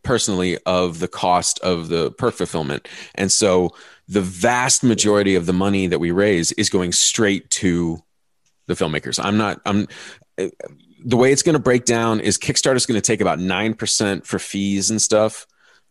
[0.04, 2.88] personally of the cost of the perk fulfillment.
[3.16, 3.76] And so
[4.08, 8.02] the vast majority of the money that we raise is going straight to
[8.68, 9.24] the filmmakers.
[9.24, 9.88] I'm not, I'm,
[11.04, 14.26] the way it's going to break down is Kickstarter is going to take about 9%
[14.26, 15.46] for fees and stuff.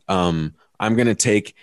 [0.09, 1.55] Um, I'm going to take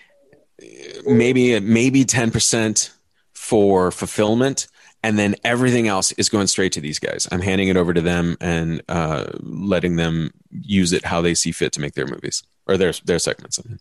[1.05, 2.89] maybe, maybe 10%
[3.33, 4.67] for fulfillment.
[5.05, 7.27] And then everything else is going straight to these guys.
[7.29, 11.51] I'm handing it over to them and uh, letting them use it how they see
[11.51, 13.59] fit to make their movies or their their segments.
[13.59, 13.79] I mean.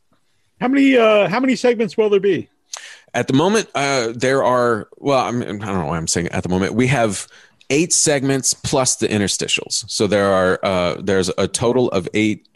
[0.61, 2.49] How many uh how many segments will there be?
[3.15, 6.43] At the moment, uh, there are, well, I'm, I don't know why I'm saying at
[6.43, 6.75] the moment.
[6.75, 7.29] We have
[7.69, 9.89] eight segments plus the interstitials.
[9.91, 12.49] So there are, uh, there's a total of eight,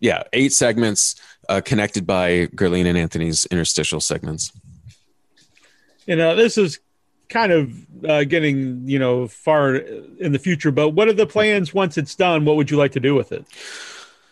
[0.00, 1.14] yeah, eight segments
[1.48, 4.52] uh, connected by Gerline and Anthony's interstitial segments.
[6.06, 6.80] You know, this is
[7.28, 11.72] kind of uh, getting, you know, far in the future, but what are the plans
[11.72, 12.44] once it's done?
[12.44, 13.44] What would you like to do with it?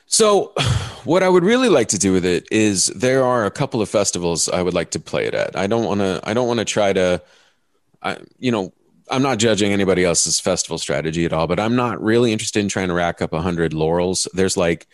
[0.06, 0.52] So,
[1.04, 3.88] what I would really like to do with it is there are a couple of
[3.88, 5.56] festivals I would like to play it at.
[5.56, 6.20] I don't want to.
[6.24, 7.22] I don't want to try to.
[8.02, 8.72] I, you know,
[9.10, 12.68] I'm not judging anybody else's festival strategy at all, but I'm not really interested in
[12.68, 14.26] trying to rack up a hundred laurels.
[14.34, 14.88] There's like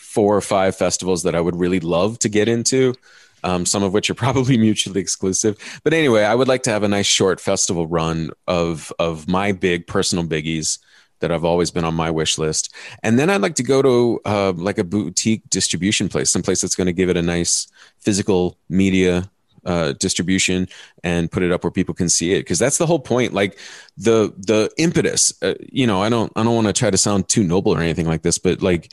[0.00, 2.94] four or five festivals that I would really love to get into.
[3.42, 5.56] Um, some of which are probably mutually exclusive.
[5.82, 9.52] But anyway, I would like to have a nice short festival run of of my
[9.52, 10.78] big personal biggies
[11.20, 12.74] that I've always been on my wish list.
[13.02, 16.74] And then I'd like to go to uh, like a boutique distribution place, someplace that's
[16.74, 17.68] going to give it a nice
[17.98, 19.30] physical media
[19.64, 20.68] uh, distribution
[21.04, 23.58] and put it up where people can see it because that's the whole point like
[23.98, 27.28] the the impetus uh, you know i don't i don't want to try to sound
[27.28, 28.90] too noble or anything like this but like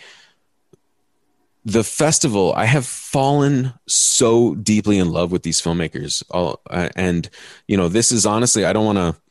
[1.67, 7.29] the festival i have fallen so deeply in love with these filmmakers all uh, and
[7.67, 9.21] you know this is honestly i don't want to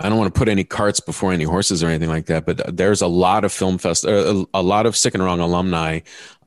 [0.00, 2.76] I don't want to put any carts before any horses or anything like that, but
[2.76, 6.00] there's a lot of film fest, uh, a lot of Sick and Wrong alumni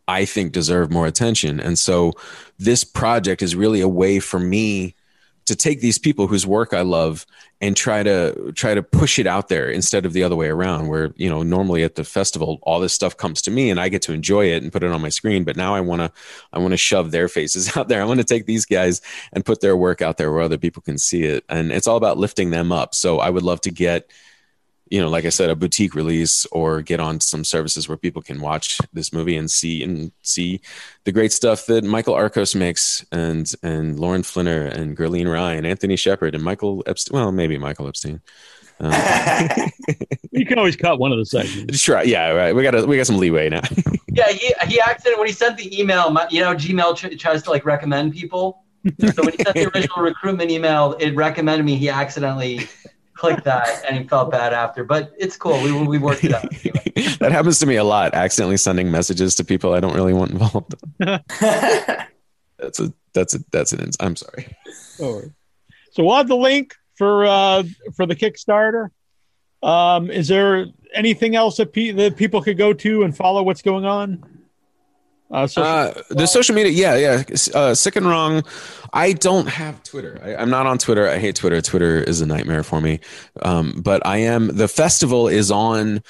[0.07, 1.59] I think deserve more attention.
[1.59, 2.13] And so
[2.57, 4.95] this project is really a way for me
[5.45, 7.25] to take these people whose work I love
[7.61, 10.87] and try to try to push it out there instead of the other way around
[10.87, 13.89] where you know normally at the festival all this stuff comes to me and I
[13.89, 15.43] get to enjoy it and put it on my screen.
[15.43, 16.11] But now I want to
[16.53, 18.01] I want to shove their faces out there.
[18.01, 19.01] I want to take these guys
[19.33, 21.43] and put their work out there where other people can see it.
[21.49, 22.95] And it's all about lifting them up.
[22.95, 24.09] So I would love to get
[24.91, 28.21] you know, like I said, a boutique release or get on some services where people
[28.21, 30.61] can watch this movie and see and see
[31.05, 35.95] the great stuff that Michael Arcos makes and and Lauren Flinner and Gerlene Ryan, Anthony
[35.95, 37.15] Shepard, and Michael Epstein.
[37.15, 38.21] Well, maybe Michael Epstein.
[38.79, 38.91] Um,
[40.33, 41.77] You can always cut one of the segments.
[41.79, 42.55] sure, yeah, right.
[42.55, 43.61] We got a, we got some leeway now.
[44.13, 47.43] Yeah, he, he accidentally when he sent the email, my- you know, Gmail tr- tries
[47.43, 48.65] to like recommend people.
[48.99, 51.77] So when he sent the original recruitment email, it recommended me.
[51.77, 52.67] He accidentally
[53.13, 54.83] clicked that, and he felt bad after.
[54.83, 55.61] But it's cool.
[55.61, 56.49] We we worked it out.
[57.19, 58.13] that happens to me a lot.
[58.13, 60.75] Accidentally sending messages to people I don't really want involved.
[60.97, 63.81] that's a that's a that's an.
[63.81, 64.55] ins- I'm sorry.
[64.99, 65.23] Oh.
[65.91, 67.63] So we'll have the link for uh,
[67.95, 68.89] for the Kickstarter.
[69.63, 73.61] Um, is there anything else that, pe- that people could go to and follow what's
[73.61, 74.40] going on?
[75.31, 77.35] Uh, social- Uh, the social media, yeah, yeah.
[77.53, 78.43] Uh, sick and wrong.
[78.93, 80.19] I don't have Twitter.
[80.23, 81.07] I, I'm not on Twitter.
[81.07, 81.61] I hate Twitter.
[81.61, 82.99] Twitter is a nightmare for me.
[83.41, 84.47] Um, but I am.
[84.57, 86.03] The festival is on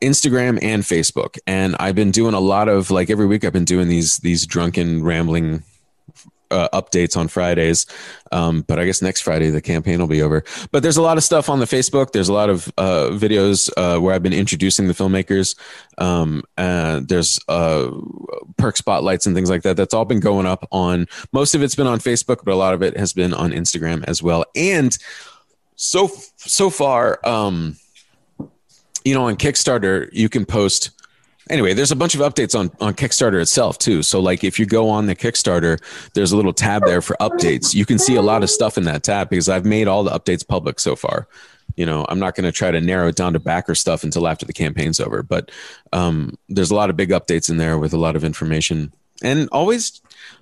[0.00, 3.44] Instagram and Facebook, and I've been doing a lot of like every week.
[3.44, 5.62] I've been doing these these drunken rambling
[6.50, 7.86] uh, updates on Fridays.
[8.32, 10.44] Um, but I guess next Friday the campaign will be over.
[10.70, 12.12] But there's a lot of stuff on the Facebook.
[12.12, 15.56] There's a lot of uh, videos uh, where I've been introducing the filmmakers.
[15.98, 17.90] Um, and there's uh,
[18.56, 19.76] perk spotlights and things like that.
[19.76, 21.06] That's all been going up on.
[21.32, 24.04] Most of it's been on Facebook, but a lot of it has been on Instagram
[24.06, 24.44] as well.
[24.54, 24.96] And
[25.76, 27.76] so so far, um,
[29.04, 30.90] you know, on Kickstarter, you can post
[31.50, 34.02] anyway there's a bunch of updates on on kickstarter itself too.
[34.02, 35.78] So like if you go on the kickstarter
[36.14, 37.74] there's a little tab there for updates.
[37.74, 40.10] You can see a lot of stuff in that tab because i've made all the
[40.10, 41.28] updates public so far.
[41.76, 44.26] You know i'm not going to try to narrow it down to backer stuff until
[44.26, 45.22] after the campaign's over.
[45.22, 45.50] But
[45.92, 48.92] um, there's a lot of big updates in there with a lot of information.
[49.22, 50.00] And always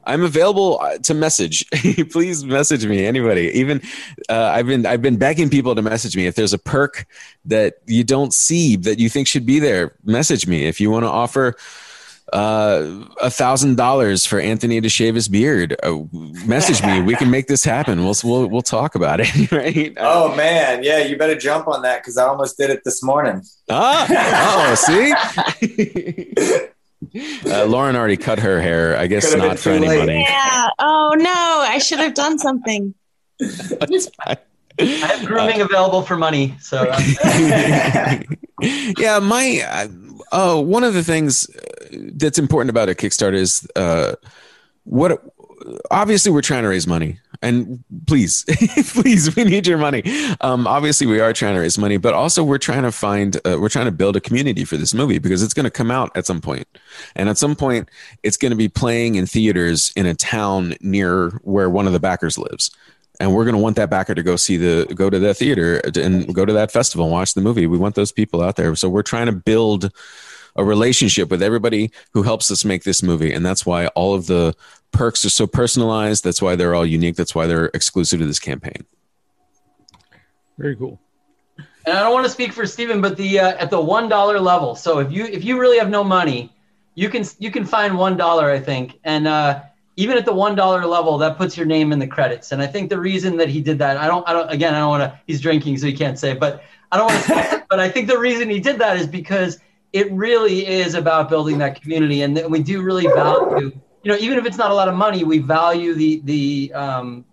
[0.09, 1.64] i'm available uh, to message
[2.10, 3.80] please message me anybody even
[4.28, 7.06] uh, i've been i've been begging people to message me if there's a perk
[7.44, 11.05] that you don't see that you think should be there message me if you want
[11.05, 11.56] to offer
[12.32, 15.76] uh, a thousand dollars for Anthony to shave his beard.
[15.82, 16.01] Uh,
[16.47, 17.01] message me.
[17.01, 18.05] We can make this happen.
[18.05, 19.28] We'll we'll we'll talk about it.
[19.59, 19.94] Right?
[19.98, 23.43] oh man, yeah, you better jump on that because I almost did it this morning.
[23.70, 26.68] Ah, oh, see.
[27.47, 28.97] Uh, Lauren already cut her hair.
[28.97, 29.98] I guess Could've not for too any late.
[30.01, 30.20] money.
[30.20, 30.68] Yeah.
[30.78, 31.30] Oh no,
[31.68, 32.94] I should have done something.
[33.40, 34.36] I
[34.80, 37.01] have grooming available for money, so uh,
[38.98, 39.89] yeah, my uh,
[40.32, 44.14] oh, one of the things uh, that's important about a Kickstarter is uh,
[44.85, 45.22] what.
[45.90, 48.45] Obviously, we're trying to raise money, and please,
[48.93, 50.03] please, we need your money.
[50.40, 53.59] Um, obviously, we are trying to raise money, but also we're trying to find, uh,
[53.61, 56.11] we're trying to build a community for this movie because it's going to come out
[56.16, 56.66] at some point,
[57.16, 57.89] and at some point,
[58.23, 62.01] it's going to be playing in theaters in a town near where one of the
[62.01, 62.70] backers lives.
[63.20, 65.81] And we're going to want that backer to go see the go to the theater
[65.97, 67.66] and go to that festival and watch the movie.
[67.66, 68.77] We want those people out there.
[68.77, 69.90] So we're trying to build
[70.59, 74.26] a relationship with everybody who helps us make this movie and that's why all of
[74.26, 74.55] the
[74.93, 78.40] perks are so personalized that's why they're all unique that's why they're exclusive to this
[78.40, 78.85] campaign
[80.59, 80.98] Very cool.
[81.86, 84.39] and I don't want to speak for Steven, but the uh, at the one dollar
[84.39, 84.74] level.
[84.74, 86.52] So if you if you really have no money,
[86.94, 89.62] you can you can find one dollar, I think, and uh,
[89.97, 92.52] even at the one dollar level, that puts your name in the credits.
[92.52, 94.78] And I think the reason that he did that, I don't, I don't, again, I
[94.78, 95.20] don't want to.
[95.26, 96.62] He's drinking, so he can't say, but
[96.93, 97.64] I don't want to.
[97.70, 99.59] but I think the reason he did that is because
[99.93, 103.73] it really is about building that community, and that we do really value.
[104.02, 107.24] You know, even if it's not a lot of money, we value the the um,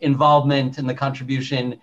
[0.00, 1.80] involvement and the contribution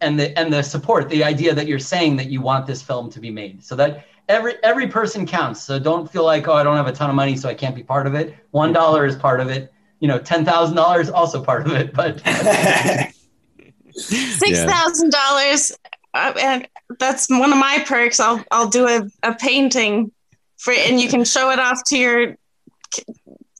[0.00, 3.10] and the and the support the idea that you're saying that you want this film
[3.10, 3.62] to be made.
[3.64, 5.62] So that every every person counts.
[5.62, 7.74] So don't feel like oh i don't have a ton of money so i can't
[7.74, 8.34] be part of it.
[8.50, 9.72] One dollar is part of it.
[10.00, 12.20] You know ten thousand dollars also part of it but
[13.94, 15.76] Six thousand dollars,
[16.14, 16.68] uh, and
[16.98, 18.20] that's one of my perks.
[18.20, 20.12] I'll I'll do a, a painting
[20.58, 22.36] for, and you can show it off to your
[22.94, 23.04] c-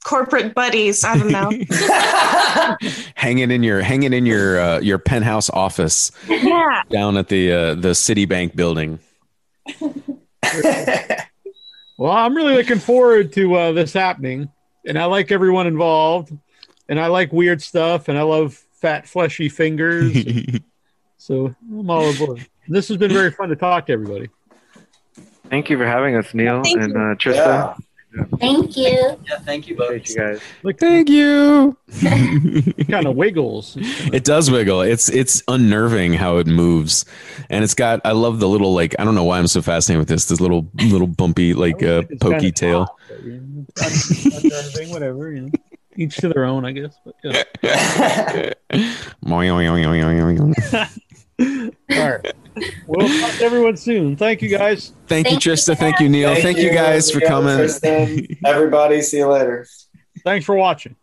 [0.04, 1.04] corporate buddies.
[1.04, 1.50] I don't know.
[3.14, 6.82] hanging in your hang it in your uh, your penthouse office yeah.
[6.90, 8.98] down at the uh, the Citibank building
[11.98, 14.48] Well, I'm really looking forward to uh, this happening,
[14.84, 16.36] and I like everyone involved,
[16.88, 20.12] and I like weird stuff, and I love fat, fleshy fingers.
[21.22, 22.44] So I'm all aboard.
[22.66, 24.28] This has been very fun to talk to everybody.
[25.50, 26.98] Thank you for having us, Neil Thank and you.
[26.98, 27.76] uh, Trista.
[28.40, 29.16] Thank you.
[29.26, 30.40] yeah thank you both Thank you guys.
[30.64, 31.76] Like, thank you
[32.90, 33.76] kind of wiggles.
[34.12, 34.80] It does wiggle.
[34.80, 37.04] It's it's unnerving how it moves,
[37.50, 38.00] and it's got.
[38.04, 38.96] I love the little like.
[38.98, 40.24] I don't know why I'm so fascinated with this.
[40.26, 42.84] This little little bumpy like uh, pokey kinda tail.
[42.84, 45.32] hot, you know, that's- that's whatever.
[45.32, 45.50] You know,
[45.96, 46.94] each to their own, I guess.
[47.04, 48.52] But yeah.
[51.40, 52.32] All right.
[52.86, 54.16] We'll talk to everyone soon.
[54.16, 54.92] Thank you guys.
[55.06, 55.52] Thank, you, Thank you.
[55.52, 55.76] Trista.
[55.76, 56.34] Thank you, Neil.
[56.34, 57.56] Thank, you guys for coming.
[57.56, 59.66] Trista, everybody, see you later.
[60.24, 60.96] Thanks for watching.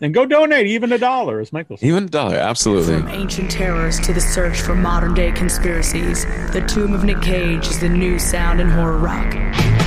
[0.00, 1.86] And go donate even a dollar, as Michael said.
[1.86, 2.98] Even a dollar, absolutely.
[2.98, 7.66] From ancient terrors to the search for modern day conspiracies, The Tomb of Nick Cage
[7.68, 9.34] is the new sound in horror rock.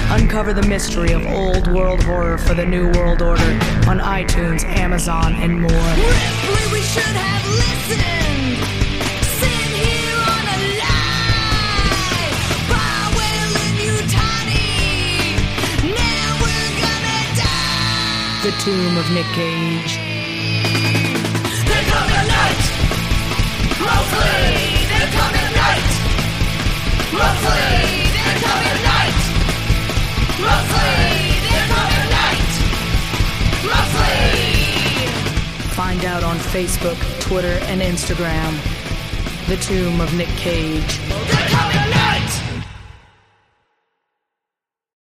[0.10, 3.44] Uncover the mystery of old world horror for the new world order
[3.88, 5.70] on iTunes, Amazon, and more.
[5.70, 8.17] Ripley, we should have listened.
[18.44, 19.98] The Tomb of Nick Cage.
[21.66, 22.64] They come at night.
[23.82, 25.90] Mostly, they come at night.
[27.12, 27.66] Mostly,
[28.14, 29.20] they come at night.
[30.40, 30.94] Mostly,
[31.50, 32.52] they come at night.
[33.66, 34.22] Mostly.
[35.76, 38.54] Find out on Facebook, Twitter, and Instagram.
[39.48, 41.00] The Tomb of Nick Cage.